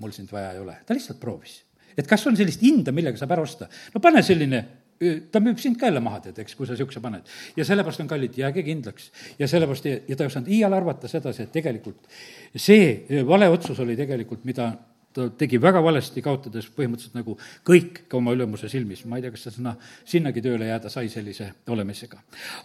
mul 0.00 0.12
sind 0.12 0.32
vaja 0.32 0.52
ei 0.52 0.60
ole. 0.60 0.76
ta 0.86 0.96
lihtsalt 0.96 1.20
proovis. 1.20 1.62
et 1.96 2.06
kas 2.06 2.26
on 2.26 2.36
sellist 2.36 2.60
hinda, 2.62 2.92
millega 2.92 3.16
saab 3.16 3.32
ära 3.36 3.48
osta? 3.48 3.68
no 3.94 4.00
pane 4.04 4.22
selline 4.22 4.64
ta 5.32 5.40
müüb 5.42 5.60
sind 5.62 5.78
ka 5.78 5.88
jälle 5.88 6.02
maha, 6.04 6.20
tead, 6.24 6.38
eks, 6.42 6.56
kui 6.58 6.66
sa 6.66 6.74
niisuguse 6.74 7.02
paned. 7.02 7.26
ja 7.56 7.64
sellepärast 7.64 8.02
on 8.04 8.10
kallid, 8.10 8.36
jääge 8.38 8.62
kindlaks. 8.66 9.10
ja 9.38 9.48
sellepärast, 9.48 9.86
ja 9.86 10.16
ta 10.16 10.24
ei 10.24 10.32
osanud 10.32 10.52
iial 10.52 10.76
arvata 10.76 11.10
sedasi, 11.10 11.46
et 11.46 11.52
tegelikult 11.54 12.08
see 12.56 13.22
vale 13.26 13.48
otsus 13.52 13.78
oli 13.84 13.96
tegelikult, 13.96 14.44
mida 14.48 14.72
ta 15.14 15.28
tegi 15.40 15.58
väga 15.60 15.80
valesti, 15.82 16.22
kaotades 16.22 16.66
põhimõtteliselt 16.76 17.16
nagu 17.16 17.34
kõik 17.66 18.02
ka 18.10 18.18
oma 18.18 18.34
ülemuse 18.36 18.68
silmis. 18.68 19.04
ma 19.08 19.16
ei 19.16 19.24
tea, 19.24 19.32
kas 19.32 19.46
ta 19.46 19.52
sinna, 19.54 19.74
sinnagi 20.04 20.42
tööle 20.44 20.68
jääda 20.68 20.90
sai 20.92 21.08
sellise 21.08 21.48
olemisega. 21.68 22.18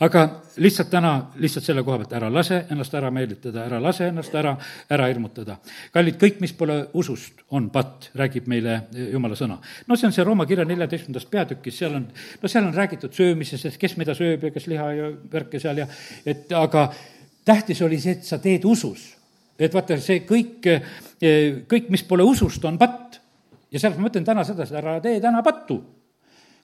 aga 0.03 0.23
lihtsalt 0.57 0.89
täna, 0.91 1.13
lihtsalt 1.39 1.65
selle 1.65 1.83
koha 1.83 2.01
pealt, 2.01 2.13
ära 2.19 2.31
lase 2.33 2.65
ennast 2.69 2.93
ära 2.99 3.11
meelitada, 3.11 3.63
ära 3.65 3.79
lase 3.81 4.09
ennast 4.11 4.35
ära, 4.35 4.57
ära 4.89 5.07
hirmutada. 5.07 5.57
kallid, 5.93 6.19
kõik, 6.19 6.41
mis 6.43 6.53
pole 6.53 6.77
usust, 6.93 7.45
on 7.49 7.69
patt, 7.69 8.11
räägib 8.15 8.47
meile 8.51 8.81
jumala 8.91 9.39
sõna. 9.39 9.57
no 9.87 9.95
see 9.95 10.07
on 10.07 10.13
see 10.13 10.27
Rooma 10.27 10.45
kirja 10.45 10.65
neljateistkümnendas 10.65 11.25
peatükis, 11.31 11.79
seal 11.79 11.95
on, 11.95 12.07
no 12.41 12.51
seal 12.51 12.67
on 12.67 12.75
räägitud 12.75 13.13
söömisest, 13.13 13.79
kes 13.79 13.97
mida 13.97 14.15
sööb 14.15 14.43
ja 14.43 14.51
kes 14.51 14.67
liha 14.67 14.93
ja 14.93 15.11
värke 15.31 15.59
seal 15.63 15.77
ja 15.77 15.87
et 16.25 16.51
aga 16.51 16.89
tähtis 17.45 17.81
oli 17.81 17.99
see, 17.99 18.17
et 18.17 18.27
sa 18.27 18.37
teed 18.37 18.65
usus 18.67 19.13
et 19.65 19.73
vaata, 19.73 19.97
see 20.01 20.21
kõik, 20.27 20.69
kõik, 21.69 21.89
mis 21.93 22.05
pole 22.07 22.25
usust, 22.27 22.63
on 22.65 22.77
patt. 22.77 23.19
ja 23.71 23.79
sellepärast 23.79 24.01
ma 24.01 24.11
ütlen 24.11 24.25
täna 24.25 24.43
sedasi, 24.45 24.75
ära 24.77 24.99
tee 25.01 25.19
täna 25.21 25.43
pattu. 25.43 25.81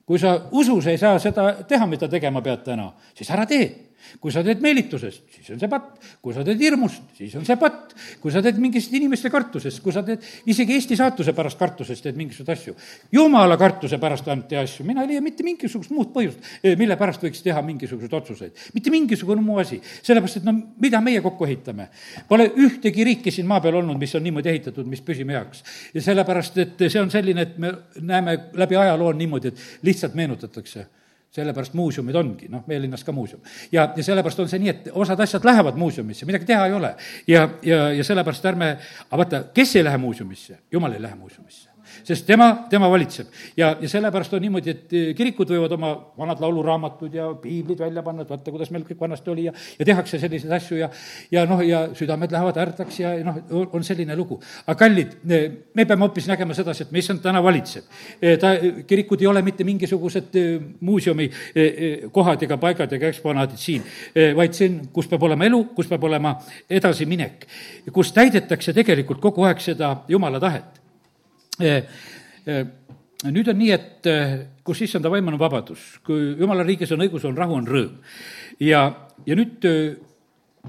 kui 0.06 0.20
sa 0.20 0.36
usus 0.52 0.88
ei 0.88 0.98
saa 0.98 1.20
seda 1.20 1.54
teha, 1.68 1.86
mida 1.86 2.08
tegema 2.10 2.42
pead 2.42 2.64
täna, 2.66 2.92
siis 3.14 3.30
ära 3.30 3.46
tee 3.46 3.88
kui 4.20 4.34
sa 4.34 4.44
teed 4.46 4.62
meelitusest, 4.64 5.24
siis 5.36 5.50
on 5.54 5.60
see 5.62 5.70
patt. 5.72 5.98
kui 6.22 6.34
sa 6.34 6.44
teed 6.46 6.60
hirmust, 6.62 7.04
siis 7.18 7.36
on 7.38 7.46
see 7.48 7.58
patt. 7.60 7.94
kui 8.22 8.32
sa 8.34 8.42
teed 8.44 8.58
mingist 8.62 8.94
inimeste 8.96 9.30
kartusest, 9.30 9.82
kui 9.84 9.94
sa 9.96 10.04
teed 10.06 10.24
isegi 10.50 10.76
Eesti 10.76 10.98
saatuse 11.00 11.34
pärast 11.38 11.60
kartusest, 11.60 12.04
teed 12.04 12.18
mingisuguseid 12.20 12.58
asju. 12.58 12.76
jumala 13.12 13.58
kartuse 13.58 14.00
pärast 14.02 14.28
tee 14.50 14.60
asju, 14.60 14.86
mina 14.88 15.04
ei 15.06 15.14
leia 15.14 15.24
mitte 15.24 15.44
mingisugust 15.44 15.94
muud 15.96 16.12
põhjust, 16.16 16.40
eh, 16.64 16.76
mille 16.80 16.98
pärast 17.00 17.24
võiks 17.24 17.44
teha 17.46 17.62
mingisuguseid 17.66 18.14
otsuseid. 18.14 18.68
mitte 18.74 18.94
mingisugune 18.94 19.42
muu 19.42 19.60
asi, 19.62 19.82
sellepärast 20.02 20.42
et 20.42 20.48
no 20.48 20.56
mida 20.82 21.02
meie 21.02 21.22
kokku 21.22 21.46
ehitame? 21.46 21.90
Pole 22.28 22.50
ühtegi 22.58 23.06
riiki 23.06 23.32
siin 23.32 23.48
maa 23.48 23.62
peal 23.62 23.80
olnud, 23.82 24.00
mis 24.00 24.16
on 24.16 24.24
niimoodi 24.24 24.50
ehitatud, 24.50 24.88
mis 24.88 25.02
püsime 25.02 25.38
heaks. 25.38 25.64
ja 25.94 26.02
sellepärast, 26.02 26.58
et 26.58 26.88
see 26.88 27.02
on 27.02 27.12
selline, 27.12 27.42
et 27.42 27.58
me 27.58 27.74
näeme 28.02 28.38
läbi 28.54 28.76
ajaloo 28.76 29.14
niimoodi, 29.14 29.54
et 29.54 29.84
lihtsalt 29.84 30.16
meenutatakse 30.16 30.88
sellepärast 31.32 31.74
muuseumid 31.78 32.15
ongi, 32.15 32.48
noh, 32.50 32.63
meie 32.68 32.82
linnas 32.82 33.04
ka 33.06 33.13
muuseum. 33.13 33.42
ja, 33.72 33.92
ja 33.96 34.04
sellepärast 34.04 34.39
on 34.39 34.50
see 34.50 34.60
nii, 34.63 34.70
et 34.70 34.92
osad 34.94 35.20
asjad 35.20 35.46
lähevad 35.46 35.78
muuseumisse, 35.78 36.26
midagi 36.26 36.50
teha 36.50 36.65
ei 36.68 36.74
ole. 36.74 36.96
ja, 37.28 37.48
ja, 37.63 37.82
ja 37.94 38.04
sellepärast 38.04 38.46
ärme, 38.46 38.72
aga 39.10 39.24
vaata, 39.24 39.44
kes 39.54 39.76
ei 39.76 39.84
lähe 39.84 39.98
muuseumisse? 39.98 40.60
jumal 40.72 40.98
ei 40.98 41.02
lähe 41.02 41.15
muuseumisse 41.15 41.70
sest 42.04 42.25
tema, 42.25 42.65
tema 42.69 42.89
valitseb. 42.89 43.28
ja, 43.58 43.75
ja 43.82 43.89
sellepärast 43.89 44.34
on 44.34 44.41
niimoodi, 44.43 44.73
et 44.73 44.93
eh, 44.93 45.10
kirikud 45.17 45.52
võivad 45.54 45.73
oma 45.75 45.91
vanad 46.17 46.41
lauluraamatud 46.43 47.13
ja 47.15 47.30
piiblid 47.41 47.80
välja 47.80 48.04
panna, 48.06 48.23
et 48.23 48.32
vaata, 48.32 48.52
kuidas 48.52 48.71
meil 48.73 48.86
kõik 48.88 49.02
vanasti 49.02 49.34
oli 49.34 49.47
ja, 49.47 49.54
ja 49.80 49.88
tehakse 49.91 50.19
selliseid 50.21 50.54
asju 50.60 50.80
ja, 50.80 50.89
ja 51.32 51.45
noh, 51.49 51.62
ja 51.65 51.86
südamed 51.97 52.34
lähevad 52.34 52.60
ärdaks 52.63 52.99
ja 53.02 53.13
noh, 53.25 53.39
on 53.67 53.86
selline 53.86 54.15
lugu. 54.17 54.39
aga 54.65 54.78
kallid, 54.80 55.15
eh, 55.30 55.45
me 55.75 55.86
peame 55.86 56.08
hoopis 56.08 56.30
nägema 56.32 56.58
sedasi, 56.58 56.88
et 56.88 56.95
mis 56.95 57.10
on 57.10 57.21
täna 57.23 57.43
valitseb. 57.43 57.86
Eh, 58.21 58.38
ta, 58.39 58.56
kirikud 58.88 59.21
ei 59.21 59.28
ole 59.28 59.43
mitte 59.45 59.63
mingisugused 59.67 60.36
muuseumi 60.86 61.30
kohad 62.13 62.43
ega 62.45 62.58
paigad 62.62 62.93
ega 62.93 63.10
eksponaadid 63.10 63.60
siin, 63.60 63.84
vaid 64.36 64.58
on, 64.65 64.80
kus 64.93 65.08
peab 65.12 65.23
olema 65.28 65.47
elu, 65.47 65.63
kus 65.75 65.89
peab 65.89 66.04
olema 66.10 66.36
edasiminek, 66.69 67.47
kus 67.93 68.13
täidetakse 68.15 68.73
tegelikult 68.75 69.21
kogu 69.23 69.47
aeg 69.47 69.62
seda 69.63 69.95
jumala 70.10 70.39
tahet 70.41 70.60
Eh, 70.60 70.67
eh, 70.67 70.79
nüüd 73.28 73.52
on 73.52 73.58
nii, 73.60 73.72
et 73.76 74.08
eh, 74.08 74.36
kus 74.65 74.84
issanda 74.86 75.12
vaim 75.12 75.28
on 75.32 75.39
vabadus, 75.39 75.98
kui 76.06 76.34
jumala 76.39 76.63
riigis 76.63 76.91
on 76.95 77.04
õigus, 77.04 77.26
on 77.28 77.38
rahu, 77.38 77.58
on 77.60 77.67
rõõm. 77.67 77.98
ja, 78.63 78.84
ja 79.28 79.36
nüüd, 79.36 79.65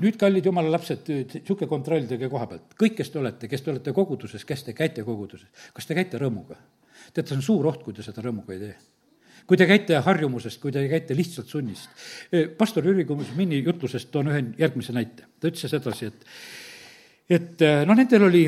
nüüd, 0.01 0.19
kallid 0.19 0.47
jumala 0.51 0.73
lapsed, 0.75 1.11
niisugune 1.11 1.71
kontroll 1.71 2.09
teie 2.11 2.31
koha 2.31 2.49
pealt, 2.51 2.75
kõik, 2.79 2.97
kes 2.99 3.13
te 3.13 3.21
olete, 3.23 3.51
kes 3.51 3.63
te 3.63 3.75
olete 3.75 3.95
koguduses, 3.95 4.47
kes 4.47 4.67
te 4.67 4.75
käite 4.75 5.05
koguduses, 5.07 5.51
kas 5.77 5.87
te 5.87 5.99
käite 5.99 6.19
rõõmuga? 6.21 6.59
teate, 7.11 7.31
see 7.31 7.39
on 7.39 7.43
suur 7.43 7.67
oht, 7.67 7.81
kui 7.83 7.95
te 7.95 8.05
seda 8.07 8.23
rõõmuga 8.23 8.55
ei 8.55 8.65
tee 8.67 8.75
kui 9.51 9.59
te 9.59 9.67
käite 9.67 9.99
harjumusest, 10.05 10.61
kui 10.63 10.71
te 10.71 10.85
käite 10.87 11.15
lihtsalt 11.17 11.49
sunnist. 11.51 11.89
pastor 12.59 12.85
Jüri 12.87 13.03
Kumusmini 13.09 13.59
jutlusest 13.65 14.11
toon 14.15 14.29
ühe 14.31 14.43
järgmise 14.61 14.93
näite. 14.95 15.27
ta 15.41 15.51
ütles 15.51 15.71
sedasi, 15.73 16.07
et, 16.07 16.27
et 17.39 17.65
noh, 17.89 17.97
nendel 17.99 18.29
oli 18.29 18.45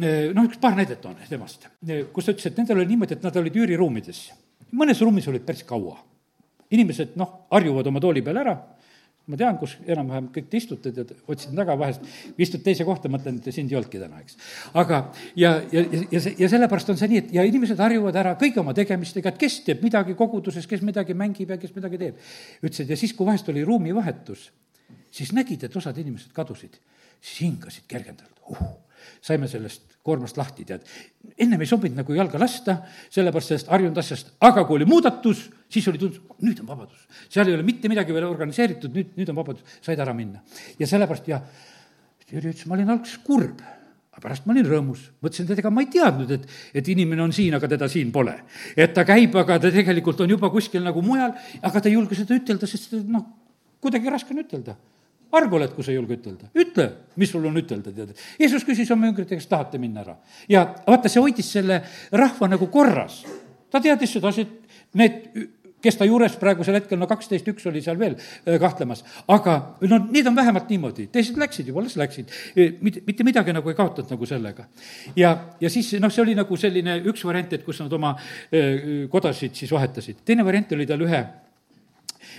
noh, 0.00 0.46
üks 0.46 0.60
paar 0.60 0.76
näidet 0.78 1.04
on 1.08 1.16
temast, 1.28 1.68
kus 2.12 2.26
ta 2.26 2.34
ütles, 2.34 2.48
et 2.48 2.60
nendel 2.60 2.80
oli 2.80 2.92
niimoodi, 2.94 3.18
et 3.18 3.26
nad 3.26 3.36
olid 3.36 3.56
üüriruumides. 3.62 4.24
mõnes 4.72 5.00
ruumis 5.04 5.28
olid 5.28 5.44
päris 5.44 5.64
kaua. 5.68 5.98
inimesed, 6.72 7.16
noh, 7.20 7.44
harjuvad 7.52 7.86
oma 7.86 8.00
tooli 8.00 8.22
peal 8.24 8.38
ära, 8.40 8.54
ma 9.28 9.36
tean, 9.36 9.58
kus 9.60 9.74
enam-vähem 9.84 10.30
kõik 10.32 10.46
te 10.48 10.56
istute, 10.56 10.90
tead, 10.96 11.10
otsin 11.28 11.52
taga 11.54 11.74
vahest, 11.76 12.06
istud 12.40 12.62
teise 12.64 12.86
kohta, 12.88 13.10
mõtlen, 13.12 13.36
et 13.38 13.52
sind 13.52 13.70
ei 13.70 13.76
olnudki 13.76 14.00
täna, 14.00 14.22
eks. 14.24 14.38
aga, 14.80 15.02
ja, 15.36 15.52
ja, 15.70 15.82
ja 16.10 16.22
see, 16.24 16.32
ja 16.40 16.48
sellepärast 16.48 16.94
on 16.94 16.98
see 16.98 17.10
nii, 17.12 17.20
et 17.20 17.34
ja 17.36 17.44
inimesed 17.44 17.78
harjuvad 17.78 18.16
ära 18.18 18.32
kõigi 18.40 18.62
oma 18.62 18.72
tegemistega, 18.74 19.30
et 19.30 19.42
kes 19.44 19.58
teeb 19.66 19.84
midagi 19.84 20.16
koguduses, 20.18 20.66
kes 20.70 20.80
midagi 20.82 21.14
mängib 21.18 21.52
ja 21.52 21.60
kes 21.60 21.76
midagi 21.76 22.00
teeb. 22.00 22.24
ütlesid, 22.64 22.88
ja 22.88 22.98
siis, 22.98 23.12
kui 23.12 23.28
vahest 23.28 23.52
oli 23.52 23.66
ruumivahetus, 23.68 24.48
siis 25.12 25.36
nägid, 25.36 25.68
et 25.68 25.76
osad 25.76 26.00
inimesed 26.00 26.32
kadusid, 26.32 26.80
siis 27.20 27.44
hingasid 27.44 27.84
kergendavalt 27.92 28.48
uh 28.48 28.72
saime 29.24 29.48
sellest 29.50 29.98
koormast 30.02 30.38
lahti, 30.38 30.64
tead. 30.66 30.86
ennem 31.38 31.60
ei 31.62 31.68
sobinud 31.70 32.00
nagu 32.00 32.14
jalga 32.16 32.40
lasta, 32.42 32.78
sellepärast 33.12 33.52
sellest 33.52 33.68
harjunud 33.70 33.98
asjast, 34.02 34.32
aga 34.42 34.64
kui 34.66 34.80
oli 34.80 34.88
muudatus, 34.90 35.44
siis 35.70 35.86
oli 35.90 36.00
tundus, 36.00 36.22
nüüd 36.42 36.62
on 36.64 36.70
vabadus. 36.72 37.04
seal 37.28 37.48
ei 37.48 37.54
ole 37.58 37.66
mitte 37.66 37.90
midagi 37.92 38.14
veel 38.14 38.26
organiseeritud, 38.26 38.94
nüüd, 38.94 39.12
nüüd 39.18 39.30
on 39.30 39.38
vabadus, 39.38 39.78
said 39.84 40.00
ära 40.02 40.14
minna. 40.16 40.42
ja 40.78 40.90
sellepärast 40.90 41.30
ja 41.30 41.42
Jüri 42.32 42.48
ütles, 42.48 42.64
ma 42.64 42.78
olin 42.78 42.88
alguses 42.94 43.18
kurb 43.26 43.60
aga 44.12 44.22
pärast 44.24 44.46
ma 44.46 44.52
olin 44.52 44.66
rõõmus, 44.68 45.04
mõtlesin, 45.24 45.46
et 45.48 45.60
ega 45.62 45.70
ma 45.72 45.82
ei 45.84 45.88
teadnud, 45.92 46.30
et, 46.36 46.42
et 46.76 46.88
inimene 46.92 47.22
on 47.24 47.32
siin, 47.32 47.54
aga 47.56 47.68
teda 47.68 47.88
siin 47.88 48.10
pole. 48.12 48.34
et 48.76 48.92
ta 48.92 49.06
käib, 49.08 49.36
aga 49.40 49.58
ta 49.60 49.70
tegelikult 49.72 50.20
on 50.20 50.34
juba 50.34 50.50
kuskil 50.52 50.84
nagu 50.84 51.04
mujal, 51.04 51.32
aga 51.62 51.80
ta 51.80 51.88
ei 51.88 51.96
julge 51.96 52.18
seda 52.18 52.36
ütelda, 52.36 52.68
sest 52.68 52.92
noh, 53.08 53.24
kuidagi 53.80 54.12
raske 54.12 54.34
on 54.34 54.42
ütelda 54.44 54.76
arg 55.38 55.56
oled, 55.58 55.72
kui 55.76 55.84
sa 55.84 55.92
ei 55.92 55.98
julge 55.98 56.18
ütelda. 56.18 56.50
ütle, 56.54 56.88
mis 57.16 57.32
sul 57.32 57.46
on 57.48 57.56
ütelda, 57.60 57.94
tead. 57.94 58.12
Jeesus 58.40 58.66
küsis 58.68 58.90
oma 58.94 59.08
jüngrite 59.10 59.38
käest, 59.38 59.50
tahate 59.50 59.80
minna 59.82 60.04
ära? 60.04 60.18
ja 60.48 60.66
vaata, 60.86 61.08
see 61.12 61.22
hoidis 61.22 61.52
selle 61.56 61.82
rahva 62.12 62.50
nagu 62.52 62.68
korras. 62.72 63.22
ta 63.70 63.80
teadis 63.80 64.12
sedasi, 64.18 64.46
et 64.46 64.94
need 64.98 65.50
kes 65.82 65.98
ta 65.98 66.06
juures 66.06 66.34
praegusel 66.38 66.76
hetkel, 66.78 66.98
no 67.00 67.08
kaksteist, 67.10 67.48
üks 67.50 67.66
oli 67.66 67.82
seal 67.84 67.98
veel 68.00 68.14
äh, 68.14 68.56
kahtlemas, 68.62 69.02
aga 69.32 69.56
no 69.90 69.98
need 70.04 70.28
on 70.30 70.36
vähemalt 70.38 70.70
niimoodi, 70.70 71.08
teised 71.12 71.38
läksid 71.40 71.72
juba, 71.72 71.82
las 71.82 71.96
läksid. 71.98 72.30
mitte, 72.80 73.02
mitte 73.06 73.26
midagi 73.26 73.54
nagu 73.54 73.72
ei 73.72 73.78
kaotanud 73.78 74.14
nagu 74.14 74.28
sellega. 74.28 74.68
ja, 75.18 75.34
ja 75.60 75.70
siis 75.70 75.94
noh, 76.02 76.12
see 76.12 76.22
oli 76.22 76.36
nagu 76.38 76.56
selline 76.56 77.00
üks 77.10 77.24
variant, 77.26 77.52
et 77.52 77.66
kus 77.66 77.82
nad 77.82 77.92
oma 77.98 78.14
äh, 78.14 79.08
kodasid 79.10 79.58
siis 79.58 79.72
vahetasid. 79.74 80.22
teine 80.24 80.46
variant 80.46 80.72
oli 80.78 80.86
tal 80.86 81.02
ühe 81.02 81.24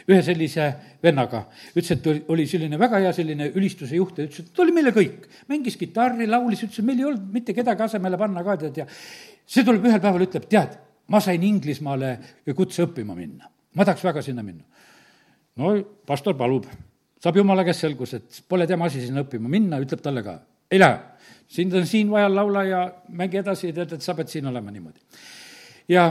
ühe 0.10 0.22
sellise 0.26 0.70
vennaga. 1.04 1.46
ütles, 1.76 1.92
et 1.92 2.30
oli 2.32 2.46
selline 2.48 2.80
väga 2.80 3.00
hea 3.04 3.14
selline 3.14 3.50
ülistuse 3.56 3.96
juht 3.96 4.18
ja 4.18 4.28
ütles, 4.28 4.46
et 4.46 4.56
ta 4.56 4.64
oli 4.64 4.76
meile 4.76 4.94
kõik. 4.96 5.28
mängis 5.50 5.78
kitarri, 5.80 6.28
laulis, 6.28 6.64
ütles, 6.64 6.80
et 6.80 6.86
meil 6.86 7.00
ei 7.00 7.10
olnud 7.12 7.30
mitte 7.34 7.54
kedagi 7.54 7.84
asemele 7.84 8.18
panna 8.18 8.44
ka, 8.44 8.58
tead, 8.58 8.82
ja 8.84 8.88
see 9.46 9.64
tuleb 9.64 9.86
ühel 9.86 10.02
päeval, 10.02 10.26
ütleb, 10.28 10.48
tead, 10.50 10.78
ma 11.12 11.22
sain 11.24 11.44
Inglismaale 11.44 12.18
kutse 12.56 12.86
õppima 12.88 13.16
minna. 13.16 13.50
ma 13.76 13.86
tahaks 13.86 14.04
väga 14.04 14.22
sinna 14.22 14.44
minna. 14.44 14.64
no 15.58 15.76
pastor 16.06 16.38
palub, 16.38 16.68
saab 17.24 17.38
jumala 17.38 17.64
käest 17.64 17.86
selgus, 17.86 18.14
et 18.14 18.44
pole 18.48 18.68
tema 18.68 18.86
asi 18.86 19.02
sinna 19.06 19.24
õppima 19.24 19.50
minna, 19.50 19.80
ütleb 19.84 20.02
talle 20.02 20.24
ka, 20.24 20.40
ei 20.72 20.80
lähe. 20.80 21.00
sind 21.48 21.74
on 21.74 21.86
siin 21.86 22.10
vaja 22.10 22.30
laula 22.30 22.64
ja 22.64 22.84
mängi 23.10 23.38
edasi, 23.38 23.74
tead, 23.74 23.94
et 23.94 24.02
sa 24.02 24.16
pead 24.16 24.28
siin 24.28 24.48
olema 24.48 24.72
niimoodi. 24.72 25.00
ja 25.88 26.10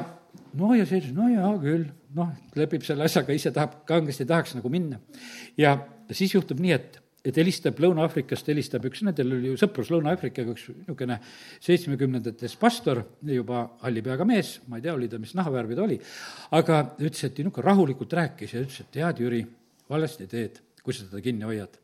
no 0.55 0.75
ja 0.75 0.85
ütles, 0.85 1.12
no 1.16 1.29
jaa 1.29 1.53
küll, 1.62 1.88
noh, 2.16 2.33
lepib 2.59 2.85
selle 2.87 3.07
asjaga, 3.07 3.35
ise 3.37 3.53
tahab, 3.55 3.83
kangesti 3.88 4.27
tahaks 4.29 4.57
nagu 4.59 4.72
minna. 4.72 5.01
ja 5.59 5.77
siis 6.12 6.35
juhtub 6.35 6.61
nii, 6.62 6.72
et, 6.77 6.98
et 7.25 7.38
helistab 7.38 7.79
Lõuna-Aafrikast, 7.83 8.48
helistab 8.51 8.87
üks, 8.88 9.05
nendel 9.07 9.37
oli 9.37 9.53
ju 9.53 9.61
sõprus 9.61 9.92
Lõuna-Aafrikaga, 9.94 10.55
üks 10.57 10.68
niisugune 10.72 11.18
seitsmekümnendates 11.64 12.57
pastor, 12.61 13.05
juba 13.27 13.64
halli 13.85 14.05
peaga 14.05 14.27
mees, 14.29 14.57
ma 14.68 14.81
ei 14.81 14.87
tea, 14.87 14.96
oli 14.96 15.11
ta, 15.12 15.20
mis 15.22 15.37
nahavärvi 15.38 15.79
ta 15.79 15.87
oli, 15.87 16.01
aga 16.59 16.83
ütles, 16.98 17.29
et 17.29 17.38
niisugune 17.38 17.68
rahulikult 17.68 18.18
rääkis 18.20 18.57
ja 18.57 18.64
ütles, 18.64 18.83
et 18.83 18.92
tead, 18.98 19.22
Jüri, 19.25 19.44
valesti 19.92 20.29
teed, 20.31 20.61
kui 20.83 20.96
sa 20.96 21.07
teda 21.07 21.22
kinni 21.25 21.48
hoiad 21.48 21.79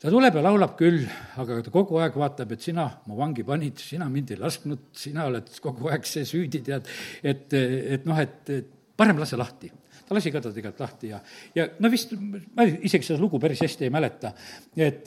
ta 0.00 0.08
tuleb 0.08 0.32
ja 0.38 0.42
laulab 0.46 0.78
küll, 0.78 1.02
aga 1.36 1.58
ta 1.60 1.72
kogu 1.72 1.98
aeg 2.00 2.14
vaatab, 2.16 2.54
et 2.54 2.64
sina 2.64 2.86
mu 3.04 3.18
vangi 3.18 3.44
panid, 3.44 3.82
sina 3.84 4.06
mind 4.08 4.32
ei 4.32 4.38
lasknud, 4.40 4.86
sina 4.96 5.26
oled 5.28 5.50
kogu 5.60 5.90
aeg 5.92 6.06
see 6.08 6.24
süüdi, 6.24 6.62
tead, 6.64 6.88
et, 7.20 7.52
et 7.52 8.06
noh, 8.08 8.16
et, 8.22 8.38
et 8.48 8.70
parem 9.00 9.20
lase 9.20 9.38
lahti. 9.40 9.70
ta 10.06 10.16
lasi 10.16 10.32
ka 10.34 10.40
ta 10.42 10.50
tegelikult 10.52 10.80
lahti 10.82 11.12
ja, 11.12 11.20
ja 11.54 11.68
no 11.78 11.90
vist, 11.92 12.16
ma 12.56 12.66
isegi 12.66 13.06
seda 13.06 13.20
lugu 13.22 13.38
päris 13.42 13.62
hästi 13.62 13.86
ei 13.86 13.92
mäleta, 13.94 14.32
et 14.76 15.06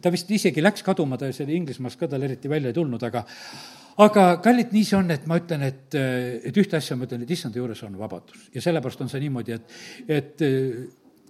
ta 0.00 0.12
vist 0.12 0.30
isegi 0.32 0.64
läks 0.64 0.82
kaduma, 0.86 1.18
ta 1.20 1.28
see 1.32 1.44
oli 1.44 1.58
Inglismaast 1.60 2.00
ka, 2.00 2.08
tal 2.08 2.24
eriti 2.24 2.48
välja 2.48 2.72
ei 2.72 2.78
tulnud, 2.78 3.04
aga 3.10 3.26
aga 4.00 4.24
kallid, 4.40 4.72
nii 4.72 4.86
see 4.86 4.96
on, 4.96 5.12
et 5.12 5.26
ma 5.28 5.36
ütlen, 5.40 5.66
et, 5.66 5.98
et 6.48 6.56
ühte 6.56 6.78
asja 6.78 6.96
ma 6.96 7.04
ütlen, 7.04 7.26
et 7.26 7.34
issanda 7.36 7.60
juures 7.60 7.82
on 7.84 7.98
vabadus 8.00 8.48
ja 8.54 8.64
sellepärast 8.64 9.04
on 9.04 9.12
see 9.12 9.20
niimoodi, 9.26 9.58
et, 9.58 9.76
et 10.08 10.46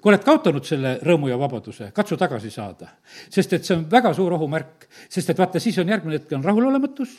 kui 0.01 0.13
oled 0.13 0.25
kaotanud 0.25 0.67
selle 0.67 0.95
rõõmu 1.05 1.29
ja 1.31 1.39
vabaduse, 1.41 1.91
katsu 1.97 2.17
tagasi 2.21 2.51
saada. 2.53 2.95
sest 3.29 3.53
et 3.57 3.67
see 3.67 3.77
on 3.77 3.85
väga 3.91 4.15
suur 4.17 4.33
ohumärk, 4.39 4.87
sest 5.09 5.33
et 5.33 5.39
vaata, 5.39 5.61
siis 5.61 5.79
on 5.83 5.91
järgmine 5.93 6.21
hetk 6.21 6.33
on 6.39 6.45
rahulolematus, 6.45 7.19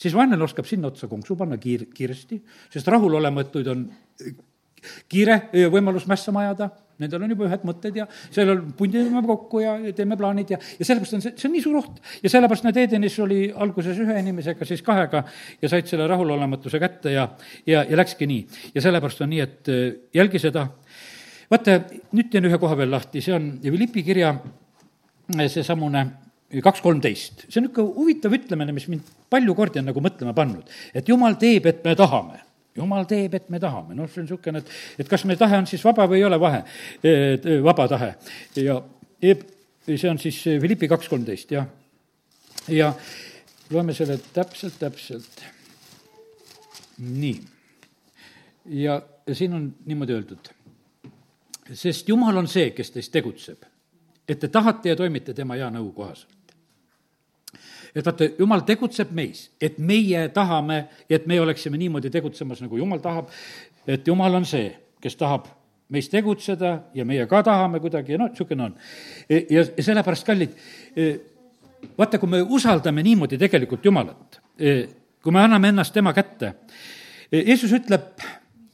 siis 0.00 0.14
vaenlane 0.16 0.44
oskab 0.44 0.68
sinna 0.68 0.90
otsa 0.90 1.08
konksu 1.10 1.36
panna 1.36 1.58
kiir-, 1.60 1.88
kiiresti, 1.94 2.40
sest 2.72 2.88
rahulolematuid 2.88 3.68
on 3.72 3.88
kiire 5.10 5.42
võimalus 5.72 6.06
mässama 6.08 6.46
ajada, 6.46 6.70
nendel 7.00 7.24
on 7.24 7.32
juba 7.34 7.46
ühed 7.48 7.64
mõtted 7.68 7.96
ja 8.00 8.06
sellel 8.32 8.62
pundime 8.76 9.22
kokku 9.26 9.62
ja 9.62 9.74
teeme 9.96 10.16
plaanid 10.20 10.52
ja, 10.54 10.58
ja 10.78 10.86
sellepärast 10.86 11.16
on 11.16 11.24
see, 11.24 11.34
see 11.36 11.48
on 11.48 11.54
nii 11.56 11.64
suur 11.64 11.78
oht. 11.80 12.00
ja 12.22 12.32
sellepärast 12.32 12.66
need 12.68 12.80
Edenis 12.84 13.18
oli 13.24 13.40
alguses 13.50 13.98
ühe 14.00 14.16
inimesega, 14.20 14.68
siis 14.68 14.84
kahega 14.86 15.24
ja 15.62 15.72
said 15.72 15.88
selle 15.90 16.08
rahulolematuse 16.10 16.80
kätte 16.82 17.14
ja, 17.14 17.26
ja, 17.66 17.84
ja 17.84 18.00
läkski 18.00 18.28
nii. 18.30 18.46
ja 18.74 18.84
sellepärast 18.84 19.24
on 19.24 19.32
nii, 19.34 19.44
et 19.44 19.72
äh, 19.72 19.84
jälgi 20.16 20.42
seda. 20.42 20.66
vaata, 21.50 21.80
nüüd 22.16 22.32
teen 22.32 22.48
ühe 22.50 22.60
koha 22.60 22.78
veel 22.80 22.92
lahti, 22.92 23.24
see 23.24 23.36
on 23.36 23.52
Philippi 23.64 24.04
kirja 24.06 24.34
äh, 24.36 25.46
seesamune 25.48 26.06
kaks 26.58 26.82
kolmteist, 26.82 27.44
see 27.46 27.60
on 27.60 27.68
niisugune 27.68 27.94
huvitav 27.94 28.34
ütlemine, 28.34 28.74
mis 28.74 28.88
mind 28.90 29.06
palju 29.30 29.54
kordi 29.54 29.78
on 29.78 29.90
nagu 29.92 30.02
mõtlema 30.02 30.34
pannud, 30.34 30.70
et 30.96 31.08
jumal 31.08 31.38
teeb, 31.38 31.68
et 31.70 31.84
me 31.86 31.94
tahame 31.98 32.40
jumal 32.76 33.06
teeb, 33.08 33.34
et 33.34 33.48
me 33.50 33.60
tahame, 33.62 33.94
noh, 33.98 34.08
see 34.10 34.22
on 34.22 34.26
niisugune, 34.26 34.62
et, 34.62 34.74
et 35.02 35.10
kas 35.10 35.24
meie 35.28 35.38
tahe 35.40 35.58
on 35.58 35.68
siis 35.68 35.82
vaba 35.84 36.06
või 36.10 36.20
ei 36.20 36.26
ole 36.26 36.38
vahe, 36.40 36.62
vaba 37.64 37.86
tahe. 37.90 38.12
ja 38.56 38.80
see 39.20 40.10
on 40.10 40.20
siis 40.22 40.38
Philippi 40.62 40.88
kaks 40.90 41.10
kolmteist, 41.10 41.54
jah. 41.54 41.66
ja 42.68 42.92
loeme 43.70 43.94
selle 43.96 44.18
täpselt, 44.34 44.78
täpselt. 44.78 45.42
nii. 46.98 47.40
ja, 48.82 49.00
siin 49.32 49.54
on 49.54 49.70
niimoodi 49.86 50.18
öeldud. 50.18 50.52
sest 51.72 52.08
Jumal 52.08 52.42
on 52.42 52.48
see, 52.48 52.70
kes 52.74 52.94
teist 52.94 53.12
tegutseb, 53.14 53.66
et 54.28 54.38
te 54.38 54.48
tahate 54.48 54.94
ja 54.94 54.98
toimite 54.98 55.34
tema 55.34 55.58
hea 55.58 55.70
nõu 55.74 55.92
kohaselt 55.94 56.39
et 57.94 58.06
vaata, 58.06 58.28
jumal 58.38 58.64
tegutseb 58.66 59.12
meis, 59.16 59.48
et 59.60 59.78
meie 59.78 60.28
tahame, 60.34 60.84
et 61.10 61.26
me 61.26 61.40
oleksime 61.40 61.78
niimoodi 61.80 62.10
tegutsemas, 62.10 62.62
nagu 62.64 62.78
jumal 62.78 63.02
tahab, 63.02 63.30
et 63.86 64.06
jumal 64.06 64.34
on 64.40 64.46
see, 64.48 64.70
kes 65.02 65.16
tahab 65.18 65.48
meis 65.90 66.08
tegutseda 66.10 66.76
ja 66.94 67.04
meie 67.04 67.26
ka 67.30 67.42
tahame 67.46 67.80
kuidagi 67.82 68.18
noh, 68.18 68.30
niisugune 68.30 68.68
on. 68.68 68.76
ja, 69.30 69.64
ja 69.66 69.82
sellepärast, 69.82 70.26
kallid, 70.26 70.54
vaata, 71.98 72.18
kui 72.18 72.30
me 72.30 72.42
usaldame 72.42 73.02
niimoodi 73.06 73.38
tegelikult 73.40 73.84
Jumalat, 73.84 74.40
kui 74.56 75.34
me 75.34 75.42
anname 75.42 75.72
ennast 75.74 75.94
tema 75.94 76.14
kätte, 76.16 76.54
Jeesus 77.30 77.72
ütleb 77.74 78.22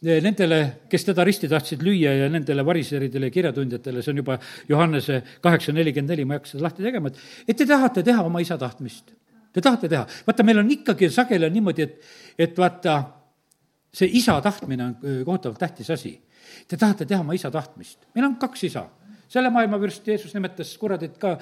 nendele, 0.03 0.59
kes 0.90 1.05
teda 1.09 1.24
risti 1.24 1.49
tahtsid 1.49 1.82
lüüa 1.84 2.12
ja 2.20 2.28
nendele 2.32 2.64
variseridele 2.66 3.30
ja 3.30 3.34
kirjatundjatele, 3.34 4.03
see 4.03 4.12
on 4.12 4.20
juba 4.20 4.38
Johannese 4.68 5.22
kaheksa 5.44 5.72
nelikümmend 5.72 6.12
neli, 6.12 6.26
ma 6.28 6.36
ei 6.36 6.40
hakka 6.40 6.53
seda 6.53 6.66
lahti 6.66 6.84
tegema, 6.84 7.09
et, 7.12 7.22
et 7.49 7.57
te 7.57 7.66
tahate 7.68 8.05
teha 8.07 8.24
oma 8.26 8.42
isa 8.44 8.59
tahtmist. 8.61 9.14
Te 9.57 9.64
tahate 9.64 9.88
teha, 9.88 10.05
vaata, 10.26 10.44
meil 10.44 10.61
on 10.61 10.70
ikkagi 10.70 11.09
sageli 11.12 11.49
on 11.49 11.57
niimoodi, 11.57 11.86
et, 11.86 12.12
et 12.44 12.59
vaata, 12.61 12.99
see 13.97 14.11
isa 14.20 14.36
tahtmine 14.44 14.84
on 14.84 14.94
kohutavalt 15.24 15.59
tähtis 15.62 15.90
asi. 15.94 16.12
Te 16.68 16.76
tahate 16.76 17.07
teha 17.09 17.22
oma 17.24 17.34
isa 17.34 17.51
tahtmist. 17.51 18.05
meil 18.14 18.28
on 18.28 18.36
kaks 18.40 18.64
isa 18.68 18.84
selle 19.29 19.51
maailma 19.51 19.79
vürst 19.81 20.07
Jeesus 20.07 20.35
nimetas 20.37 20.72
kuradit 20.81 21.16
ka 21.22 21.35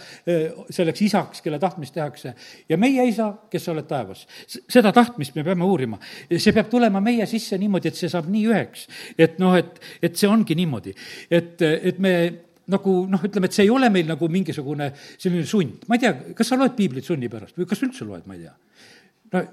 selleks 0.72 1.02
isaks, 1.04 1.42
kelle 1.44 1.58
tahtmist 1.62 1.94
tehakse. 1.94 2.34
ja 2.68 2.78
meie 2.80 3.06
isa, 3.08 3.30
kes 3.50 3.66
sa 3.66 3.74
oled 3.74 3.88
taevas, 3.88 4.24
seda 4.46 4.92
tahtmist 4.92 5.36
me 5.36 5.44
peame 5.44 5.64
uurima. 5.64 5.98
see 6.30 6.52
peab 6.52 6.70
tulema 6.72 7.00
meie 7.04 7.26
sisse 7.30 7.58
niimoodi, 7.60 7.92
et 7.92 8.00
see 8.00 8.10
saab 8.12 8.30
nii 8.32 8.48
üheks. 8.50 8.88
et 9.18 9.38
noh, 9.42 9.56
et, 9.58 9.80
et 10.02 10.16
see 10.16 10.30
ongi 10.30 10.56
niimoodi, 10.58 10.94
et, 11.30 11.62
et 11.62 11.98
me 11.98 12.14
nagu 12.72 12.94
noh, 13.10 13.24
ütleme, 13.28 13.50
et 13.50 13.56
see 13.56 13.66
ei 13.66 13.72
ole 13.72 13.90
meil 13.92 14.08
nagu 14.08 14.28
mingisugune 14.32 14.90
selline 14.96 15.44
sund. 15.48 15.84
ma 15.88 15.98
ei 15.98 16.06
tea, 16.06 16.14
kas 16.36 16.52
sa 16.52 16.60
loed 16.60 16.76
piiblit 16.78 17.04
sunni 17.04 17.28
pärast 17.32 17.58
või 17.60 17.68
kas 17.68 17.84
üldse 17.84 18.08
loed, 18.08 18.24
ma 18.28 18.38
ei 18.38 18.46
tea. 18.46 18.54
no 19.34 19.46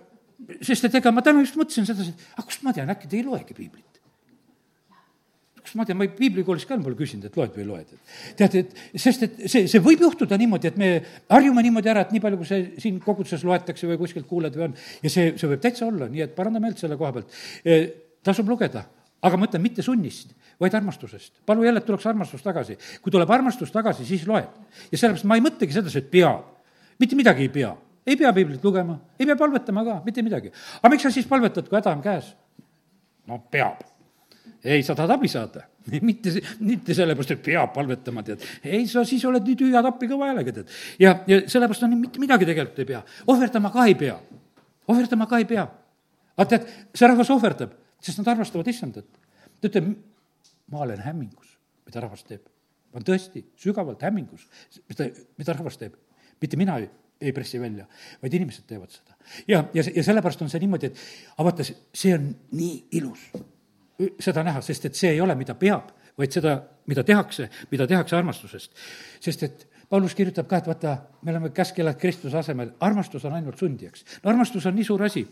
sest 0.66 0.88
et 0.88 0.96
ega 0.98 1.12
ma 1.14 1.22
täna 1.26 1.44
just 1.44 1.58
mõtlesin 1.60 1.86
sedasi, 1.86 2.16
et 2.16 2.38
aga 2.38 2.48
kust 2.48 2.64
ma 2.66 2.74
tean, 2.74 2.90
äkki 2.90 3.10
te 3.10 3.20
ei 3.20 3.26
loegi 3.28 3.54
piiblit 3.58 3.91
kas 5.62 5.76
ma 5.78 5.86
tean, 5.86 5.99
ma 5.99 6.07
piiblikoolis 6.16 6.66
ka 6.68 6.78
pole 6.82 6.97
küsinud, 6.97 7.28
et 7.30 7.38
loed 7.38 7.53
või 7.55 7.64
ei 7.64 7.68
loe, 7.70 7.82
et 7.84 8.38
tead, 8.39 8.55
et 8.64 9.01
sest 9.01 9.26
et 9.28 9.41
see, 9.45 9.68
see 9.70 9.82
võib 9.84 10.01
juhtuda 10.05 10.38
niimoodi, 10.41 10.72
et 10.72 10.80
me 10.82 10.89
harjume 11.30 11.64
niimoodi 11.66 11.91
ära, 11.91 12.05
et 12.05 12.16
nii 12.16 12.24
palju, 12.24 12.39
kui 12.41 12.49
see 12.49 12.64
siin 12.82 12.97
koguduses 13.03 13.45
loetakse 13.47 13.89
või 13.89 13.99
kuskilt 14.01 14.28
kuuled 14.30 14.57
või 14.57 14.70
on, 14.70 14.74
ja 15.03 15.12
see, 15.14 15.34
see 15.38 15.51
võib 15.51 15.62
täitsa 15.64 15.86
olla, 15.88 16.09
nii 16.12 16.26
et 16.26 16.34
paranda 16.38 16.62
meelt 16.64 16.82
selle 16.82 16.97
koha 16.99 17.14
pealt. 17.18 17.38
E, 17.62 17.78
tasub 18.26 18.49
lugeda, 18.49 18.84
aga 19.22 19.38
ma 19.38 19.49
ütlen, 19.49 19.64
mitte 19.64 19.86
sunnist, 19.86 20.34
vaid 20.62 20.76
armastusest. 20.78 21.43
palu 21.45 21.68
jälle, 21.68 21.84
et 21.84 21.86
tuleks 21.86 22.09
armastus 22.09 22.41
tagasi. 22.41 22.78
kui 23.01 23.14
tuleb 23.14 23.30
armastus 23.30 23.72
tagasi, 23.72 24.05
siis 24.05 24.26
loed. 24.28 24.49
ja 24.91 24.97
sellepärast 24.97 25.30
ma 25.30 25.38
ei 25.38 25.45
mõtlegi 25.45 25.78
sedasi, 25.78 26.01
et 26.01 26.12
peab. 26.12 26.49
mitte 26.99 27.16
midagi 27.16 27.45
ei 27.45 27.53
pea. 27.53 27.76
ei 28.07 28.18
pea 28.18 28.34
piiblit 28.34 28.64
lugema, 28.64 28.97
ei 29.20 29.30
pea 29.30 29.38
palvetama 29.38 29.86
ka, 29.86 30.01
mitte 30.05 30.26
midagi. 30.26 30.51
aga 30.82 30.93
miks 30.95 31.05
sa 31.05 31.14
siis 31.14 31.30
palvetad, 31.30 31.70
kui 31.70 31.78
häda 31.78 31.93
on 31.93 32.01
käes? 32.01 32.36
no 33.30 33.38
peab 33.51 33.91
ei, 34.64 34.84
sa 34.84 34.95
tahad 34.95 35.16
abi 35.16 35.30
saada 35.32 35.64
mitte, 36.07 36.34
mitte 36.62 36.95
sellepärast, 36.95 37.34
et 37.36 37.43
peab 37.45 37.74
palvetama, 37.74 38.24
tead. 38.26 38.43
ei, 38.64 38.86
sa 38.89 39.03
siis 39.07 39.24
oled 39.26 39.45
nii 39.47 39.57
tühja 39.57 39.82
tappi 39.86 40.09
kõva 40.12 40.30
häälega, 40.30 40.53
tead. 40.59 40.76
ja, 41.01 41.16
ja 41.30 41.41
sellepärast 41.49 41.88
on 41.88 41.97
mitte 42.03 42.22
midagi 42.22 42.47
tegelikult 42.49 42.82
ei 42.84 42.89
pea. 42.93 43.01
ohverdama 43.34 43.74
ka 43.74 43.88
ei 43.89 43.97
pea. 43.97 44.18
ohverdama 44.91 45.28
ka 45.30 45.41
ei 45.41 45.47
pea. 45.49 45.66
aga 46.38 46.47
tead, 46.53 46.70
see 46.93 47.09
rahvas 47.09 47.34
ohverdab, 47.34 47.76
sest 48.01 48.22
nad 48.22 48.32
armastavad 48.36 48.70
issandat. 48.70 49.07
ta 49.62 49.70
ütleb, 49.72 49.91
ma 50.72 50.86
olen 50.86 51.01
hämmingus, 51.01 51.57
mida 51.89 52.03
rahvas 52.05 52.26
teeb. 52.28 52.43
ma 52.91 52.99
olen 52.99 53.07
tõesti 53.09 53.45
sügavalt 53.64 54.03
hämmingus, 54.05 54.45
mida, 54.89 55.09
mida 55.41 55.55
rahvas 55.57 55.82
teeb. 55.82 55.97
mitte 56.41 56.59
mina 56.62 56.78
ei, 56.82 56.89
ei 57.22 57.34
pressi 57.34 57.62
välja, 57.62 57.88
vaid 58.22 58.38
inimesed 58.38 58.70
teevad 58.70 58.93
seda. 58.93 59.18
ja, 59.47 59.64
ja, 59.74 59.88
ja 59.89 60.05
sellepärast 60.05 60.45
on 60.45 60.53
see 60.53 60.62
niimoodi, 60.62 60.91
et 60.91 61.01
aga 61.34 61.47
vaata, 61.49 61.66
see 61.66 62.14
on 62.14 62.30
nii 62.53 62.78
ilus 63.01 63.26
seda 64.20 64.43
näha, 64.47 64.62
sest 64.66 64.86
et 64.89 64.97
see 64.97 65.12
ei 65.16 65.22
ole, 65.22 65.36
mida 65.39 65.56
peab, 65.60 65.91
vaid 66.18 66.34
seda, 66.34 66.56
mida 66.91 67.04
tehakse, 67.08 67.49
mida 67.72 67.88
tehakse 67.88 68.18
armastusest. 68.18 68.72
sest 69.20 69.43
et 69.47 69.68
Paulus 69.91 70.16
kirjutab 70.16 70.47
ka, 70.47 70.62
et 70.62 70.68
vaata, 70.72 70.97
me 71.24 71.34
oleme 71.34 71.49
käskelad 71.52 71.97
Kristuse 71.99 72.38
asemel, 72.38 72.72
armastus 72.80 73.26
on 73.28 73.34
ainult 73.36 73.60
sundijaks. 73.60 74.06
no 74.24 74.30
armastus 74.30 74.66
on 74.66 74.76
nii 74.76 74.88
suur 74.88 75.04
asi 75.04 75.26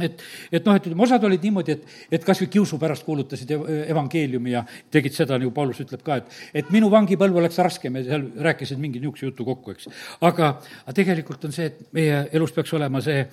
et, 0.00 0.22
et 0.52 0.66
noh, 0.66 0.76
et 0.76 0.86
ütleme, 0.86 1.02
osad 1.04 1.24
olid 1.24 1.42
niimoodi, 1.44 1.74
et, 1.76 1.94
et 2.18 2.24
kas 2.24 2.40
või 2.42 2.50
kiusu 2.52 2.78
pärast 2.80 3.04
kuulutasid 3.06 3.52
evangeeliumi 3.54 4.52
ja 4.52 4.62
tegid 4.92 5.16
seda, 5.16 5.38
nagu 5.40 5.52
Paulus 5.56 5.80
ütleb 5.82 6.02
ka, 6.04 6.20
et, 6.20 6.38
et 6.62 6.72
minu 6.74 6.90
vangipõlv 6.92 7.40
oleks 7.40 7.58
raskem 7.64 7.96
ja 7.98 8.04
seal 8.10 8.26
rääkisid 8.48 8.80
mingi 8.80 9.00
niisuguse 9.00 9.30
jutu 9.30 9.46
kokku, 9.48 9.74
eks. 9.76 9.88
aga, 10.20 10.52
aga 10.84 10.96
tegelikult 10.96 11.48
on 11.48 11.56
see, 11.56 11.70
et 11.72 11.80
meie 11.96 12.22
elus 12.36 12.54
peaks 12.56 12.72
olema 12.76 13.02
see 13.04 13.24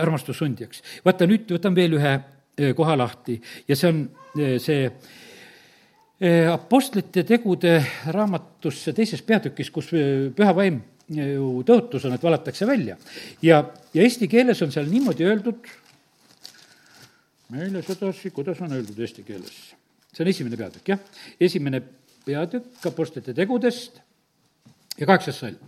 armastus 0.00 0.42
sundijaks. 0.42 0.82
vaata, 1.06 1.30
nüüd 1.30 1.54
võtan 1.56 1.78
veel 1.78 1.98
ühe 2.00 2.14
koha 2.76 2.96
lahti 2.98 3.40
ja 3.68 3.76
see 3.76 3.90
on 3.90 4.02
see 4.62 4.88
Apostlite 6.52 7.24
tegude 7.26 7.72
raamatusse 8.14 8.92
teises 8.96 9.20
peatükis, 9.26 9.68
kus 9.74 9.90
püha 10.36 10.52
vaim 10.56 10.78
ju 11.10 11.48
tõotus 11.66 12.06
on, 12.06 12.14
et 12.16 12.22
valatakse 12.22 12.66
välja. 12.66 12.96
ja, 13.42 13.64
ja 13.94 14.02
eesti 14.02 14.28
keeles 14.30 14.62
on 14.62 14.72
seal 14.72 14.86
niimoodi 14.88 15.26
öeldud, 15.26 15.66
meile 17.52 17.82
sedasi, 17.82 18.30
kuidas 18.30 18.62
on 18.64 18.72
öeldud 18.72 18.98
eesti 18.98 19.26
keeles? 19.26 19.74
see 20.14 20.22
on 20.24 20.30
esimene 20.30 20.56
peatükk, 20.56 20.88
jah, 20.94 21.02
esimene 21.40 21.82
peatükk 22.24 22.86
Apostlite 22.86 23.34
tegudest 23.34 24.00
ja 24.98 25.06
kaheksas 25.06 25.42
salm. 25.42 25.58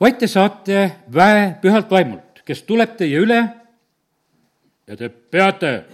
vaid 0.00 0.18
te 0.22 0.30
saate 0.30 0.90
väe 1.12 1.54
pühalt 1.60 1.90
vaimult, 1.90 2.42
kes 2.46 2.62
tuleb 2.62 2.96
teie 2.96 3.20
üle 3.20 3.42
ja 4.86 4.96
te 4.96 5.08
peate 5.08 5.84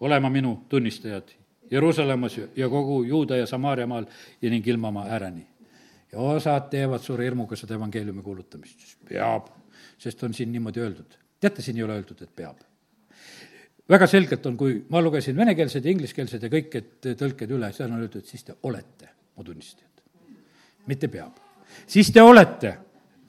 olema 0.00 0.30
minu 0.30 0.64
tunnistajad 0.68 1.38
Jeruusalemmas 1.70 2.40
ja 2.56 2.68
kogu 2.68 3.02
Juuda 3.02 3.36
ja 3.36 3.46
Samaaria 3.46 3.86
maal 3.86 4.06
ja 4.42 4.50
ning 4.50 4.66
ilmamaa 4.66 5.06
ääreni. 5.06 5.46
ja 6.12 6.18
osad 6.18 6.70
teevad 6.70 7.00
suure 7.04 7.24
hirmuga 7.24 7.56
seda 7.56 7.74
evangeeliumi 7.74 8.22
kuulutamist, 8.22 8.80
siis 8.80 8.96
peab, 9.08 9.50
sest 9.98 10.22
on 10.22 10.34
siin 10.34 10.52
niimoodi 10.52 10.80
öeldud. 10.80 11.18
teate, 11.40 11.62
siin 11.62 11.76
ei 11.76 11.82
ole 11.82 11.92
öeldud, 11.92 12.22
et 12.22 12.36
peab. 12.36 12.56
väga 13.88 14.06
selgelt 14.06 14.46
on, 14.46 14.56
kui 14.56 14.84
ma 14.88 15.02
lugesin 15.02 15.36
venekeelsed 15.36 15.84
ja 15.84 15.90
ingliskeelsed 15.90 16.42
ja 16.42 16.48
kõik, 16.48 16.74
et 16.74 17.10
tõlked 17.20 17.52
üle, 17.52 17.72
seal 17.72 17.92
on 17.92 18.00
öeldud, 18.00 18.24
siis 18.24 18.44
te 18.44 18.56
olete 18.62 19.08
mu 19.36 19.44
tunnistajad. 19.44 20.02
mitte 20.86 21.08
peab. 21.08 21.36
siis 21.86 22.12
te 22.12 22.22
olete 22.22 22.78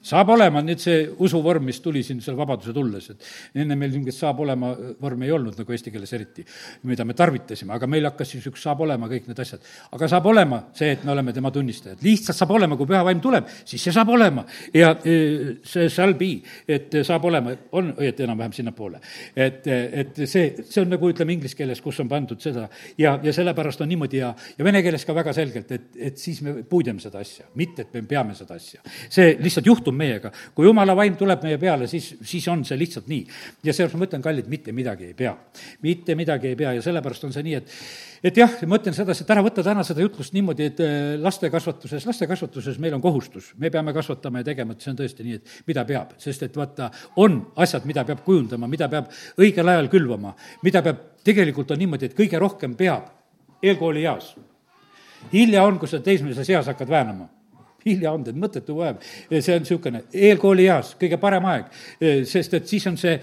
saab 0.00 0.32
olema 0.32 0.62
nüüd 0.64 0.80
see 0.80 1.02
usuvorm, 1.20 1.66
mis 1.68 1.80
tuli 1.84 2.02
siin 2.04 2.22
seal 2.24 2.36
vabaduse 2.38 2.72
tulles, 2.76 3.10
et 3.12 3.60
enne 3.60 3.76
meil 3.76 3.92
niisugust 3.92 4.22
saab 4.22 4.40
olema 4.44 4.72
vormi 5.00 5.28
ei 5.28 5.34
olnud, 5.36 5.58
nagu 5.60 5.74
eesti 5.74 5.92
keeles 5.92 6.12
eriti, 6.16 6.44
mida 6.88 7.04
me 7.04 7.16
tarvitasime, 7.16 7.74
aga 7.76 7.88
meil 7.90 8.08
hakkas 8.08 8.32
siis 8.32 8.46
üks 8.48 8.64
saab 8.64 8.80
olema 8.86 9.10
kõik 9.10 9.28
need 9.28 9.42
asjad. 9.44 9.66
aga 9.92 10.08
saab 10.08 10.28
olema 10.32 10.62
see, 10.76 10.94
et 10.96 11.04
me 11.04 11.12
oleme 11.12 11.34
tema 11.36 11.52
tunnistajad, 11.52 12.00
lihtsalt 12.04 12.38
saab 12.38 12.54
olema, 12.56 12.78
kui 12.80 12.88
püha 12.88 13.02
vaim 13.04 13.20
tuleb, 13.20 13.50
siis 13.64 13.84
see 13.84 13.94
saab 13.94 14.12
olema 14.14 14.46
ja 14.74 14.94
e, 15.04 15.16
see 15.64 15.88
shall 15.92 16.16
be, 16.16 16.30
et 16.68 16.96
saab 17.06 17.28
olema, 17.28 17.52
on 17.76 17.92
õieti 17.98 18.24
enam-vähem 18.24 18.56
sinnapoole. 18.56 19.02
et, 19.36 19.66
et 19.66 20.24
see, 20.24 20.46
see 20.64 20.80
on 20.80 20.94
nagu 20.94 21.12
ütleme 21.12 21.36
inglise 21.36 21.58
keeles, 21.58 21.80
kus 21.84 22.00
on 22.00 22.08
pandud 22.08 22.40
seda 22.40 22.66
ja, 22.98 23.18
ja 23.22 23.36
sellepärast 23.36 23.84
on 23.84 23.92
niimoodi 23.92 24.22
ja, 24.22 24.32
ja 24.56 24.64
vene 24.64 24.82
keeles 24.82 25.04
ka 25.04 25.14
väga 25.16 25.36
selgelt, 25.36 25.76
et, 25.76 25.92
et 26.10 26.18
siis 26.18 26.40
me 26.46 26.62
puudjame 26.64 27.04
seda 27.04 27.20
asja, 27.20 27.50
mitte 27.60 27.84
et 27.84 27.94
me 27.94 28.04
peame 28.08 28.34
seda 28.38 28.56
asja. 28.56 28.80
see 29.10 29.36
lihtsalt 29.40 29.68
juhtub 29.68 29.89
suhtub 29.90 29.96
meiega. 29.96 30.30
kui 30.54 30.66
jumala 30.66 30.94
vaim 30.96 31.16
tuleb 31.16 31.42
meie 31.44 31.58
peale, 31.58 31.86
siis, 31.86 32.16
siis 32.22 32.46
on 32.48 32.64
see 32.64 32.78
lihtsalt 32.78 33.08
nii. 33.08 33.26
ja 33.64 33.72
seepärast 33.72 33.96
ma 33.96 34.04
mõtlen, 34.04 34.22
kallid, 34.22 34.48
mitte 34.48 34.72
midagi 34.72 35.10
ei 35.10 35.14
pea. 35.14 35.34
mitte 35.82 36.14
midagi 36.14 36.48
ei 36.48 36.56
pea 36.56 36.74
ja 36.74 36.82
sellepärast 36.82 37.24
on 37.24 37.32
see 37.32 37.42
nii, 37.42 37.54
et 37.54 37.70
et 38.22 38.36
jah, 38.36 38.52
ma 38.68 38.76
ütlen 38.76 38.94
sedasi, 38.94 39.24
et 39.24 39.30
ära 39.30 39.42
võta 39.42 39.62
täna 39.64 39.82
seda 39.82 40.02
jutlust 40.02 40.34
niimoodi, 40.36 40.66
et 40.68 40.80
äh, 40.84 41.16
laste 41.20 41.50
kasvatuses, 41.50 42.04
laste 42.06 42.28
kasvatuses 42.28 42.78
meil 42.78 42.94
on 42.94 43.00
kohustus, 43.00 43.54
me 43.58 43.70
peame 43.70 43.94
kasvatama 43.96 44.42
ja 44.42 44.50
tegema, 44.50 44.76
et 44.76 44.84
see 44.84 44.92
on 44.92 45.00
tõesti 45.00 45.24
nii, 45.24 45.40
et 45.40 45.56
mida 45.70 45.86
peab, 45.88 46.12
sest 46.20 46.44
et 46.44 46.56
vaata, 46.56 46.90
on 47.16 47.40
asjad, 47.56 47.88
mida 47.88 48.04
peab 48.04 48.20
kujundama, 48.26 48.68
mida 48.68 48.90
peab 48.92 49.08
õigel 49.40 49.72
ajal 49.72 49.88
külvama, 49.88 50.34
mida 50.62 50.84
peab, 50.84 51.00
tegelikult 51.24 51.72
on 51.72 51.80
niimoodi, 51.80 52.10
et 52.10 52.16
kõige 52.16 52.38
rohkem 52.40 52.76
peab 52.76 53.08
eelkoolieas. 53.64 54.34
hilja 55.32 55.64
on, 55.64 55.78
kui 55.78 55.88
sa 55.88 56.00
teismelises 56.00 56.48
eas 56.48 56.68
hakkad 56.68 56.88
väänama 56.88 57.28
hilja 57.84 58.12
on, 58.12 58.24
tead, 58.24 58.38
mõttetu 58.40 58.76
vaev. 58.76 59.00
see 59.30 59.54
on 59.54 59.64
niisugune 59.64 60.02
eelkoolieas 60.12 60.94
kõige 61.00 61.18
parem 61.20 61.46
aeg, 61.50 61.68
sest 62.28 62.54
et 62.58 62.68
siis 62.68 62.86
on 62.90 62.96
see, 63.00 63.16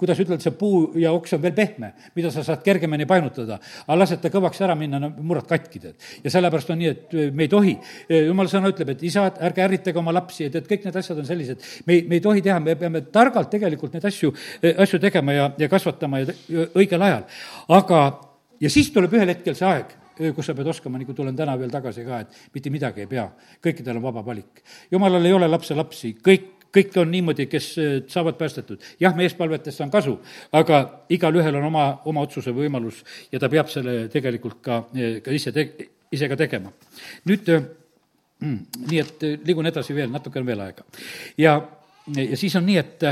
kuidas 0.00 0.20
ütelda, 0.22 0.40
see 0.42 0.54
puu 0.58 0.86
ja 1.00 1.12
oks 1.14 1.36
on 1.36 1.42
veel 1.42 1.54
pehme, 1.56 1.92
mida 2.16 2.30
sa 2.34 2.44
saad 2.46 2.62
kergemini 2.64 3.06
painutada. 3.06 3.58
aga 3.86 3.98
lased 3.98 4.22
ta 4.22 4.30
kõvaks 4.32 4.62
ära 4.64 4.76
minna, 4.78 5.00
no 5.02 5.10
murrad 5.16 5.48
katki, 5.50 5.80
tead. 5.80 6.08
ja 6.24 6.32
sellepärast 6.32 6.70
on 6.74 6.80
nii, 6.82 6.92
et 6.92 7.16
me 7.32 7.46
ei 7.46 7.52
tohi, 7.52 7.76
jumala 8.08 8.52
sõna 8.52 8.70
ütleb, 8.72 8.94
et 8.94 9.02
isad, 9.10 9.40
ärge 9.44 9.64
ärritage 9.64 10.00
oma 10.00 10.14
lapsi, 10.14 10.48
et, 10.48 10.60
et 10.60 10.70
kõik 10.70 10.86
need 10.88 11.00
asjad 11.00 11.20
on 11.20 11.28
sellised, 11.28 11.66
me 11.86 11.98
ei, 11.98 12.06
me 12.08 12.20
ei 12.20 12.24
tohi 12.24 12.44
teha, 12.44 12.60
me 12.60 12.76
peame 12.80 13.04
targalt 13.14 13.50
tegelikult 13.52 13.96
neid 13.96 14.06
asju, 14.08 14.32
asju 14.86 15.02
tegema 15.02 15.36
ja, 15.36 15.50
ja 15.58 15.68
kasvatama 15.68 16.22
ja 16.22 16.38
õigel 16.74 17.02
ajal. 17.02 17.28
aga, 17.80 18.00
ja 18.60 18.70
siis 18.72 18.90
tuleb 18.94 19.12
ühel 19.18 19.34
hetkel 19.34 19.56
see 19.58 19.68
aeg 19.68 20.00
kus 20.16 20.46
sa 20.46 20.54
pead 20.54 20.68
oskama, 20.70 20.98
nagu 20.98 21.14
tulen 21.14 21.36
täna 21.36 21.56
veel 21.58 21.72
tagasi 21.72 22.04
ka, 22.06 22.20
et 22.24 22.54
mitte 22.54 22.70
midagi 22.70 23.04
ei 23.04 23.10
pea, 23.10 23.28
kõikidel 23.64 23.98
on 23.98 24.06
vaba 24.08 24.24
valik. 24.26 24.62
jumalal 24.90 25.24
ei 25.24 25.32
ole 25.32 25.48
lapselapsi, 25.48 26.16
kõik 26.22 26.52
kõik 26.74 26.96
on 26.98 27.10
niimoodi, 27.10 27.46
kes 27.46 27.68
saavad 28.10 28.36
päästetud. 28.38 28.82
jah, 29.00 29.14
meespalvetest 29.16 29.80
on 29.80 29.90
kasu, 29.90 30.18
aga 30.52 30.80
igalühel 31.08 31.54
on 31.60 31.68
oma, 31.70 31.84
oma 32.04 32.24
otsuse 32.26 32.50
võimalus 32.50 33.02
ja 33.32 33.38
ta 33.38 33.48
peab 33.48 33.70
selle 33.70 34.08
tegelikult 34.12 34.60
ka, 34.62 34.80
ka 35.24 35.34
ise 35.34 35.52
te-, 35.52 35.88
ise 36.12 36.28
ka 36.28 36.36
tegema. 36.36 36.72
nüüd 37.30 37.50
mm, 37.50 38.58
nii, 38.90 39.00
et 39.00 39.26
liigun 39.46 39.70
edasi 39.70 39.94
veel, 39.94 40.10
natuke 40.10 40.42
on 40.42 40.46
veel 40.46 40.64
aega. 40.66 40.86
ja, 41.38 41.60
ja 42.16 42.36
siis 42.40 42.56
on 42.56 42.66
nii, 42.66 42.80
et 42.82 43.06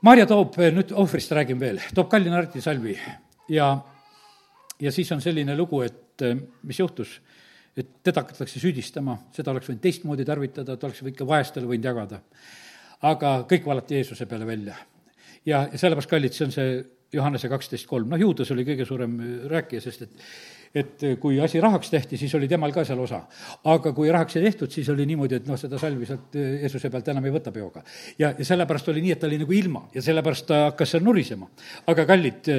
Maarja 0.00 0.24
toob, 0.24 0.54
nüüd 0.72 0.94
ohvrist 0.96 1.32
räägin 1.36 1.58
veel, 1.60 1.80
toob 1.92 2.08
Kallina 2.08 2.38
Arti 2.40 2.62
salvi 2.64 2.94
ja 3.52 3.74
ja 4.80 4.92
siis 4.92 5.12
on 5.12 5.22
selline 5.22 5.56
lugu, 5.56 5.82
et 5.86 6.24
eh, 6.26 6.36
mis 6.66 6.78
juhtus, 6.80 7.18
et 7.76 7.90
teda 8.04 8.24
hakatakse 8.24 8.60
süüdistama, 8.60 9.16
seda 9.34 9.52
oleks 9.54 9.70
võinud 9.70 9.82
teistmoodi 9.84 10.26
tarvitada, 10.26 10.76
ta 10.76 10.88
oleks 10.88 11.02
ikka 11.12 11.26
vaestele 11.26 11.68
võinud 11.70 11.90
jagada. 11.90 12.22
aga 13.02 13.46
kõik 13.48 13.66
valati 13.66 13.94
Jeesuse 13.94 14.26
peale 14.26 14.46
välja. 14.46 14.76
ja, 15.46 15.68
ja 15.72 15.78
sellepärast, 15.78 16.10
kallid, 16.10 16.32
see 16.32 16.44
on 16.44 16.52
see 16.52 16.80
Johannese 17.12 17.48
kaksteist 17.48 17.86
kolm, 17.86 18.08
noh, 18.08 18.20
Juudas 18.20 18.50
oli 18.50 18.64
kõige 18.64 18.86
suurem 18.86 19.20
eh, 19.20 19.36
rääkija, 19.50 19.80
sest 19.80 20.02
et 20.02 20.26
et 20.74 21.02
kui 21.18 21.40
asi 21.42 21.58
rahaks 21.60 21.88
tehti, 21.90 22.14
siis 22.16 22.34
oli 22.38 22.46
temal 22.48 22.70
ka 22.70 22.84
seal 22.86 23.00
osa. 23.02 23.24
aga 23.64 23.92
kui 23.92 24.10
rahaks 24.10 24.36
ei 24.36 24.44
tehtud, 24.44 24.70
siis 24.70 24.88
oli 24.88 25.06
niimoodi, 25.06 25.40
et 25.40 25.48
noh, 25.50 25.58
seda 25.58 25.78
salvi 25.82 26.06
sealt 26.06 26.36
eh, 26.38 26.60
Jeesuse 26.62 26.90
pealt 26.90 27.08
enam 27.10 27.26
ei 27.26 27.34
võta 27.34 27.50
peoga. 27.52 27.82
ja, 28.18 28.34
ja 28.38 28.44
sellepärast 28.44 28.88
oli 28.88 29.02
nii, 29.02 29.16
et 29.16 29.20
ta 29.20 29.26
oli 29.26 29.40
nagu 29.42 29.52
ilma 29.52 29.88
ja 29.94 30.02
sellepärast 30.02 30.46
ta 30.46 30.60
hakkas 30.68 30.94
seal 30.94 31.02
nurisema. 31.02 31.50
aga 31.90 32.06
kallid, 32.06 32.52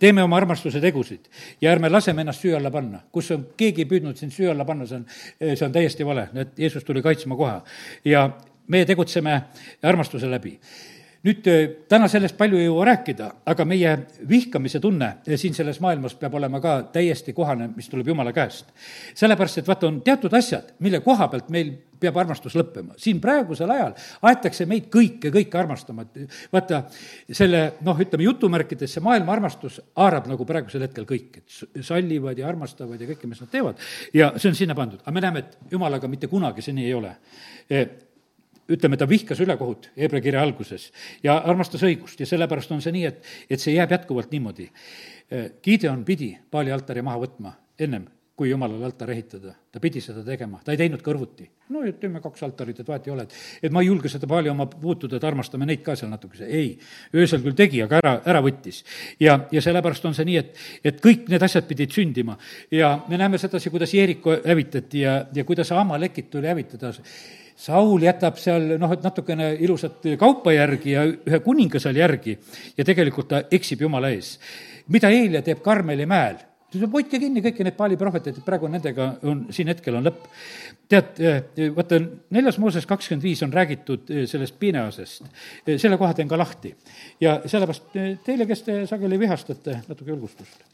teeme 0.00 0.22
oma 0.24 0.38
armastuse 0.40 0.80
tegusid 0.80 1.28
ja 1.60 1.72
ärme 1.72 1.90
laseme 1.92 2.24
ennast 2.24 2.42
süü 2.42 2.54
alla 2.56 2.70
panna. 2.70 3.02
kus 3.12 3.30
on 3.30 3.46
keegi 3.56 3.86
püüdnud 3.86 4.16
sind 4.16 4.32
süü 4.32 4.50
alla 4.50 4.64
panna, 4.64 4.86
see 4.86 4.96
on, 4.96 5.06
see 5.40 5.66
on 5.66 5.72
täiesti 5.72 6.06
vale, 6.06 6.28
et 6.34 6.58
Jeesus 6.58 6.84
tuli 6.84 7.02
kaitsma 7.02 7.36
kohe. 7.36 7.60
ja 8.04 8.30
meie 8.68 8.86
tegutseme 8.86 9.42
armastuse 9.82 10.30
läbi 10.30 10.58
nüüd 11.26 11.44
täna 11.90 12.08
sellest 12.08 12.38
palju 12.38 12.58
ei 12.58 12.64
jõua 12.64 12.86
rääkida, 12.88 13.28
aga 13.52 13.64
meie 13.68 13.92
vihkamise 14.28 14.80
tunne 14.80 15.10
siin 15.28 15.54
selles 15.56 15.80
maailmas 15.84 16.14
peab 16.16 16.34
olema 16.38 16.60
ka 16.64 16.78
täiesti 16.94 17.34
kohane, 17.36 17.68
mis 17.76 17.90
tuleb 17.92 18.08
Jumala 18.08 18.32
käest. 18.32 18.72
sellepärast, 19.14 19.58
et 19.58 19.68
vaata, 19.68 19.86
on 19.86 20.00
teatud 20.02 20.34
asjad, 20.34 20.74
mille 20.78 21.00
koha 21.04 21.28
pealt 21.28 21.50
meil 21.52 21.74
peab 22.00 22.16
armastus 22.16 22.56
lõppema. 22.56 22.96
siin 22.96 23.20
praegusel 23.20 23.70
ajal 23.70 23.94
aetakse 24.30 24.66
meid 24.66 24.88
kõike, 24.92 25.32
kõike 25.34 25.60
armastama, 25.60 26.06
et 26.08 26.36
vaata, 26.52 26.84
selle 27.28 27.62
noh, 27.84 28.00
ütleme 28.00 28.24
jutumärkides 28.24 28.96
see 28.96 29.04
maailma 29.04 29.36
armastus 29.36 29.80
haarab 29.96 30.30
nagu 30.30 30.46
praegusel 30.48 30.86
hetkel 30.86 31.04
kõik, 31.08 31.42
et 31.42 31.84
sallivad 31.84 32.38
ja 32.38 32.48
armastavad 32.48 33.00
ja 33.00 33.08
kõike, 33.12 33.28
mis 33.28 33.42
nad 33.44 33.52
teevad. 33.52 33.88
ja 34.14 34.32
see 34.36 34.48
on 34.52 34.56
sinna 34.56 34.74
pandud, 34.74 35.02
aga 35.04 35.12
me 35.16 35.24
näeme, 35.26 35.44
et 35.44 35.74
jumalaga 35.74 36.08
mitte 36.08 36.32
kunagi 36.32 36.64
see 36.64 36.76
nii 36.76 36.86
ei 36.88 36.94
ole 36.96 37.16
e, 37.68 37.84
ütleme, 38.70 38.98
ta 39.00 39.08
vihkas 39.08 39.40
ülekohut 39.44 39.90
Hebra 39.98 40.20
kirja 40.24 40.44
alguses 40.44 40.90
ja 41.24 41.38
armastas 41.38 41.84
õigust 41.86 42.20
ja 42.20 42.28
sellepärast 42.28 42.72
on 42.76 42.84
see 42.84 42.94
nii, 42.96 43.04
et, 43.10 43.26
et 43.50 43.62
see 43.62 43.74
jääb 43.74 43.92
jätkuvalt 43.96 44.32
niimoodi. 44.34 44.70
E, 45.30 45.44
Gideon 45.62 46.04
pidi 46.04 46.32
paali 46.50 46.72
altari 46.74 47.02
maha 47.06 47.24
võtma 47.26 47.54
ennem 47.80 48.08
kui 48.40 48.48
jumalale 48.48 48.86
altar 48.88 49.10
ehitada. 49.12 49.52
ta 49.70 49.78
pidi 49.78 50.00
seda 50.00 50.22
tegema, 50.24 50.62
ta 50.64 50.72
ei 50.72 50.78
teinud 50.80 51.02
kõrvuti. 51.04 51.44
no 51.74 51.82
et 51.84 51.98
teeme 52.00 52.22
kaks 52.24 52.42
altarit, 52.46 52.78
et 52.80 52.88
vahet 52.88 53.06
ei 53.06 53.12
ole, 53.12 53.26
et 53.26 53.66
et 53.68 53.72
ma 53.72 53.82
ei 53.82 53.90
julge 53.90 54.08
seda 54.08 54.26
paali 54.26 54.48
oma 54.48 54.64
puutuda, 54.66 55.18
et 55.18 55.26
armastame 55.28 55.66
neid 55.68 55.82
ka 55.84 55.92
seal 55.94 56.08
natukese, 56.10 56.48
ei. 56.48 56.78
öösel 57.14 57.42
küll 57.44 57.58
tegi, 57.58 57.82
aga 57.84 58.00
ära, 58.00 58.14
ära 58.32 58.40
võttis. 58.40 58.80
ja, 59.20 59.36
ja 59.52 59.60
sellepärast 59.60 60.08
on 60.08 60.16
see 60.16 60.24
nii, 60.30 60.38
et, 60.40 60.56
et 60.84 61.02
kõik 61.04 61.28
need 61.28 61.44
asjad 61.44 61.68
pidid 61.68 61.92
sündima. 61.92 62.38
ja 62.72 62.94
me 63.08 63.20
näeme 63.20 63.38
sedasi, 63.38 63.70
kuidas 63.70 63.92
Jeeriko 63.94 64.38
hävitati 64.46 65.04
ja, 65.04 65.18
ja 65.34 65.44
kuidas 65.44 65.72
Amalekit 65.76 66.30
tuli 66.30 66.48
hävitada 66.48 66.94
Saul 67.60 68.06
jätab 68.06 68.38
seal 68.40 68.76
noh, 68.80 68.92
et 68.94 69.02
natukene 69.04 69.50
ilusat 69.60 70.06
kaupa 70.18 70.54
järgi 70.54 70.94
ja 70.94 71.04
ühe 71.04 71.40
kuninga 71.44 71.80
seal 71.82 71.98
järgi 72.00 72.38
ja 72.78 72.86
tegelikult 72.88 73.28
ta 73.28 73.42
eksib 73.52 73.82
Jumala 73.84 74.08
ees. 74.14 74.38
mida 74.88 75.10
Eelia 75.12 75.42
teeb 75.44 75.60
Karmeli 75.62 76.06
mäel? 76.08 76.38
ta 76.70 76.78
ütleb, 76.78 76.92
hoidke 76.94 77.18
kinni 77.18 77.42
kõiki 77.42 77.64
neid 77.66 77.76
Paali 77.76 77.96
prohveteid, 77.98 78.38
et 78.38 78.46
praegu 78.46 78.68
nendega 78.70 79.08
on, 79.26 79.42
siin 79.52 79.68
hetkel 79.72 79.98
on 79.98 80.06
lõpp. 80.06 80.28
tead, 80.90 81.18
eh, 81.20 81.70
vaata, 81.74 81.98
neljas 82.30 82.58
Mooses 82.58 82.86
kakskümmend 82.86 83.22
viis 83.22 83.42
on 83.42 83.52
räägitud 83.52 84.10
eh, 84.10 84.26
sellest 84.26 84.56
piineasest. 84.58 85.22
Eh, 85.66 85.78
selle 85.78 85.98
koha 85.98 86.14
teen 86.14 86.28
ka 86.28 86.38
lahti. 86.38 86.74
ja 87.20 87.40
sellepärast 87.44 87.92
teile, 88.24 88.46
kes 88.46 88.62
te 88.62 88.86
sageli 88.86 89.18
vihastate, 89.18 89.82
natuke 89.88 90.10
julgustust. 90.10 90.64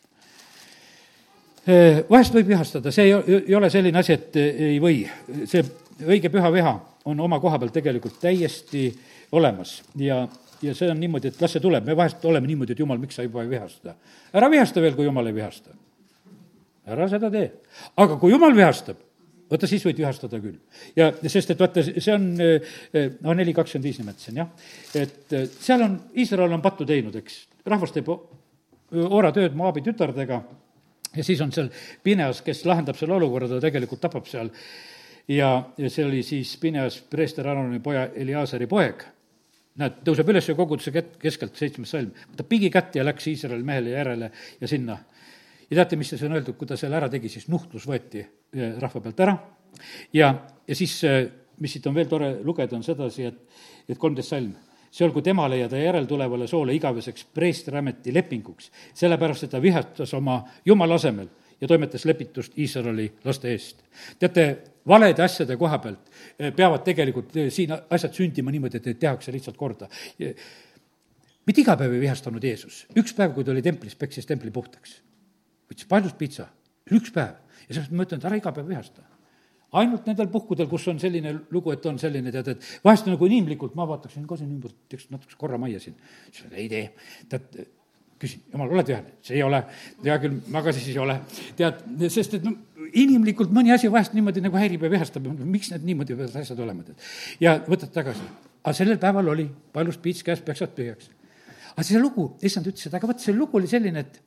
vahest 2.10 2.34
võib 2.34 2.46
vihastada, 2.46 2.92
see 2.92 3.08
ei, 3.08 3.54
ole 3.56 3.70
selline 3.70 3.98
asi, 3.98 4.12
et 4.12 4.36
ei 4.36 4.78
või. 4.80 5.00
see 5.44 5.64
õige 6.04 6.30
püha 6.32 6.52
viha 6.52 6.74
on 7.06 7.20
oma 7.20 7.40
koha 7.40 7.58
peal 7.62 7.72
tegelikult 7.74 8.20
täiesti 8.20 8.88
olemas 9.32 9.82
ja 9.96 10.26
ja 10.64 10.72
see 10.74 10.88
on 10.88 10.96
niimoodi, 10.96 11.28
et 11.28 11.40
las 11.40 11.52
see 11.52 11.60
tuleb, 11.60 11.84
me 11.84 11.92
vahest 11.96 12.22
oleme 12.24 12.48
niimoodi, 12.48 12.72
et 12.72 12.78
jumal, 12.80 12.96
miks 12.98 13.18
sa 13.18 13.22
juba 13.26 13.42
ei 13.44 13.50
vihasta. 13.50 13.92
ära 14.32 14.48
vihasta 14.50 14.80
veel, 14.80 14.94
kui 14.96 15.04
jumal 15.04 15.26
ei 15.28 15.34
vihasta 15.36 15.74
ära 16.86 17.08
seda 17.10 17.30
tee. 17.32 17.50
aga 17.98 18.16
kui 18.20 18.32
jumal 18.32 18.54
vihastab, 18.56 18.98
vaata 19.50 19.68
siis 19.70 19.84
võid 19.86 20.00
vihastada 20.00 20.40
küll. 20.42 20.58
ja 20.98 21.10
sest, 21.26 21.52
et 21.54 21.62
vaata, 21.62 21.84
see 21.86 22.14
on, 22.14 22.28
no 23.24 23.36
neli 23.38 23.54
kakskümmend 23.56 23.88
viis 23.90 24.00
nimetasin, 24.02 24.42
jah. 24.42 24.68
et 24.94 25.36
eh, 25.36 25.48
seal 25.60 25.82
on, 25.86 25.98
Iisrael 26.16 26.56
on 26.56 26.64
pattu 26.64 26.86
teinud, 26.88 27.16
eks, 27.22 27.42
rahvas 27.66 27.94
teeb 27.94 28.10
ooratööd 28.10 29.56
Moabi 29.58 29.82
tütardega 29.86 30.42
ja 31.16 31.24
siis 31.26 31.40
on 31.42 31.52
seal 31.54 31.72
Pineas, 32.04 32.42
kes 32.46 32.64
lahendab 32.68 32.98
selle 32.98 33.16
olukorra, 33.18 33.50
ta 33.50 33.60
tegelikult 33.62 34.04
tapab 34.04 34.28
seal 34.30 34.52
ja, 35.28 35.50
ja 35.78 35.90
see 35.90 36.06
oli 36.06 36.22
siis 36.26 36.56
Pineas 36.60 37.00
preester 37.10 37.48
Aaroni 37.48 37.80
poja 37.80 38.08
Eliaseri 38.14 38.66
poeg. 38.66 39.04
näed, 39.76 39.98
tõuseb 40.06 40.30
üles 40.32 40.46
koguduse 40.56 40.92
keskelt, 41.20 41.56
seitsmes 41.58 41.90
salm, 41.92 42.12
võtab 42.32 42.46
pigi 42.48 42.70
kätte 42.72 42.98
ja 42.98 43.04
läks 43.04 43.26
Iisraeli 43.28 43.66
mehele 43.66 43.90
järele 43.92 44.30
ja 44.60 44.68
sinna. 44.68 44.96
Ja 45.68 45.82
teate, 45.82 45.98
mis 46.00 46.08
siis 46.14 46.22
on 46.24 46.32
öeldud, 46.32 46.56
kui 46.56 46.68
ta 46.68 46.78
selle 46.80 46.96
ära 46.96 47.10
tegi, 47.12 47.28
siis 47.28 47.48
nuhtlus 47.52 47.84
võeti 47.84 48.22
eh, 48.22 48.78
rahva 48.80 49.02
pealt 49.04 49.20
ära. 49.20 49.34
Ja, 50.16 50.30
ja 50.64 50.78
siis, 50.78 50.94
eh, 51.04 51.26
mis 51.60 51.74
siit 51.76 51.86
on 51.90 51.96
veel 51.96 52.08
tore 52.08 52.30
lugeda, 52.46 52.76
on 52.78 52.86
sedasi, 52.86 53.26
et, 53.28 53.60
et 53.88 54.00
kolmteist 54.00 54.32
salm. 54.32 54.54
See 54.88 55.04
olgu 55.04 55.20
temale 55.20 55.58
ja 55.58 55.68
ta 55.68 55.76
järeltulevale 55.76 56.46
soole 56.48 56.72
igaveseks 56.78 57.26
preestriameti 57.36 58.14
lepinguks, 58.14 58.70
sellepärast 58.96 59.44
et 59.44 59.52
ta 59.52 59.60
vihastas 59.60 60.14
oma 60.16 60.38
jumala 60.64 60.96
asemel 60.96 61.28
ja 61.60 61.68
toimetas 61.68 62.04
lepitust 62.04 62.58
Iisraeli 62.58 63.08
laste 63.24 63.50
eest. 63.50 63.82
teate, 64.18 64.46
valede 64.86 65.22
asjade 65.22 65.56
koha 65.56 65.78
pealt 65.78 66.12
eh, 66.38 66.52
peavad 66.52 66.84
tegelikult 66.84 67.32
siin 67.48 67.72
asjad 67.72 68.14
sündima 68.14 68.54
niimoodi, 68.54 68.80
et 68.80 68.92
neid 68.92 69.02
tehakse 69.02 69.32
lihtsalt 69.32 69.56
korda. 69.56 69.88
mitte 71.46 71.60
iga 71.60 71.76
päev 71.76 71.96
ei 71.96 72.06
vihastanud 72.06 72.44
Jeesus, 72.44 72.86
üks 72.96 73.14
päev, 73.14 73.34
kui 73.34 73.44
ta 73.44 73.54
oli 73.54 73.62
templis, 73.62 73.94
peksis 73.94 74.26
templi 74.26 74.50
puhtaks 74.50 75.00
võttis 75.70 75.88
paljust 75.90 76.18
pitsa, 76.18 76.48
üks 76.94 77.12
päev. 77.14 77.36
ja 77.66 77.74
sellepärast 77.74 77.92
ma 77.92 78.06
ütlen, 78.06 78.20
et 78.20 78.26
ära 78.28 78.38
iga 78.38 78.52
päev 78.54 78.68
vihasta. 78.70 79.02
ainult 79.76 80.06
nendel 80.06 80.28
puhkudel, 80.32 80.68
kus 80.70 80.86
on 80.88 81.00
selline 81.02 81.32
lugu, 81.50 81.72
et 81.72 81.86
on 81.86 81.98
selline, 81.98 82.30
tead, 82.32 82.48
et 82.54 82.68
vahest 82.84 83.08
nagu 83.10 83.26
inimlikult 83.26 83.74
ma 83.74 83.84
vaataksin 83.88 84.26
ka 84.26 84.38
siin 84.38 84.52
ümber, 84.54 84.72
teeks 84.88 85.10
natukese 85.10 85.36
korra 85.38 85.58
majja 85.58 85.80
siin. 85.80 85.96
siis 86.30 86.52
ei 86.52 86.68
tee, 86.68 86.84
tead, 87.28 87.66
küsin, 88.22 88.42
jumal, 88.52 88.70
oled 88.72 88.90
ühel? 88.92 89.08
see 89.24 89.36
ei 89.38 89.44
ole, 89.44 89.60
hea 90.04 90.16
küll, 90.22 90.38
magasin, 90.52 90.84
siis 90.84 90.96
ei 90.96 91.02
ole. 91.02 91.18
tead, 91.58 91.82
sest 92.12 92.38
et 92.38 92.46
noh, 92.46 92.56
inimlikult 92.96 93.52
mõni 93.54 93.74
asi 93.74 93.90
vahest 93.92 94.14
niimoodi 94.16 94.44
nagu 94.44 94.58
häirib 94.60 94.86
ja 94.86 94.92
vihastab, 94.92 95.26
miks 95.44 95.72
need 95.72 95.84
niimoodi 95.90 96.16
peavad 96.16 96.38
asjad 96.42 96.62
olema, 96.64 96.86
tead. 96.86 97.10
ja 97.42 97.56
võtad 97.66 97.92
tagasi. 97.94 98.24
aga 98.62 98.76
sellel 98.76 99.00
päeval 99.02 99.34
oli, 99.34 99.48
paljus 99.72 100.00
piits 100.02 100.24
käes, 100.26 100.40
peksad 100.44 100.72
tühjaks. 100.76 101.10
aga 101.74 101.86
see 101.88 102.00
lugu, 102.00 102.30
issand 102.46 102.70
ütles, 102.70 102.88
et 102.88 102.96
aga 102.96 103.10
vot 103.10 103.20
see 103.22 103.36
lugu 103.36 103.60
oli 103.60 103.70
selline, 103.70 104.06
et 104.06 104.22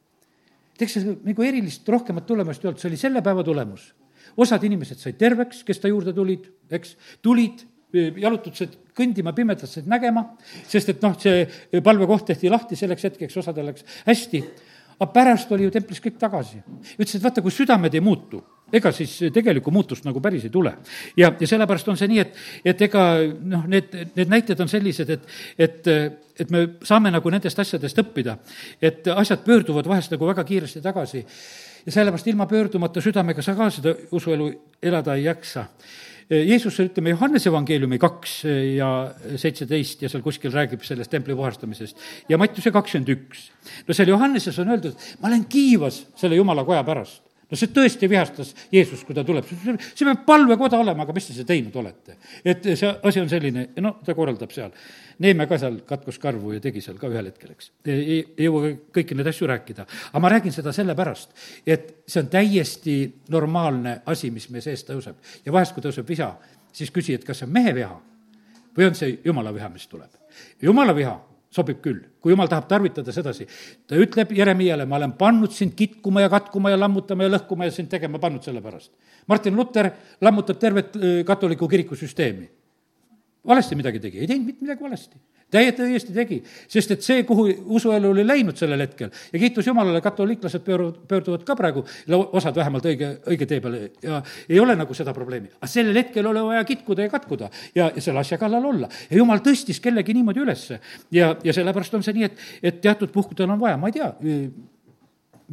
teeks 0.80 1.00
seal 1.00 1.18
nagu 1.26 1.46
erilist 1.46 1.88
rohkemat 1.90 2.28
tulemust 2.30 2.64
ei 2.64 2.72
olnud, 2.72 2.82
see 2.82 2.92
oli 2.92 3.02
selle 3.02 3.24
päeva 3.26 3.44
tulemus. 3.48 3.90
osad 4.40 4.64
inimesed 4.64 5.02
said 5.02 5.18
terveks, 5.20 5.64
kes 5.68 5.82
ta 5.82 5.90
juurde 5.90 6.14
tulid, 6.16 6.46
eks, 6.72 6.96
tulid, 7.26 7.66
jalutasid 7.94 8.76
kõndima 8.98 9.34
pimedas, 9.34 9.72
said 9.74 9.88
nägema, 9.90 10.26
sest 10.68 10.92
et 10.94 11.06
noh, 11.06 11.16
see 11.20 11.82
palvekoht 11.86 12.28
tehti 12.30 12.52
lahti 12.52 12.78
selleks 12.80 13.08
hetkeks, 13.10 13.40
osadel 13.42 13.72
läks 13.72 13.88
hästi 14.06 14.44
aga 15.00 15.12
pärast 15.16 15.52
oli 15.56 15.68
ju 15.68 15.72
templis 15.72 16.02
kõik 16.04 16.18
tagasi. 16.20 16.60
ütles, 16.98 17.16
et 17.16 17.24
vaata, 17.24 17.42
kui 17.42 17.54
südamed 17.56 17.94
ei 17.96 18.02
muutu, 18.04 18.42
ega 18.74 18.92
siis 18.92 19.14
tegelikku 19.34 19.72
muutust 19.72 20.04
nagu 20.06 20.20
päris 20.22 20.44
ei 20.44 20.50
tule. 20.50 20.74
ja, 21.18 21.32
ja 21.40 21.48
sellepärast 21.48 21.88
on 21.88 21.98
see 21.98 22.10
nii, 22.12 22.20
et, 22.20 22.36
et 22.66 22.82
ega 22.82 23.06
noh, 23.40 23.64
need, 23.68 23.96
need 24.16 24.30
näited 24.30 24.60
on 24.60 24.68
sellised, 24.68 25.10
et, 25.10 25.24
et, 25.58 25.88
et 26.40 26.52
me 26.52 26.66
saame 26.84 27.12
nagu 27.12 27.32
nendest 27.32 27.60
asjadest 27.60 28.04
õppida, 28.04 28.38
et 28.82 29.08
asjad 29.16 29.46
pöörduvad 29.46 29.88
vahest 29.88 30.12
nagu 30.12 30.28
väga 30.28 30.44
kiiresti 30.44 30.84
tagasi 30.84 31.24
ja 31.24 31.92
sellepärast 31.96 32.28
ilma 32.28 32.46
pöördumata 32.46 33.02
südamega 33.02 33.42
sa 33.42 33.56
ka 33.56 33.70
seda 33.72 33.96
usuelu 34.12 34.52
elada 34.84 35.16
ei 35.16 35.30
jaksa 35.30 35.70
Jeesus, 36.30 36.76
ütleme, 36.84 37.10
Johannese 37.16 37.50
evangeeliumi 37.50 37.98
kaks 38.02 38.34
ja 38.76 38.90
seitseteist 39.42 40.04
ja 40.06 40.12
seal 40.12 40.22
kuskil 40.22 40.54
räägib 40.54 40.84
sellest 40.86 41.10
templi 41.10 41.34
puhastamisest 41.36 41.98
ja 42.30 42.38
Mattiuse 42.38 42.70
kakskümmend 42.76 43.10
üks. 43.16 43.48
no 43.88 43.98
seal 43.98 44.12
Johanneses 44.14 44.60
on 44.62 44.70
öeldud, 44.76 45.08
ma 45.22 45.32
olen 45.32 45.48
kiivas 45.50 46.04
selle 46.20 46.38
jumala 46.38 46.66
koja 46.68 46.84
pärast 46.86 47.29
no 47.50 47.58
see 47.58 47.72
tõesti 47.74 48.10
vihastas 48.10 48.54
Jeesust, 48.74 49.06
kui 49.08 49.16
ta 49.18 49.24
tuleb, 49.26 49.48
see 49.48 50.06
peab 50.06 50.24
palvekoda 50.28 50.80
olema, 50.84 51.06
aga 51.06 51.16
mis 51.16 51.30
te 51.30 51.36
seda 51.36 51.50
teinud 51.52 51.76
olete? 51.82 52.18
et 52.46 52.68
see 52.72 52.90
asi 52.90 53.22
on 53.22 53.30
selline, 53.32 53.70
no 53.82 53.96
ta 54.06 54.16
korraldab 54.18 54.54
seal. 54.54 54.74
Neeme 55.20 55.50
ka 55.50 55.58
seal 55.60 55.82
katkus 55.88 56.20
karvu 56.22 56.54
ja 56.56 56.62
tegi 56.64 56.82
seal 56.84 57.00
ka 57.00 57.10
ühel 57.12 57.28
hetkel, 57.28 57.52
eks. 57.56 57.72
ei, 57.90 58.20
ei 58.38 58.46
jõua 58.46 58.70
kõiki 58.96 59.18
neid 59.18 59.32
asju 59.32 59.50
rääkida. 59.52 59.88
aga 60.12 60.22
ma 60.24 60.32
räägin 60.32 60.56
seda 60.56 60.74
sellepärast, 60.76 61.34
et 61.68 61.90
see 62.08 62.24
on 62.24 62.30
täiesti 62.32 63.00
normaalne 63.34 64.00
asi, 64.06 64.32
mis 64.32 64.48
meie 64.54 64.64
sees 64.64 64.86
tõuseb. 64.88 65.18
ja 65.46 65.56
vahest, 65.56 65.76
kui 65.76 65.84
tõuseb 65.84 66.08
viha, 66.08 66.32
siis 66.72 66.94
küsi, 66.96 67.18
et 67.18 67.26
kas 67.28 67.42
see 67.42 67.50
on 67.50 67.58
mehe 67.58 67.76
viha 67.76 67.98
või 68.78 68.88
on 68.88 68.96
see 68.96 69.18
jumala 69.26 69.54
viha, 69.56 69.70
mis 69.74 69.88
tuleb. 69.92 70.14
jumala 70.62 70.96
viha 70.96 71.18
sobib 71.50 71.80
küll, 71.82 72.04
kui 72.22 72.34
jumal 72.34 72.50
tahab 72.50 72.68
tarvitada 72.70 73.14
sedasi. 73.14 73.48
ta 73.88 73.98
ütleb 73.98 74.32
Jeremiale, 74.38 74.86
ma 74.86 75.00
olen 75.00 75.16
pannud 75.18 75.52
sind 75.52 75.74
kitkuma 75.76 76.22
ja 76.22 76.30
katkuma 76.30 76.70
ja 76.70 76.78
lammutama 76.80 77.26
ja 77.26 77.34
lõhkuma 77.34 77.66
ja 77.66 77.74
sind 77.74 77.90
tegema 77.90 78.20
pannud 78.22 78.46
selle 78.46 78.62
pärast. 78.62 78.92
Martin 79.28 79.56
Luther 79.56 79.90
lammutab 80.22 80.60
tervet 80.60 80.96
äh, 80.96 81.24
katoliku 81.26 81.68
kiriku 81.68 81.96
süsteemi. 81.96 82.50
valesti 83.48 83.76
midagi 83.76 84.00
tegi, 84.00 84.20
ei 84.20 84.28
teinud 84.28 84.46
mitte 84.46 84.66
midagi 84.66 84.84
valesti 84.84 85.18
täiesti 85.52 86.14
tegi, 86.14 86.40
sest 86.70 86.94
et 86.96 87.06
see, 87.06 87.24
kuhu 87.28 87.48
usuelu 87.78 88.12
oli 88.14 88.26
läinud 88.28 88.58
sellel 88.60 88.84
hetkel 88.86 89.10
ja 89.34 89.42
kiitus 89.42 89.68
Jumalale, 89.68 90.02
katoliiklased 90.02 90.64
pöörduvad, 90.66 91.00
pöörduvad 91.10 91.46
ka 91.48 91.56
praegu, 91.58 91.84
osad 92.32 92.56
vähemalt 92.56 92.86
õige, 92.86 93.12
õige 93.30 93.48
tee 93.50 93.62
peale 93.64 93.82
ja 94.04 94.22
ei 94.50 94.60
ole 94.62 94.76
nagu 94.80 94.94
seda 94.98 95.14
probleemi. 95.14 95.50
aga 95.58 95.72
sellel 95.72 96.02
hetkel 96.02 96.30
oli 96.30 96.46
vaja 96.52 96.64
kitkuda 96.70 97.08
ja 97.08 97.14
katkuda 97.14 97.50
ja, 97.76 97.92
ja 97.96 98.02
selle 98.02 98.22
asja 98.22 98.38
kallal 98.42 98.66
olla. 98.72 98.90
ja 99.10 99.18
Jumal 99.18 99.42
tõstis 99.46 99.82
kellegi 99.82 100.14
niimoodi 100.18 100.44
ülesse 100.46 100.80
ja, 101.12 101.36
ja 101.44 101.54
sellepärast 101.56 101.98
on 101.98 102.06
see 102.06 102.18
nii, 102.20 102.30
et, 102.30 102.44
et 102.64 102.82
teatud 102.82 103.14
puhkudel 103.14 103.50
on 103.50 103.62
vaja, 103.62 103.78
ma 103.78 103.90
ei 103.90 103.98
tea, 103.98 104.12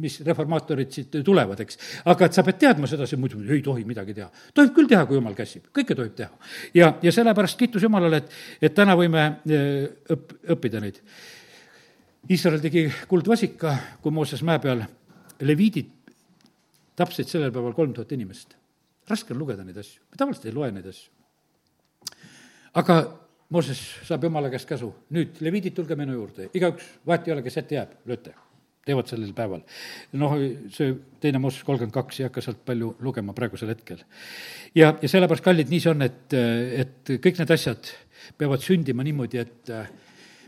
mis 0.01 0.19
reformaatorid 0.25 0.91
siit 0.93 1.17
tulevad, 1.25 1.59
eks. 1.63 1.79
aga 2.05 2.27
et 2.27 2.37
sa 2.37 2.43
pead 2.45 2.59
teadma 2.61 2.89
sedasi, 2.89 3.17
muidu 3.19 3.41
ei 3.53 3.61
tohi 3.65 3.85
midagi 3.87 4.15
teha. 4.17 4.29
tohib 4.53 4.73
küll 4.75 4.89
teha, 4.89 5.05
kui 5.09 5.17
jumal 5.17 5.35
käsib, 5.37 5.67
kõike 5.75 5.97
tohib 5.97 6.15
teha. 6.17 6.29
ja, 6.77 6.93
ja 7.01 7.11
sellepärast 7.13 7.59
kiitus 7.59 7.83
Jumalale, 7.83 8.21
et, 8.23 8.37
et 8.61 8.77
täna 8.77 8.95
võime 8.99 9.25
eh, 9.49 9.89
õpp-, 10.13 10.37
õppida 10.55 10.81
neid. 10.83 11.01
Iisrael 12.29 12.61
tegi 12.61 12.87
kuldvasika, 13.07 13.75
kui 14.03 14.11
Mooses 14.11 14.43
mäe 14.43 14.59
peal 14.59 14.83
leviidid 15.41 15.93
tapsid 16.97 17.29
sellel 17.29 17.53
päeval 17.53 17.75
kolm 17.77 17.93
tuhat 17.93 18.11
inimest. 18.11 18.55
raske 19.07 19.31
on 19.33 19.39
lugeda 19.39 19.63
neid 19.63 19.77
asju, 19.77 20.01
me 20.11 20.19
tavaliselt 20.19 20.49
ei 20.49 20.53
loe 20.55 20.71
neid 20.71 20.89
asju. 20.89 21.11
aga 22.73 22.97
Mooses 23.49 23.79
saab 24.03 24.25
Jumala 24.27 24.49
käest 24.51 24.67
käsu, 24.67 24.89
nüüd 25.15 25.39
leviidid, 25.39 25.73
tulge 25.73 25.95
minu 25.95 26.17
juurde, 26.17 26.49
igaüks, 26.53 26.89
vahet 27.07 27.27
ei 27.27 27.33
ole, 27.37 27.45
kes 27.45 27.57
ette 27.61 27.79
jääb, 27.79 27.93
lööte 28.05 28.33
teevad 28.87 29.11
sellel 29.11 29.35
päeval. 29.37 29.63
noh, 30.21 30.35
see 30.73 30.95
teine 31.23 31.41
Mooses 31.43 31.65
kolmkümmend 31.67 31.95
kaks 31.95 32.21
ei 32.21 32.27
hakka 32.29 32.43
sealt 32.45 32.63
palju 32.67 32.95
lugema 33.05 33.35
praegusel 33.37 33.71
hetkel. 33.73 34.03
ja, 34.75 34.93
ja 35.01 35.11
sellepärast, 35.11 35.45
kallid, 35.45 35.71
nii 35.71 35.83
see 35.83 35.93
on, 35.93 36.07
et, 36.07 36.37
et 36.85 37.15
kõik 37.23 37.41
need 37.41 37.55
asjad 37.57 37.93
peavad 38.37 38.63
sündima 38.63 39.05
niimoodi, 39.07 39.43
et 39.43 39.73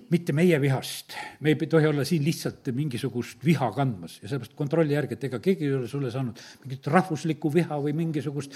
mitte 0.09 0.33
meie 0.33 0.57
vihast, 0.61 1.13
me 1.45 1.53
ei 1.53 1.67
tohi 1.69 1.87
olla 1.87 2.03
siin 2.07 2.23
lihtsalt 2.25 2.71
mingisugust 2.73 3.43
viha 3.45 3.69
kandmas 3.75 4.17
ja 4.23 4.29
sellepärast 4.29 4.55
kontrolli 4.57 4.95
järgi, 4.95 5.17
et 5.17 5.25
ega 5.29 5.39
keegi 5.43 5.67
ei 5.67 5.75
ole 5.77 5.89
sulle 5.89 6.09
saanud 6.13 6.39
mingit 6.63 6.89
rahvuslikku 6.89 7.51
viha 7.53 7.77
või 7.83 7.93
mingisugust 7.97 8.55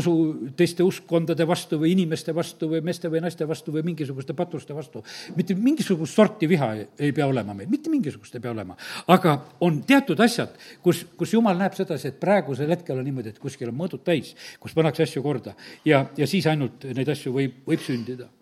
usu, 0.00 0.14
teiste 0.56 0.86
uskkondade 0.86 1.46
vastu 1.48 1.80
või 1.82 1.92
inimeste 1.92 2.32
vastu 2.36 2.70
või 2.72 2.80
meeste 2.88 3.10
või 3.12 3.22
naiste 3.24 3.48
vastu 3.48 3.74
või 3.74 3.84
mingisuguste 3.90 4.36
patuste 4.38 4.76
vastu. 4.76 5.04
mitte 5.36 5.56
mingisugust 5.58 6.16
sorti 6.16 6.48
viha 6.48 6.70
ei, 6.78 7.12
pea 7.12 7.26
olema 7.26 7.54
meil, 7.54 7.68
mitte 7.68 7.92
mingisugust 7.92 8.34
ei 8.34 8.44
pea 8.44 8.54
olema. 8.56 8.76
aga 9.06 9.36
on 9.60 9.82
teatud 9.84 10.20
asjad, 10.24 10.56
kus, 10.82 11.04
kus 11.16 11.36
jumal 11.36 11.58
näeb 11.60 11.76
sedasi, 11.76 12.08
et 12.08 12.20
praegusel 12.20 12.72
hetkel 12.72 12.98
on 12.98 13.04
niimoodi, 13.04 13.36
et 13.36 13.42
kuskil 13.42 13.68
on 13.68 13.76
mõõdud 13.76 14.04
täis, 14.04 14.34
kus 14.60 14.72
pannakse 14.76 15.04
asju 15.04 15.22
korda 15.22 15.56
ja, 15.84 16.06
ja 16.16 16.26
siis 16.26 16.48
ainult 16.48 16.88
neid 16.96 17.08
asju 17.12 17.36
võib, 17.36 17.60
võib 17.68 17.84
sündida 17.84 18.32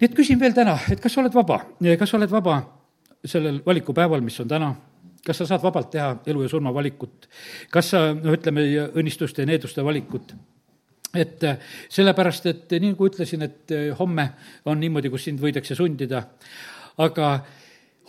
nii 0.00 0.08
et 0.08 0.14
küsin 0.16 0.40
veel 0.40 0.54
täna, 0.56 0.78
et 0.90 1.00
kas 1.00 1.12
sa 1.12 1.20
oled 1.20 1.34
vaba, 1.34 1.58
kas 1.98 2.08
sa 2.08 2.16
oled 2.16 2.30
vaba 2.32 2.60
sellel 3.24 3.60
valikupäeval, 3.66 4.22
mis 4.24 4.38
on 4.40 4.48
täna, 4.48 4.70
kas 5.26 5.42
sa 5.42 5.46
saad 5.50 5.62
vabalt 5.62 5.90
teha 5.92 6.14
elu 6.32 6.46
ja 6.46 6.48
surma 6.48 6.72
valikut, 6.74 7.28
kas 7.72 7.92
sa, 7.92 8.06
no 8.16 8.32
ütleme, 8.36 8.64
õnnistuste 8.96 9.44
ja 9.44 9.50
needuste 9.50 9.84
valikut? 9.84 10.34
Et 11.10 11.42
äh, 11.44 11.58
sellepärast, 11.90 12.46
et 12.46 12.72
nii 12.76 12.92
nagu 12.92 13.08
ütlesin, 13.08 13.42
et 13.42 13.72
äh, 13.74 13.88
homme 13.98 14.28
on 14.70 14.78
niimoodi, 14.80 15.10
kus 15.10 15.26
sind 15.26 15.42
võidakse 15.42 15.74
sundida, 15.74 16.22
aga 17.02 17.32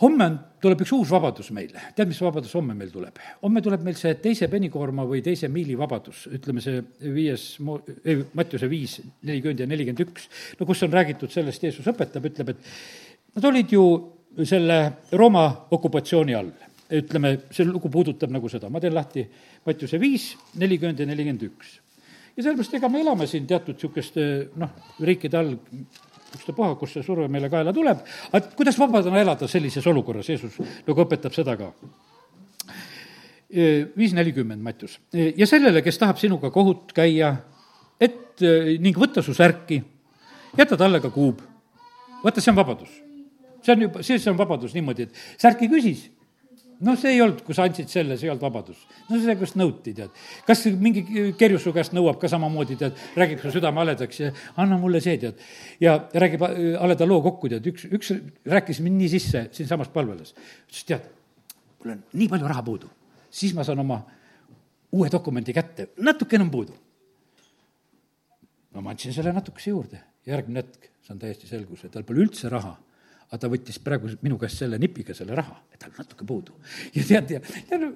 homme 0.02 0.26
on, 0.26 0.38
tuleb 0.62 0.82
üks 0.82 0.92
uus 0.96 1.10
vabadus 1.12 1.50
meile. 1.54 1.80
tead, 1.96 2.10
mis 2.10 2.20
vabadus 2.22 2.54
homme 2.58 2.74
meil 2.78 2.90
tuleb? 2.92 3.18
homme 3.42 3.62
tuleb 3.64 3.84
meil 3.86 3.98
see 3.98 4.14
teise 4.22 4.48
penikoorma 4.50 5.04
või 5.08 5.22
teise 5.24 5.50
miili 5.52 5.76
vabadus, 5.78 6.26
ütleme 6.32 6.62
see 6.64 6.82
viies, 7.14 7.46
ei, 8.04 8.24
Mattiuse 8.34 8.70
viis, 8.70 8.98
nelikümmend 9.22 9.62
ja 9.62 9.68
nelikümmend 9.70 10.04
üks, 10.06 10.26
no 10.58 10.66
kus 10.68 10.82
on 10.86 10.92
räägitud 10.94 11.32
sellest, 11.32 11.62
Jeesus 11.62 11.86
õpetab, 11.92 12.26
ütleb, 12.30 12.54
et 12.54 13.38
nad 13.38 13.48
olid 13.52 13.72
ju 13.72 13.84
selle 14.48 14.78
Rooma 15.18 15.46
okupatsiooni 15.70 16.36
all. 16.36 16.52
ütleme, 16.92 17.38
see 17.48 17.64
lugu 17.64 17.88
puudutab 17.88 18.32
nagu 18.34 18.48
seda, 18.52 18.68
ma 18.68 18.80
teen 18.80 18.92
lahti 18.92 19.22
Mattiuse 19.64 20.00
viis, 20.00 20.32
nelikümmend 20.60 20.98
ja 21.00 21.06
nelikümmend 21.08 21.46
üks. 21.46 21.78
ja 22.36 22.42
sellepärast, 22.42 22.74
ega 22.80 22.90
me 22.90 23.00
elame 23.04 23.28
siin 23.30 23.46
teatud 23.46 23.78
niisuguste 23.78 24.24
noh, 24.60 24.74
riikide 25.00 25.38
all, 25.38 25.54
ükstapuha, 26.38 26.74
kust 26.80 26.98
see 26.98 27.06
surve 27.06 27.28
meile 27.32 27.50
kaela 27.52 27.74
tuleb, 27.74 28.00
aga 28.32 28.54
kuidas 28.56 28.78
vabadana 28.80 29.20
elada 29.22 29.48
sellises 29.48 29.86
olukorras, 29.86 30.28
Jeesus 30.28 30.58
nagu 30.86 31.04
õpetab 31.04 31.34
seda 31.36 31.56
ka 31.60 31.72
viis 33.52 34.14
nelikümmend, 34.16 34.62
Mattius. 34.64 34.98
ja 35.12 35.46
sellele, 35.46 35.82
kes 35.84 35.98
tahab 36.00 36.16
sinuga 36.16 36.50
kohut 36.50 36.92
käia, 36.96 37.34
et 38.00 38.40
ning 38.80 38.96
võtta 38.96 39.22
su 39.22 39.34
särki, 39.36 39.82
jäta 40.56 40.76
talle 40.80 41.00
ka 41.04 41.10
kuub. 41.12 41.42
vaata, 42.24 42.40
see 42.40 42.50
on 42.50 42.56
vabadus. 42.56 42.88
see 43.62 43.74
on 43.74 43.82
juba, 43.82 44.02
siis 44.02 44.26
on 44.28 44.38
vabadus 44.38 44.74
niimoodi, 44.74 45.02
et 45.02 45.14
särki 45.38 45.68
küsis 45.68 46.08
noh, 46.82 46.98
see 46.98 47.14
ei 47.14 47.22
olnud, 47.22 47.42
kui 47.46 47.56
sa 47.56 47.66
andsid 47.66 47.90
selle, 47.90 48.16
see 48.18 48.26
ei 48.26 48.32
olnud 48.32 48.44
vabadus. 48.44 48.82
no 49.08 49.18
see, 49.22 49.34
kust 49.40 49.56
nõuti, 49.58 49.94
tead. 49.96 50.12
kas 50.46 50.64
mingi 50.80 51.04
kerjus 51.38 51.66
su 51.66 51.72
käest 51.74 51.94
nõuab 51.96 52.18
ka 52.20 52.30
samamoodi, 52.32 52.76
tead, 52.80 52.98
räägib 53.18 53.42
su 53.42 53.52
südame 53.54 53.82
haledaks 53.82 54.20
ja 54.20 54.30
anna 54.60 54.78
mulle 54.80 55.02
see, 55.04 55.18
tead. 55.22 55.40
ja 55.82 55.96
räägib 56.12 56.44
äh, 56.48 56.60
haleda 56.82 57.08
loo 57.08 57.22
kokku, 57.24 57.50
tead, 57.52 57.66
üks, 57.72 57.86
üks 57.98 58.14
rääkis 58.48 58.82
mind 58.84 59.00
nii 59.02 59.12
sisse 59.14 59.46
siinsamas 59.54 59.92
palvelas. 59.94 60.34
ütles, 60.68 60.84
tead, 60.88 61.08
mul 61.82 61.96
on 61.96 62.04
nii 62.12 62.30
palju 62.34 62.52
raha 62.54 62.66
puudu, 62.66 62.90
siis 63.30 63.54
ma 63.56 63.66
saan 63.66 63.82
oma 63.84 64.02
uue 64.92 65.10
dokumendi 65.12 65.54
kätte, 65.56 65.92
natukene 66.02 66.48
on 66.48 66.54
puudu. 66.54 66.78
no 68.72 68.82
ma 68.82 68.94
andsin 68.94 69.14
selle 69.14 69.34
natukese 69.36 69.70
juurde, 69.70 70.02
järgmine 70.26 70.64
hetk 70.64 70.90
saan 71.06 71.18
täiesti 71.18 71.50
selguse, 71.50 71.90
tal 71.92 72.06
pole 72.06 72.26
üldse 72.26 72.50
raha 72.50 72.76
aga 73.32 73.40
ta 73.40 73.48
võttis 73.48 73.78
praegu 73.80 74.10
minu 74.20 74.36
käest 74.36 74.60
selle 74.60 74.76
nipiga 74.80 75.14
selle 75.16 75.32
raha, 75.36 75.54
et 75.72 75.80
tal 75.80 75.92
natuke 75.96 76.26
puudu. 76.28 76.52
ja 76.92 77.04
tead, 77.08 77.30
ja, 77.32 77.40
ja 77.70 77.78
no, 77.80 77.88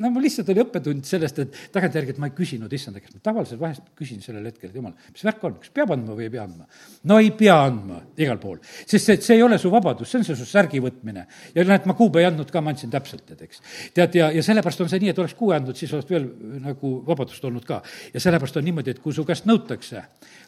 no 0.00 0.10
mul 0.14 0.24
lihtsalt 0.24 0.48
oli 0.54 0.62
õppetund 0.62 1.04
sellest, 1.04 1.40
et 1.44 1.58
tagantjärgi, 1.74 2.14
et 2.14 2.20
ma 2.22 2.30
ei 2.30 2.32
küsinud 2.36 2.72
issanda 2.72 3.02
käest, 3.02 3.18
ma 3.18 3.20
tavaliselt 3.28 3.60
vahest 3.60 3.90
küsin 3.98 4.22
sellel 4.24 4.46
hetkel, 4.48 4.70
et 4.70 4.78
jumal, 4.80 4.94
mis 5.12 5.26
värk 5.28 5.44
on, 5.44 5.58
kas 5.60 5.74
peab 5.76 5.92
andma 5.92 6.16
või 6.16 6.24
ei 6.30 6.32
pea 6.32 6.46
andma? 6.46 6.64
no 7.12 7.18
ei 7.20 7.28
pea 7.36 7.58
andma 7.66 8.00
igal 8.16 8.40
pool, 8.40 8.62
sest 8.78 9.10
see, 9.10 9.18
see 9.26 9.36
ei 9.36 9.44
ole 9.44 9.58
su 9.60 9.72
vabadus, 9.74 10.08
see 10.08 10.22
on 10.22 10.24
see 10.30 10.38
su 10.38 10.46
särgi 10.48 10.80
võtmine. 10.80 11.26
ja 11.52 11.66
näed, 11.68 11.90
ma 11.90 11.96
kuube 11.98 12.22
ei 12.22 12.30
andnud 12.30 12.48
ka, 12.54 12.64
ma 12.64 12.72
andsin 12.72 12.94
täpselt, 12.94 13.26
tead, 13.28 13.44
eks. 13.44 13.60
tead, 13.98 14.16
ja, 14.16 14.30
ja 14.32 14.46
sellepärast 14.46 14.86
on 14.86 14.88
see 14.88 15.04
nii, 15.04 15.12
et 15.12 15.20
oleks 15.20 15.36
kuue 15.36 15.58
andnud, 15.58 15.76
siis 15.76 15.92
oleks 15.92 16.08
veel 16.14 16.30
nagu 16.64 16.94
vabadust 17.04 17.44
olnud 17.44 17.68
ka. 17.68 17.82
ja 18.14 18.24
sellepärast 18.24 18.56
on 18.56 18.64
niimoodi, 18.70 18.96
et 18.96 19.04
kui 19.04 19.12
su 19.12 19.26
käest 19.28 19.44
nõutakse, 19.50 20.06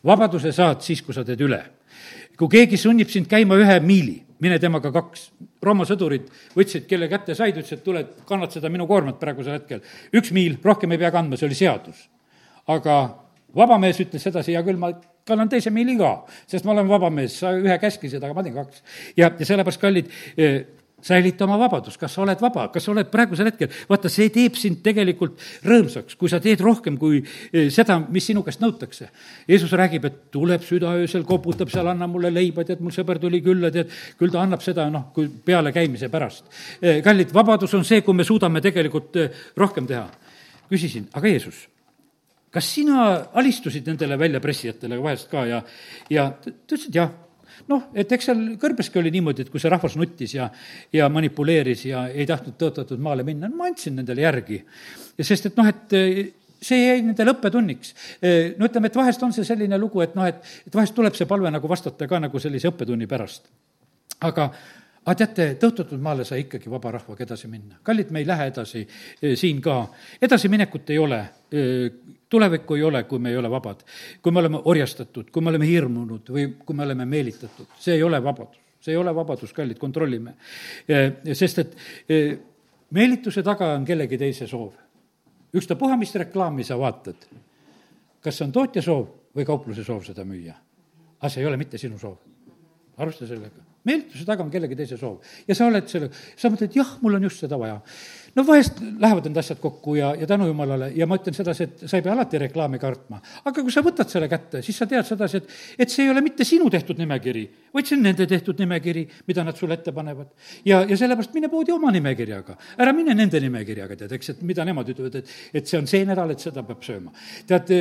vabaduse 0.09 0.57
saad 0.57 0.81
siis, 0.87 1.05
kui 1.05 1.13
sa 1.13 1.29
teed 1.29 1.45
üle 1.45 1.61
kui 2.41 2.49
keegi 2.49 2.79
sunnib 2.81 3.11
sind 3.13 3.29
käima 3.29 3.59
ühe 3.61 3.75
miili, 3.85 4.15
mine 4.41 4.59
temaga 4.63 4.93
kaks. 4.95 5.29
Rooma 5.63 5.87
sõdurid 5.89 6.29
võtsid, 6.57 6.87
kelle 6.91 7.09
kätte 7.13 7.37
said, 7.39 7.57
ütlesid, 7.57 7.83
tule, 7.85 8.05
kannad 8.29 8.55
seda 8.55 8.71
minu 8.73 8.87
koormat 8.91 9.21
praegusel 9.21 9.59
hetkel. 9.59 9.85
üks 10.17 10.33
miil, 10.37 10.59
rohkem 10.65 10.93
ei 10.93 11.01
pea 11.03 11.13
kandma, 11.15 11.37
see 11.37 11.49
oli 11.51 11.59
seadus. 11.59 12.09
aga 12.71 12.97
vaba 13.57 13.79
mees 13.83 14.01
ütles 14.01 14.23
sedasi, 14.23 14.55
hea 14.55 14.63
küll, 14.67 14.79
ma 14.81 14.93
kannan 15.27 15.51
teise 15.51 15.71
miili 15.75 15.97
ka, 15.99 16.13
sest 16.51 16.67
ma 16.67 16.75
olen 16.75 16.89
vaba 16.89 17.11
mees, 17.13 17.39
sa 17.43 17.53
ühe 17.57 17.77
käskisid, 17.83 18.23
aga 18.23 18.35
ma 18.37 18.45
teen 18.47 18.57
kaks. 18.57 18.83
ja, 19.17 19.31
ja 19.31 19.47
sellepärast, 19.47 19.81
kallid, 19.83 20.11
eh, 20.37 20.63
säilita 21.03 21.47
oma 21.47 21.59
vabadus, 21.61 21.97
kas 22.01 22.13
sa 22.15 22.23
oled 22.25 22.41
vaba, 22.43 22.67
kas 22.73 22.85
sa 22.87 22.93
oled 22.93 23.09
praegusel 23.13 23.49
hetkel, 23.51 23.71
vaata, 23.89 24.11
see 24.13 24.29
teeb 24.33 24.59
sind 24.59 24.83
tegelikult 24.85 25.41
rõõmsaks, 25.67 26.17
kui 26.21 26.31
sa 26.33 26.41
teed 26.43 26.61
rohkem 26.65 26.99
kui 27.01 27.21
eh, 27.23 27.71
seda, 27.73 27.99
mis 28.13 28.27
sinu 28.31 28.45
käest 28.47 28.63
nõutakse. 28.63 29.11
Jeesus 29.49 29.73
räägib, 29.79 30.07
et 30.09 30.21
tuleb 30.35 30.65
südaöösel, 30.67 31.25
koputab 31.29 31.73
seal, 31.73 31.91
anna 31.93 32.09
mulle 32.11 32.33
leiba, 32.35 32.65
tead, 32.69 32.83
mul 32.85 32.95
sõber 32.95 33.21
tuli 33.23 33.43
külla, 33.45 33.73
tead, 33.75 33.93
küll 34.21 34.33
ta 34.33 34.45
annab 34.45 34.65
seda, 34.65 34.89
noh, 34.93 35.09
kui 35.17 35.29
pealekäimise 35.29 36.11
pärast. 36.13 36.47
Eh, 36.81 37.01
kallid, 37.05 37.33
vabadus 37.35 37.75
on 37.79 37.87
see, 37.89 38.05
kui 38.07 38.17
me 38.17 38.27
suudame 38.29 38.63
tegelikult 38.65 39.21
eh, 39.21 39.45
rohkem 39.57 39.89
teha. 39.91 40.09
küsisin, 40.71 41.09
aga 41.19 41.27
Jeesus, 41.27 41.65
kas 42.55 42.67
sina 42.77 43.07
alistusid 43.35 43.89
nendele 43.91 44.19
väljapressijatele 44.19 45.01
vahest 45.03 45.27
ka 45.31 45.43
ja, 45.49 45.59
ja 46.11 46.29
ta 46.31 46.53
ütles, 46.53 46.87
et 46.87 46.95
jah 46.95 47.11
noh, 47.71 47.87
et 47.95 48.13
eks 48.13 48.31
seal 48.31 48.43
kõrbeski 48.61 49.01
oli 49.01 49.13
niimoodi, 49.15 49.47
et 49.47 49.53
kui 49.53 49.63
see 49.63 49.73
rahvas 49.73 49.97
nuttis 50.01 50.35
ja, 50.37 50.49
ja 50.93 51.09
manipuleeris 51.13 51.87
ja 51.89 52.07
ei 52.09 52.27
tahtnud 52.29 52.59
tõotatud 52.61 53.01
maale 53.03 53.27
minna, 53.27 53.51
ma 53.53 53.71
andsin 53.71 53.97
nendele 54.01 54.27
järgi. 54.27 54.61
ja 55.19 55.27
sest, 55.27 55.51
et 55.51 55.59
noh, 55.61 55.69
et 55.71 55.97
eh, 55.99 56.21
see 56.61 56.81
jäi 56.83 57.01
nendele 57.05 57.35
õppetunniks. 57.35 57.95
Eh, 58.21 58.53
no 58.59 58.69
ütleme, 58.69 58.91
et 58.91 58.99
vahest 59.01 59.23
on 59.27 59.33
see 59.37 59.47
selline 59.49 59.79
lugu, 59.81 60.03
et 60.05 60.15
noh, 60.19 60.29
et, 60.29 60.43
et 60.67 60.75
vahest 60.75 60.97
tuleb 60.97 61.17
see 61.17 61.29
palve 61.31 61.53
nagu 61.53 61.69
vastata 61.69 62.09
ka 62.09 62.21
nagu 62.21 62.43
sellise 62.43 62.73
õppetunni 62.73 63.09
pärast. 63.11 63.49
aga, 64.21 64.51
aga 65.05 65.17
teate, 65.17 65.47
tõotatud 65.61 66.01
maale 66.03 66.25
sai 66.29 66.45
ikkagi 66.45 66.71
vaba 66.71 66.93
rahvaga 66.99 67.25
edasi 67.25 67.49
minna. 67.49 67.79
kallid, 67.83 68.11
me 68.11 68.21
ei 68.21 68.27
lähe 68.27 68.51
edasi 68.53 68.87
eh, 68.87 69.37
siin 69.37 69.61
ka. 69.61 69.87
edasiminekut 70.23 70.91
ei 70.91 70.99
ole 70.99 71.25
tulevikku 72.31 72.75
ei 72.75 72.83
ole, 72.83 73.05
kui 73.05 73.19
me 73.19 73.31
ei 73.31 73.37
ole 73.37 73.51
vabad. 73.51 73.83
kui 74.23 74.33
me 74.33 74.39
oleme 74.39 74.61
orjastatud, 74.65 75.31
kui 75.31 75.43
me 75.43 75.51
oleme 75.51 75.67
hirmunud 75.67 76.31
või 76.31 76.47
kui 76.67 76.77
me 76.77 76.85
oleme 76.85 77.05
meelitatud, 77.05 77.67
see 77.79 77.95
ei 77.99 78.03
ole 78.03 78.23
vabadus. 78.23 78.61
see 78.81 78.95
ei 78.95 78.97
ole 78.97 79.15
vabadus, 79.15 79.53
kallid, 79.53 79.79
kontrollime. 79.79 80.35
sest 81.33 81.59
et 81.59 81.77
meelituse 82.91 83.43
taga 83.43 83.75
on 83.75 83.85
kellegi 83.85 84.19
teise 84.19 84.47
soov. 84.47 84.73
ükstapuha, 85.55 85.97
mis 85.97 86.15
reklaami 86.15 86.65
sa 86.65 86.79
vaatad, 86.79 87.27
kas 88.21 88.39
see 88.39 88.47
on 88.47 88.53
tootja 88.53 88.83
soov 88.83 89.09
või 89.37 89.47
kaupluse 89.47 89.85
soov 89.85 90.05
seda 90.07 90.25
müüa. 90.25 90.55
aga 91.19 91.29
see 91.29 91.43
ei 91.43 91.51
ole 91.51 91.57
mitte 91.57 91.79
sinu 91.79 91.99
soov. 91.99 92.17
arvesta 92.97 93.27
sellega 93.27 93.70
meelituse 93.85 94.27
taga 94.29 94.45
on 94.45 94.51
kellegi 94.53 94.77
teise 94.79 94.99
soov 95.01 95.21
ja 95.49 95.57
sa 95.57 95.69
oled 95.71 95.89
selle, 95.89 96.11
sa 96.37 96.51
mõtled, 96.53 96.75
jah, 96.77 96.97
mul 97.05 97.19
on 97.19 97.29
just 97.29 97.45
seda 97.45 97.59
vaja 97.61 97.81
no 98.35 98.45
vahest 98.47 98.79
lähevad 98.81 99.27
need 99.27 99.39
asjad 99.41 99.59
kokku 99.61 99.95
ja, 99.99 100.13
ja 100.19 100.27
tänu 100.27 100.47
jumalale 100.47 100.91
ja 100.97 101.07
ma 101.07 101.19
ütlen 101.19 101.35
sedasi, 101.35 101.67
et 101.67 101.85
sa 101.91 101.99
ei 101.99 102.05
pea 102.05 102.13
alati 102.15 102.39
reklaami 102.39 102.79
kartma. 102.79 103.21
aga 103.45 103.63
kui 103.63 103.73
sa 103.75 103.83
võtad 103.85 104.11
selle 104.11 104.29
kätte, 104.31 104.63
siis 104.63 104.79
sa 104.79 104.87
tead 104.91 105.07
sedasi, 105.07 105.41
et, 105.41 105.57
et 105.85 105.93
see 105.93 106.05
ei 106.07 106.13
ole 106.13 106.23
mitte 106.25 106.47
sinu 106.47 106.71
tehtud 106.71 106.99
nimekiri, 107.01 107.45
vaid 107.75 107.89
see 107.89 107.99
on 107.99 108.07
nende 108.07 108.27
tehtud 108.31 108.61
nimekiri, 108.63 109.07
mida 109.29 109.45
nad 109.47 109.59
sulle 109.59 109.79
ette 109.79 109.93
panevad. 109.97 110.31
ja, 110.65 110.83
ja 110.87 110.97
sellepärast 110.97 111.35
mine 111.35 111.51
poodi 111.53 111.75
oma 111.75 111.93
nimekirjaga, 111.95 112.57
ära 112.79 112.95
mine 112.97 113.17
nende 113.19 113.43
nimekirjaga, 113.43 113.99
tead, 114.05 114.15
eks, 114.19 114.35
et 114.35 114.47
mida 114.47 114.67
nemad 114.69 114.95
ütlevad, 114.95 115.21
et, 115.23 115.35
et 115.55 115.67
see 115.67 115.81
on 115.81 115.91
see 115.91 116.07
nädal, 116.07 116.31
et 116.35 116.47
seda 116.47 116.65
peab 116.67 116.87
sööma. 116.87 117.15
tead, 117.51 117.75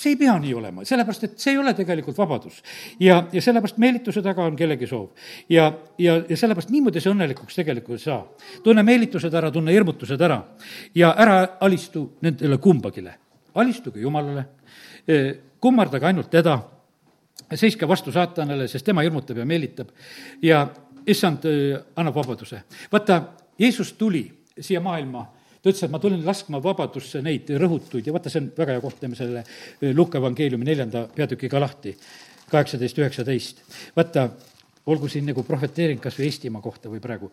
see 0.00 0.14
ei 0.14 0.16
pea 0.16 0.38
nii 0.40 0.54
olema, 0.56 0.84
sellepärast 0.88 1.28
et 1.28 1.36
see 1.40 1.52
ei 1.52 1.60
ole 1.60 1.74
tegelikult 1.76 2.16
vabadus. 2.18 2.62
ja, 3.00 3.20
ja 3.32 3.42
sellepärast 3.42 3.78
meelituse 3.78 4.22
taga 4.24 4.48
on 4.48 4.56
kellegi 4.56 4.86
soov. 4.88 5.10
ja, 5.48 5.68
ja, 5.98 6.16
ja 6.28 6.36
sellepärast 6.36 6.72
niimoodi 6.72 7.00
sa 7.00 7.12
õnnelikuks 7.12 7.60
tegelikult 7.60 8.00
ei 8.00 8.04
saa. 8.04 8.24
tunne 8.64 8.82
meelitused 8.82 9.34
ära, 9.34 9.50
tunne 9.50 9.76
hirmu 9.76 9.90
hirmutused 9.90 10.20
ära 10.20 10.42
ja 10.94 11.14
ära 11.18 11.56
alistu 11.60 12.16
nendele 12.22 12.58
kumbagile. 12.58 13.14
alistuge 13.54 14.00
Jumalale, 14.00 14.44
e, 15.08 15.34
kummardage 15.60 16.06
ainult 16.06 16.30
teda, 16.30 16.60
seiske 17.54 17.88
vastu 17.88 18.12
saatanale, 18.12 18.68
sest 18.68 18.86
tema 18.86 19.02
hirmutab 19.02 19.36
ja 19.36 19.44
meelitab 19.44 19.88
ja 20.42 20.68
issand 21.06 21.44
e, 21.44 21.80
annab 21.96 22.14
vabaduse. 22.14 22.62
vaata, 22.92 23.22
Jeesus 23.58 23.92
tuli 23.92 24.30
siia 24.60 24.80
maailma 24.80 25.26
ta 25.60 25.68
ütles, 25.68 25.82
et 25.84 25.92
ma 25.92 26.00
tulin 26.02 26.22
laskma 26.26 26.60
vabadusse 26.64 27.22
neid 27.24 27.50
rõhutuid 27.60 28.06
ja 28.06 28.14
vaata, 28.16 28.32
see 28.32 28.40
on 28.40 28.52
väga 28.56 28.76
hea 28.76 28.84
koht, 28.84 29.00
teeme 29.00 29.18
selle 29.18 29.42
e, 29.44 29.92
Luuka 29.94 30.18
evangeeliumi 30.18 30.64
neljanda 30.64 31.06
peatükiga 31.14 31.60
lahti, 31.60 31.96
kaheksateist, 32.50 33.02
üheksateist. 33.02 33.60
vaata, 33.96 34.30
olgu 34.90 35.08
siin 35.08 35.28
nagu 35.28 35.44
prohveteering 35.44 36.00
kas 36.00 36.16
või 36.18 36.30
Eestimaa 36.30 36.64
kohta 36.64 36.92
või 36.92 37.02
praegu 37.04 37.28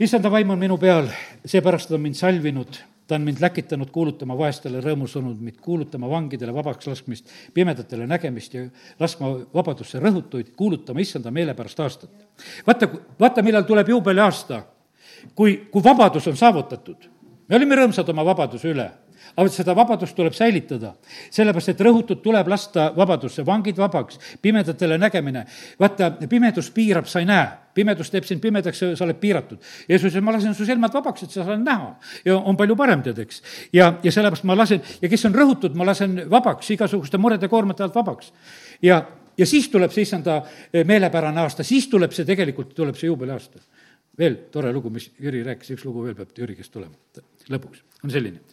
issanda 0.00 0.30
vaim 0.30 0.50
on 0.50 0.58
minu 0.58 0.78
peal, 0.78 1.08
seepärast 1.46 1.90
ta 1.90 1.96
on 1.96 2.04
mind 2.04 2.18
salvinud, 2.18 2.78
ta 3.08 3.16
on 3.16 3.24
mind 3.26 3.40
läkitanud 3.42 3.90
kuulutama 3.90 4.36
vaestele 4.38 4.80
rõõmusõnumit, 4.84 5.58
kuulutama 5.64 6.10
vangidele 6.10 6.54
vabaks 6.54 6.86
laskmist, 6.86 7.30
pimedatele 7.54 8.06
nägemist 8.06 8.54
ja 8.54 8.66
laskma 9.00 9.32
vabadusse 9.54 10.00
rõhutuid, 10.02 10.52
kuulutama 10.56 11.02
issanda 11.02 11.32
meelepärast 11.34 11.80
aastat. 11.80 12.10
vaata, 12.66 12.88
vaata, 13.20 13.42
millal 13.42 13.66
tuleb 13.66 13.88
juubeliaasta, 13.88 14.62
kui, 15.34 15.56
kui 15.72 15.84
vabadus 15.84 16.28
on 16.28 16.36
saavutatud. 16.36 17.08
Me 17.48 17.56
olime 17.56 17.76
rõõmsad 17.76 18.08
oma 18.12 18.24
vabaduse 18.28 18.68
üle 18.70 18.90
aga 19.36 19.50
seda 19.52 19.74
vabadust 19.76 20.16
tuleb 20.16 20.34
säilitada, 20.34 20.94
sellepärast 21.34 21.72
et 21.72 21.80
rõhutud 21.84 22.22
tuleb 22.24 22.48
lasta 22.48 22.88
vabadusse, 22.96 23.44
vangid 23.46 23.76
vabaks, 23.78 24.18
pimedatele 24.42 24.98
nägemine. 24.98 25.44
vaata, 25.80 26.10
pimedus 26.28 26.70
piirab, 26.74 27.06
sa 27.06 27.20
ei 27.20 27.26
näe 27.28 27.48
pimedus 27.78 28.10
teeb 28.10 28.26
sind 28.26 28.42
pimedaks, 28.42 28.80
sa 28.98 29.04
oled 29.06 29.18
piiratud. 29.20 29.60
Jeesus 29.88 30.10
ütles, 30.10 30.24
ma 30.24 30.34
lasen 30.34 30.56
su 30.58 30.66
silmad 30.66 30.94
vabaks, 30.94 31.22
et 31.22 31.34
sa 31.34 31.44
saad 31.46 31.62
näha. 31.62 31.92
ja 32.24 32.38
on 32.38 32.56
palju 32.58 32.76
parem, 32.76 33.04
tead, 33.06 33.20
eks. 33.22 33.42
ja, 33.72 33.92
ja 34.02 34.12
sellepärast 34.12 34.46
ma 34.48 34.56
lasen, 34.58 34.82
ja 35.02 35.10
kes 35.12 35.28
on 35.28 35.36
rõhutud, 35.36 35.76
ma 35.78 35.86
lasen 35.86 36.24
vabaks, 36.30 36.72
igasuguste 36.74 37.20
murede 37.22 37.48
koormate 37.48 37.86
alt 37.86 37.94
vabaks. 37.94 38.32
ja, 38.82 39.02
ja 39.38 39.46
siis 39.46 39.68
tuleb 39.70 39.94
see 39.94 40.08
issanda 40.08 40.40
eh, 40.72 40.84
meelepärane 40.84 41.44
aasta, 41.44 41.66
siis 41.66 41.86
tuleb 41.92 42.16
see 42.16 42.26
tegelikult, 42.26 42.74
tuleb 42.74 42.98
see 42.98 43.12
juubeliaasta. 43.12 43.62
veel 44.18 44.40
tore 44.50 44.72
lugu, 44.74 44.90
mis 44.90 45.12
Jüri 45.20 45.44
rääkis, 45.46 45.76
üks 45.76 45.86
lugu 45.86 46.08
veel 46.08 46.18
peab 46.18 46.34
Jüri 46.34 46.58
käest 46.58 46.74
tulema, 46.74 46.98
lõpuks, 47.52 47.84
on 48.04 48.14
selline 48.14 48.44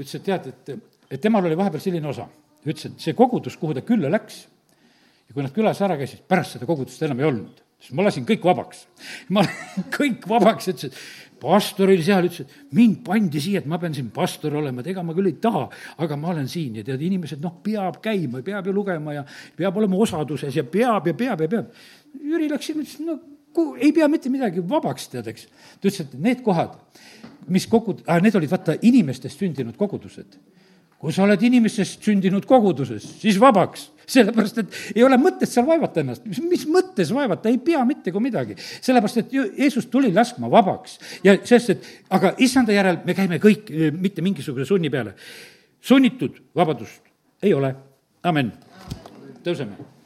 ütles, 0.00 0.16
et 0.16 0.26
tead, 0.26 0.50
et, 0.50 0.92
et 1.10 1.22
temal 1.22 1.46
oli 1.46 1.58
vahepeal 1.58 1.82
selline 1.82 2.10
osa. 2.10 2.26
ütles, 2.60 2.90
et 2.90 3.00
see 3.00 3.16
kogudus, 3.16 3.56
kuhu 3.60 3.76
ta 3.76 3.84
külla 3.86 4.10
läks 4.12 4.44
ja 5.28 5.34
kui 5.34 5.44
nad 5.44 5.54
külas 5.54 5.80
ära 5.84 5.96
käisid, 6.00 6.26
pärast 6.28 6.56
seda 6.56 6.68
kogudust 6.68 7.02
enam 7.06 7.20
ei 7.22 7.28
olnud. 7.28 7.64
siis 7.80 7.94
ma 7.96 8.04
lasin 8.04 8.26
kõik 8.28 8.44
vabaks. 8.44 8.86
ma 9.34 9.44
kõik 9.96 10.26
vabaks, 10.28 10.68
ütles, 10.72 10.92
et 10.92 11.40
pastor 11.40 11.88
oli 11.88 12.04
seal, 12.04 12.28
ütles, 12.28 12.44
et 12.44 12.76
mind 12.76 13.00
pandi 13.06 13.40
siia, 13.40 13.62
et 13.62 13.68
ma 13.70 13.78
pean 13.80 13.96
siin 13.96 14.10
pastor 14.12 14.58
olema, 14.60 14.82
et 14.82 14.92
ega 14.92 15.04
ma 15.06 15.16
küll 15.16 15.30
ei 15.30 15.38
taha, 15.40 15.66
aga 16.04 16.20
ma 16.20 16.34
olen 16.34 16.48
siin 16.50 16.76
ja 16.80 16.84
tead, 16.84 17.00
inimesed, 17.08 17.40
noh, 17.44 17.56
peab 17.64 18.00
käima, 18.04 18.44
peab 18.44 18.68
ju 18.68 18.76
lugema 18.76 19.16
ja 19.16 19.24
peab 19.56 19.80
olema 19.80 20.00
osaduses 20.04 20.56
ja 20.56 20.64
peab 20.64 21.08
ja 21.08 21.16
peab 21.16 21.46
ja 21.46 21.52
peab. 21.56 21.72
Jüri 22.20 22.50
läks 22.50 22.72
sinna, 22.72 22.84
ütles, 22.84 23.00
no 23.06 23.20
ei 23.80 23.92
pea 23.92 24.08
mitte 24.10 24.30
midagi 24.32 24.62
vabaks, 24.66 25.08
tead, 25.12 25.28
eks. 25.30 25.48
ta 25.80 25.88
ütles, 25.88 26.00
et 26.04 26.14
need 26.22 26.42
kohad, 26.46 26.76
mis 27.50 27.66
kogud-, 27.70 28.04
ah, 28.06 28.20
need 28.22 28.36
olid 28.38 28.50
vaata 28.50 28.76
inimestest 28.86 29.40
sündinud 29.40 29.78
kogudused. 29.80 30.38
kui 31.00 31.14
sa 31.16 31.22
oled 31.24 31.40
inimestest 31.40 32.02
sündinud 32.04 32.44
koguduses, 32.44 33.06
siis 33.22 33.38
vabaks, 33.40 33.86
sellepärast 34.04 34.58
et 34.60 34.74
ei 34.98 35.04
ole 35.06 35.16
mõtet 35.16 35.48
seal 35.48 35.64
vaevata 35.64 36.02
ennast, 36.02 36.26
mis, 36.28 36.42
mis 36.44 36.66
mõttes 36.68 37.08
vaevata, 37.16 37.48
ei 37.48 37.56
pea 37.64 37.80
mitte 37.88 38.12
kui 38.12 38.20
midagi. 38.20 38.56
sellepärast, 38.58 39.22
et 39.22 39.32
Jeesus 39.32 39.88
tuli 39.88 40.12
laskma 40.12 40.50
vabaks 40.52 40.98
ja 41.24 41.38
sest, 41.40 41.70
et 41.72 41.88
aga 42.12 42.34
issanda 42.38 42.76
järel 42.76 43.00
me 43.06 43.16
käime 43.16 43.40
kõik 43.40 43.70
eh, 43.72 43.94
mitte 43.96 44.20
mingisuguse 44.22 44.68
sunni 44.68 44.90
peale. 44.92 45.14
sunnitud 45.80 46.36
vabadust 46.54 47.00
ei 47.42 47.54
ole, 47.56 47.72
amen. 48.22 48.52
tõuseme 49.40 49.99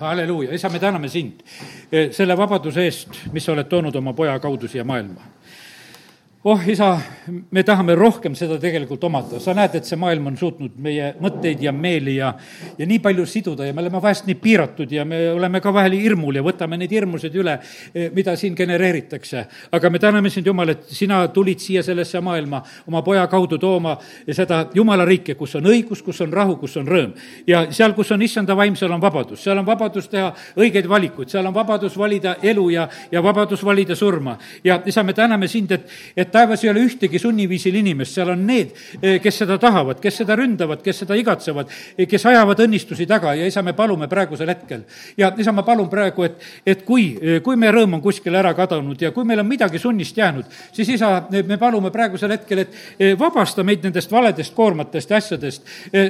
halleluuja, 0.00 0.54
isa, 0.54 0.68
me 0.68 0.78
täname 0.78 1.08
sind 1.08 1.42
eh, 1.92 2.10
selle 2.12 2.36
vabaduse 2.38 2.84
eest, 2.86 3.20
mis 3.32 3.44
sa 3.44 3.52
oled 3.52 3.68
toonud 3.68 3.96
oma 3.96 4.12
poja 4.12 4.38
kaudu 4.42 4.68
siia 4.68 4.84
maailma 4.84 5.37
oh 6.48 6.68
isa, 6.68 7.00
me 7.50 7.62
tahame 7.62 7.92
rohkem 7.94 8.32
seda 8.36 8.56
tegelikult 8.60 9.02
omada, 9.04 9.36
sa 9.42 9.52
näed, 9.56 9.74
et 9.76 9.88
see 9.88 9.98
maailm 10.00 10.30
on 10.30 10.36
suutnud 10.38 10.78
meie 10.80 11.10
mõtteid 11.20 11.60
ja 11.60 11.72
meeli 11.76 12.14
ja 12.16 12.30
ja 12.78 12.86
nii 12.88 13.02
palju 13.04 13.26
siduda 13.28 13.66
ja 13.66 13.74
me 13.76 13.82
oleme 13.82 14.00
vahest 14.00 14.24
nii 14.28 14.36
piiratud 14.40 14.92
ja 14.92 15.04
me 15.04 15.18
oleme 15.34 15.60
ka 15.60 15.72
vahel 15.74 15.98
hirmul 15.98 16.38
ja 16.38 16.44
võtame 16.46 16.78
neid 16.80 16.94
hirmusid 16.94 17.36
üle, 17.36 17.58
eh, 17.92 18.08
mida 18.14 18.36
siin 18.36 18.56
genereeritakse. 18.56 19.44
aga 19.72 19.90
me 19.90 19.98
täname 19.98 20.30
sind, 20.30 20.46
Jumal, 20.46 20.72
et 20.72 20.86
sina 20.88 21.20
tulid 21.28 21.60
siia 21.60 21.82
sellesse 21.82 22.20
maailma 22.20 22.62
oma 22.86 23.02
poja 23.02 23.26
kaudu 23.26 23.58
tooma 23.58 23.98
seda 24.32 24.64
Jumala 24.74 25.04
riiki, 25.04 25.34
kus 25.34 25.54
on 25.60 25.68
õigus, 25.68 26.02
kus 26.04 26.20
on 26.20 26.32
rahu, 26.32 26.56
kus 26.56 26.76
on 26.76 26.86
rõõm. 26.86 27.12
ja 27.46 27.66
seal, 27.70 27.92
kus 27.92 28.12
on 28.12 28.22
issanda 28.22 28.56
vaim, 28.56 28.76
seal 28.76 28.92
on 28.92 29.00
vabadus, 29.00 29.42
seal 29.44 29.58
on 29.58 29.66
vabadus 29.66 30.08
teha 30.08 30.32
õigeid 30.56 30.88
valikuid, 30.88 31.28
seal 31.28 31.46
on 31.46 31.54
vabadus 31.54 31.98
valida 31.98 32.36
elu 32.42 32.70
ja, 32.70 32.88
ja 33.12 33.22
vabadus 33.22 33.64
valida 33.64 33.94
surma. 33.94 34.38
ja 34.64 34.80
isa, 34.86 35.02
me 35.02 35.12
täname 35.12 35.48
sind, 35.48 35.72
et, 35.72 35.90
et 36.16 36.37
taevas 36.38 36.64
ei 36.64 36.70
ole 36.70 36.84
ühtegi 36.86 37.18
sunniviisil 37.18 37.78
inimest, 37.80 38.14
seal 38.14 38.32
on 38.32 38.44
need, 38.46 38.74
eh, 39.02 39.18
kes 39.22 39.42
seda 39.42 39.58
tahavad, 39.60 40.00
kes 40.02 40.20
seda 40.22 40.36
ründavad, 40.38 40.82
kes 40.84 41.02
seda 41.02 41.16
igatsevad, 41.18 41.70
eh, 41.96 42.06
kes 42.08 42.26
ajavad 42.30 42.62
õnnistusi 42.66 43.06
taga 43.10 43.34
ja 43.34 43.46
isa, 43.48 43.62
me 43.62 43.74
palume 43.76 44.08
praegusel 44.08 44.48
hetkel. 44.48 44.84
ja 45.16 45.32
isa, 45.38 45.52
ma 45.52 45.62
palun 45.62 45.88
praegu, 45.88 46.24
et, 46.24 46.42
et 46.66 46.84
kui, 46.84 47.18
eh, 47.20 47.40
kui 47.42 47.56
meie 47.56 47.72
rõõm 47.72 47.98
on 47.98 48.02
kuskile 48.02 48.38
ära 48.38 48.54
kadunud 48.54 49.00
ja 49.00 49.10
kui 49.10 49.24
meil 49.24 49.40
on 49.40 49.48
midagi 49.48 49.78
sunnist 49.78 50.16
jäänud, 50.16 50.44
siis 50.72 50.88
isa, 50.88 51.26
me 51.30 51.58
palume 51.58 51.90
praegusel 51.90 52.30
hetkel, 52.30 52.58
et 52.58 53.18
vabasta 53.18 53.64
meid 53.64 53.82
nendest 53.84 54.12
valedest 54.12 54.54
koormatest 54.54 55.10
ja 55.10 55.16
asjadest. 55.16 55.62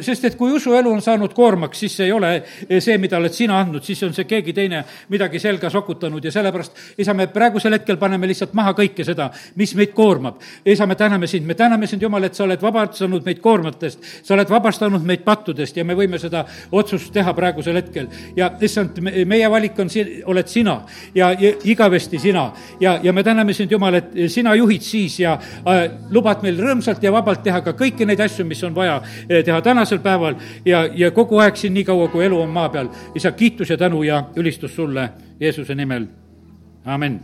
sest 0.03 0.25
et 0.25 0.37
kui 0.37 0.53
usuelu 0.53 0.91
on 0.91 1.03
saanud 1.03 1.33
koormaks, 1.35 1.79
siis 1.79 1.97
see 1.97 2.07
ei 2.07 2.13
ole 2.13 2.43
see, 2.81 2.99
mida 2.99 3.17
oled 3.19 3.33
sina 3.33 3.61
andnud, 3.61 3.85
siis 3.85 4.03
on 4.03 4.15
see 4.15 4.25
keegi 4.29 4.53
teine 4.53 4.85
midagi 5.09 5.39
selga 5.39 5.71
sokutanud 5.71 6.25
ja 6.25 6.33
sellepärast, 6.33 6.73
isa, 6.99 7.15
me 7.15 7.29
praegusel 7.33 7.77
hetkel 7.77 7.97
paneme 7.97 8.29
lihtsalt 8.29 8.55
maha 8.59 8.75
kõike 8.77 9.07
seda, 9.07 9.31
mis 9.57 9.75
meid 9.79 9.95
koormab. 9.95 10.08
Isa, 10.65 10.87
me 10.87 10.95
täname 10.95 11.27
sind, 11.27 11.47
me 11.47 11.55
täname 11.55 11.87
sind, 11.87 12.03
Jumal, 12.03 12.25
et 12.25 12.35
sa 12.35 12.45
oled 12.45 12.63
vabastanud 12.63 13.25
meid 13.25 13.41
koormatest, 13.41 14.05
sa 14.23 14.35
oled 14.35 14.51
vabastanud 14.51 15.05
meid 15.05 15.25
pattudest 15.25 15.77
ja 15.77 15.85
me 15.85 15.95
võime 15.95 16.19
seda 16.19 16.45
otsust 16.73 17.13
teha 17.13 17.35
praegusel 17.35 17.77
hetkel. 17.77 18.09
ja 18.37 18.51
issand, 18.61 19.01
meie 19.01 19.51
valik 19.51 19.79
on 19.79 19.91
siin, 19.91 20.23
oled 20.27 20.49
sina 20.49 20.81
ja, 21.15 21.33
ja 21.33 21.53
igavesti 21.65 22.19
sina. 22.19 22.53
Ja, 22.81 22.99
ja 23.03 23.13
me 23.13 23.23
täname 23.23 23.53
sind, 23.53 23.71
Jumal, 23.71 23.95
et 23.95 24.13
sina 24.29 24.55
juhid 24.55 24.83
siis 24.83 25.21
ja 25.21 25.39
äh, 25.39 25.85
lubad 26.11 26.43
meil 26.43 26.59
rõõmsalt 26.59 27.03
ja 27.03 27.13
vabalt 27.13 27.43
teha 27.45 27.63
ka 27.65 27.75
kõiki 27.79 28.07
neid 28.07 28.21
asju, 28.21 28.47
mis 28.49 28.63
on 28.65 28.75
vaja 28.75 29.01
äh, 29.01 29.43
teha 29.45 29.61
tänasel 29.63 30.03
päeval. 30.05 30.39
Ja, 30.65 30.85
ja 30.95 31.11
kogu 31.11 31.41
aeg 31.43 31.57
siin, 31.57 31.75
nii 31.75 31.87
kaua 31.89 32.09
kui 32.13 32.25
elu 32.25 32.43
on 32.43 32.53
maa 32.53 32.69
peal. 32.69 32.89
isa, 33.15 33.33
kiitus 33.33 33.71
ja 33.71 33.77
tänu 33.77 34.03
ja 34.03 34.25
ülistus 34.37 34.77
sulle 34.77 35.11
Jeesuse 35.41 35.75
nimel, 35.75 36.07
amin 36.85 37.21